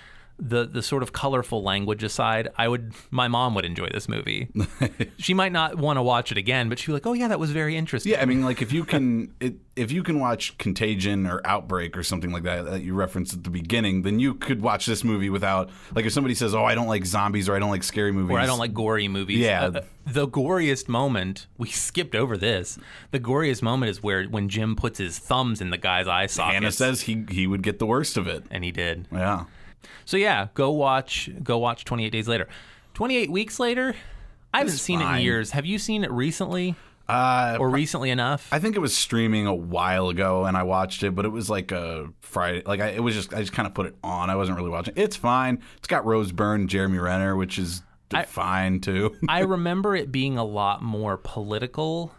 The, 0.45 0.65
the 0.65 0.81
sort 0.81 1.03
of 1.03 1.13
colorful 1.13 1.63
language 1.63 2.03
aside, 2.03 2.49
I 2.57 2.67
would 2.67 2.93
my 3.11 3.29
mom 3.29 3.55
would 3.55 3.63
enjoy 3.63 3.87
this 3.93 4.09
movie. 4.09 4.49
she 5.17 5.33
might 5.33 5.53
not 5.53 5.77
want 5.77 5.95
to 5.97 6.01
watch 6.03 6.31
it 6.33 6.37
again, 6.37 6.67
but 6.67 6.79
she'd 6.79 6.87
be 6.87 6.93
like, 6.93 7.07
"Oh 7.07 7.13
yeah, 7.13 7.29
that 7.29 7.39
was 7.39 7.51
very 7.51 7.77
interesting." 7.77 8.11
Yeah, 8.11 8.21
I 8.21 8.25
mean, 8.25 8.43
like 8.43 8.61
if 8.61 8.73
you 8.73 8.83
can, 8.83 9.33
it, 9.39 9.55
if 9.77 9.91
you 9.91 10.03
can 10.03 10.19
watch 10.19 10.57
Contagion 10.57 11.25
or 11.25 11.41
Outbreak 11.45 11.95
or 11.97 12.03
something 12.03 12.31
like 12.31 12.43
that 12.43 12.65
that 12.65 12.81
you 12.81 12.93
referenced 12.93 13.33
at 13.33 13.43
the 13.45 13.49
beginning, 13.49 14.01
then 14.01 14.19
you 14.19 14.33
could 14.33 14.61
watch 14.61 14.85
this 14.85 15.03
movie 15.03 15.29
without, 15.29 15.69
like, 15.95 16.05
if 16.05 16.11
somebody 16.11 16.35
says, 16.35 16.53
"Oh, 16.53 16.65
I 16.65 16.75
don't 16.75 16.87
like 16.87 17.05
zombies" 17.05 17.47
or 17.47 17.55
"I 17.55 17.59
don't 17.59 17.69
like 17.71 17.83
scary 17.83 18.11
movies," 18.11 18.35
or 18.35 18.39
I 18.39 18.45
don't 18.45 18.59
like 18.59 18.73
gory 18.73 19.07
movies. 19.07 19.39
Yeah. 19.39 19.65
Uh, 19.67 19.81
the 20.05 20.27
goriest 20.27 20.89
moment, 20.89 21.47
we 21.57 21.69
skipped 21.69 22.15
over 22.15 22.35
this. 22.35 22.77
The 23.11 23.19
goriest 23.21 23.61
moment 23.61 23.89
is 23.91 24.03
where 24.03 24.25
when 24.25 24.49
Jim 24.49 24.75
puts 24.75 24.99
his 24.99 25.17
thumbs 25.17 25.61
in 25.61 25.69
the 25.69 25.77
guy's 25.77 26.07
eye 26.09 26.25
sockets. 26.25 26.53
Hannah 26.53 26.71
says 26.71 27.01
he 27.01 27.25
he 27.29 27.47
would 27.47 27.61
get 27.63 27.79
the 27.79 27.85
worst 27.85 28.17
of 28.17 28.27
it. 28.27 28.43
and 28.51 28.63
he 28.65 28.71
did. 28.71 29.07
Yeah, 29.11 29.45
So 30.05 30.17
yeah, 30.17 30.47
go 30.53 30.71
watch 30.71 31.29
go 31.43 31.57
watch 31.57 31.85
28 31.85 32.09
Days 32.09 32.27
Later. 32.27 32.47
28 32.93 33.31
weeks 33.31 33.59
later? 33.59 33.95
I 34.53 34.59
haven't 34.59 34.73
seen 34.73 35.01
it 35.01 35.05
in 35.05 35.21
years. 35.21 35.51
Have 35.51 35.65
you 35.65 35.79
seen 35.79 36.03
it 36.03 36.11
recently 36.11 36.75
uh, 37.09 37.57
or 37.59 37.69
recently 37.69 38.11
enough? 38.11 38.47
I 38.51 38.59
think 38.59 38.75
it 38.75 38.79
was 38.79 38.95
streaming 38.95 39.47
a 39.47 39.53
while 39.53 40.09
ago, 40.09 40.45
and 40.45 40.55
I 40.55 40.61
watched 40.63 41.01
it, 41.01 41.15
but 41.15 41.25
it 41.25 41.29
was 41.29 41.49
like 41.49 41.71
a 41.71 42.09
Friday. 42.21 42.61
Like 42.63 42.79
I, 42.79 42.89
it 42.89 43.01
was 43.01 43.15
just 43.15 43.33
I 43.33 43.39
just 43.39 43.53
kind 43.53 43.67
of 43.67 43.73
put 43.73 43.87
it 43.87 43.95
on. 44.03 44.29
I 44.29 44.35
wasn't 44.35 44.57
really 44.57 44.69
watching. 44.69 44.93
It's 44.95 45.15
fine. 45.15 45.61
It's 45.77 45.87
got 45.87 46.05
Rose 46.05 46.31
Byrne, 46.31 46.67
Jeremy 46.67 46.99
Renner, 46.99 47.35
which 47.35 47.57
is 47.57 47.81
fine 48.27 48.79
too. 48.79 49.15
I 49.27 49.39
remember 49.41 49.95
it 49.95 50.11
being 50.11 50.37
a 50.37 50.43
lot 50.43 50.83
more 50.83 51.17
political 51.17 52.13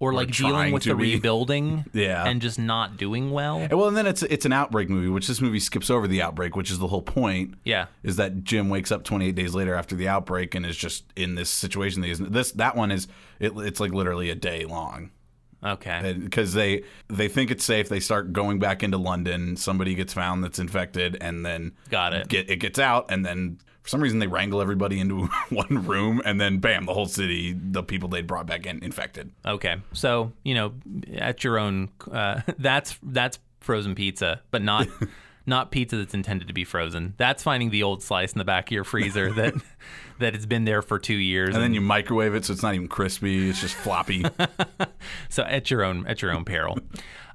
or 0.00 0.12
like 0.12 0.32
dealing 0.32 0.72
with 0.72 0.82
the 0.82 0.94
be. 0.96 1.14
rebuilding 1.14 1.84
Yeah. 1.92 2.26
and 2.26 2.42
just 2.42 2.58
not 2.58 2.96
doing 2.96 3.30
well. 3.30 3.68
well, 3.70 3.86
and 3.86 3.96
then 3.96 4.06
it's 4.06 4.22
it's 4.24 4.44
an 4.46 4.52
outbreak 4.52 4.88
movie, 4.88 5.08
which 5.08 5.28
this 5.28 5.40
movie 5.40 5.60
skips 5.60 5.90
over 5.90 6.08
the 6.08 6.20
outbreak, 6.22 6.56
which 6.56 6.70
is 6.70 6.78
the 6.80 6.88
whole 6.88 7.02
point. 7.02 7.54
Yeah. 7.64 7.86
is 8.02 8.16
that 8.16 8.42
Jim 8.42 8.68
wakes 8.70 8.90
up 8.90 9.04
28 9.04 9.34
days 9.36 9.54
later 9.54 9.74
after 9.74 9.94
the 9.94 10.08
outbreak 10.08 10.54
and 10.56 10.66
is 10.66 10.76
just 10.76 11.04
in 11.14 11.36
this 11.36 11.50
situation. 11.50 12.00
That 12.00 12.08
he's, 12.08 12.18
this 12.18 12.50
that 12.52 12.74
one 12.74 12.90
is 12.90 13.06
it, 13.38 13.52
it's 13.56 13.78
like 13.78 13.92
literally 13.92 14.30
a 14.30 14.34
day 14.34 14.64
long 14.64 15.10
Okay. 15.62 16.14
because 16.14 16.54
they 16.54 16.84
they 17.08 17.28
think 17.28 17.50
it's 17.50 17.64
safe. 17.64 17.88
They 17.88 18.00
start 18.00 18.32
going 18.32 18.58
back 18.58 18.82
into 18.82 18.98
London. 18.98 19.56
Somebody 19.56 19.94
gets 19.94 20.12
found 20.12 20.42
that's 20.42 20.58
infected, 20.58 21.18
and 21.20 21.44
then 21.44 21.72
Got 21.90 22.14
it. 22.14 22.28
Get 22.28 22.48
it 22.50 22.56
gets 22.56 22.78
out, 22.78 23.06
and 23.10 23.24
then 23.24 23.58
for 23.82 23.88
some 23.88 24.02
reason 24.02 24.18
they 24.18 24.26
wrangle 24.26 24.60
everybody 24.60 25.00
into 25.00 25.26
one 25.50 25.86
room, 25.86 26.22
and 26.24 26.40
then 26.40 26.58
bam, 26.58 26.86
the 26.86 26.94
whole 26.94 27.06
city, 27.06 27.52
the 27.52 27.82
people 27.82 28.08
they'd 28.08 28.26
brought 28.26 28.46
back 28.46 28.66
in, 28.66 28.82
infected. 28.82 29.32
Okay, 29.44 29.76
so 29.92 30.32
you 30.44 30.54
know, 30.54 30.72
at 31.16 31.44
your 31.44 31.58
own, 31.58 31.90
uh, 32.10 32.40
that's 32.58 32.98
that's 33.02 33.38
frozen 33.60 33.94
pizza, 33.94 34.40
but 34.50 34.62
not 34.62 34.88
not 35.50 35.70
pizza 35.70 35.96
that's 35.96 36.14
intended 36.14 36.48
to 36.48 36.54
be 36.54 36.64
frozen. 36.64 37.12
That's 37.18 37.42
finding 37.42 37.68
the 37.68 37.82
old 37.82 38.02
slice 38.02 38.32
in 38.32 38.38
the 38.38 38.44
back 38.46 38.68
of 38.68 38.72
your 38.72 38.84
freezer 38.84 39.30
that 39.34 39.54
that 40.20 40.34
has 40.34 40.46
been 40.46 40.64
there 40.64 40.80
for 40.80 40.98
two 40.98 41.14
years, 41.14 41.54
And 41.54 41.62
then 41.62 41.74
you 41.74 41.80
microwave 41.80 42.34
it, 42.34 42.44
so 42.44 42.52
it's 42.52 42.62
not 42.62 42.74
even 42.74 42.88
crispy; 42.88 43.50
it's 43.50 43.60
just 43.60 43.74
floppy. 43.74 44.24
so 45.28 45.42
at 45.42 45.70
your 45.70 45.82
own 45.82 46.06
at 46.06 46.22
your 46.22 46.32
own 46.32 46.44
peril. 46.44 46.78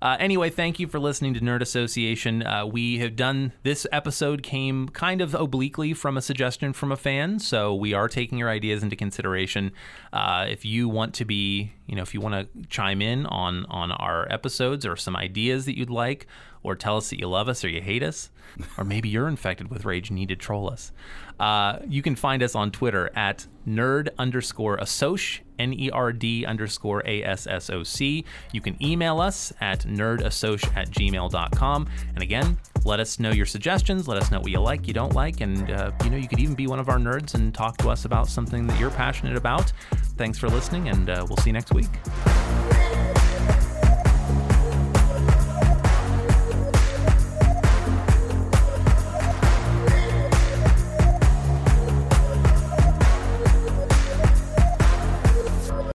Uh, 0.02 0.18
anyway, 0.20 0.50
thank 0.50 0.80
you 0.80 0.88
for 0.88 1.00
listening 1.00 1.34
to 1.34 1.40
Nerd 1.40 1.62
Association. 1.62 2.46
Uh, 2.46 2.66
we 2.66 3.00
have 3.00 3.16
done 3.16 3.54
this 3.64 3.88
episode 3.92 4.44
came 4.44 4.90
kind 4.90 5.20
of 5.22 5.34
obliquely 5.34 5.94
from 5.94 6.16
a 6.16 6.22
suggestion 6.22 6.74
from 6.74 6.92
a 6.92 6.98
fan, 6.98 7.40
so 7.40 7.74
we 7.74 7.94
are 7.94 8.08
taking 8.08 8.38
your 8.38 8.50
ideas 8.50 8.84
into 8.84 8.96
consideration. 8.96 9.72
Uh, 10.14 10.46
if 10.48 10.64
you 10.64 10.88
want 10.88 11.14
to 11.16 11.26
be, 11.26 11.72
you 11.88 11.96
know, 11.96 12.04
if 12.04 12.14
you 12.14 12.22
want 12.22 12.36
to 12.36 12.68
chime 12.68 13.02
in 13.02 13.26
on 13.26 13.66
on 13.66 13.92
our 13.92 14.32
episodes 14.32 14.86
or 14.86 14.96
some 14.96 15.16
ideas 15.16 15.66
that 15.66 15.78
you'd 15.78 15.90
like, 15.90 16.28
or 16.66 16.76
tell 16.76 16.98
us 16.98 17.10
that 17.10 17.20
you 17.20 17.28
love 17.28 17.48
us 17.48 17.64
or 17.64 17.70
you 17.70 17.82
hate 17.82 18.04
us, 18.04 18.30
or 18.78 18.84
maybe 18.84 19.10
you're 19.10 19.28
infected 19.28 19.70
with 19.70 19.86
rage 19.86 20.10
and 20.10 20.18
need 20.18 20.30
to 20.30 20.36
troll 20.36 20.70
us, 20.70 20.92
uh, 21.40 21.80
you 21.88 22.02
can 22.02 22.16
find 22.16 22.42
us 22.42 22.56
on 22.56 22.72
Twitter 22.72 23.12
at 23.16 23.46
nerd 23.68 24.10
underscore 24.18 24.78
assoc, 24.78 25.40
N 25.60 25.74
E 25.74 25.90
R 25.90 26.12
D 26.12 26.46
underscore 26.46 27.04
A 27.06 27.24
S 27.24 27.48
S 27.48 27.70
O 27.70 27.84
C. 27.84 28.26
You 28.52 28.62
can 28.62 28.82
email 28.84 29.20
us 29.20 29.54
at 29.62 29.82
nerdassoc 29.82 30.76
at 30.76 30.90
gmail.com. 30.90 31.88
And 32.14 32.24
again, 32.24 32.58
let 32.86 33.00
us 33.00 33.20
know 33.20 33.32
your 33.32 33.46
suggestions. 33.46 34.08
Let 34.08 34.22
us 34.22 34.32
know 34.32 34.40
what 34.40 34.52
you 34.52 34.60
like, 34.60 34.88
you 34.88 34.94
don't 34.94 35.14
like. 35.14 35.42
And, 35.42 35.70
uh, 35.72 35.92
you 36.04 36.10
know, 36.10 36.18
you 36.18 36.28
could 36.28 36.40
even 36.40 36.56
be 36.56 36.68
one 36.68 36.80
of 36.80 36.88
our 36.88 36.98
nerds 36.98 37.34
and 37.34 37.54
talk 37.54 37.78
to 37.78 37.90
us 37.90 38.06
about 38.06 38.28
something 38.28 38.68
that 38.68 38.80
you're 38.80 38.92
passionate 38.92 39.36
about. 39.36 39.74
Thanks 40.18 40.38
for 40.38 40.48
listening, 40.48 40.90
and 40.90 41.10
uh, 41.10 41.26
we'll 41.28 41.38
see 41.38 41.50
you 41.50 41.54
next 41.54 41.74
week. 41.74 41.90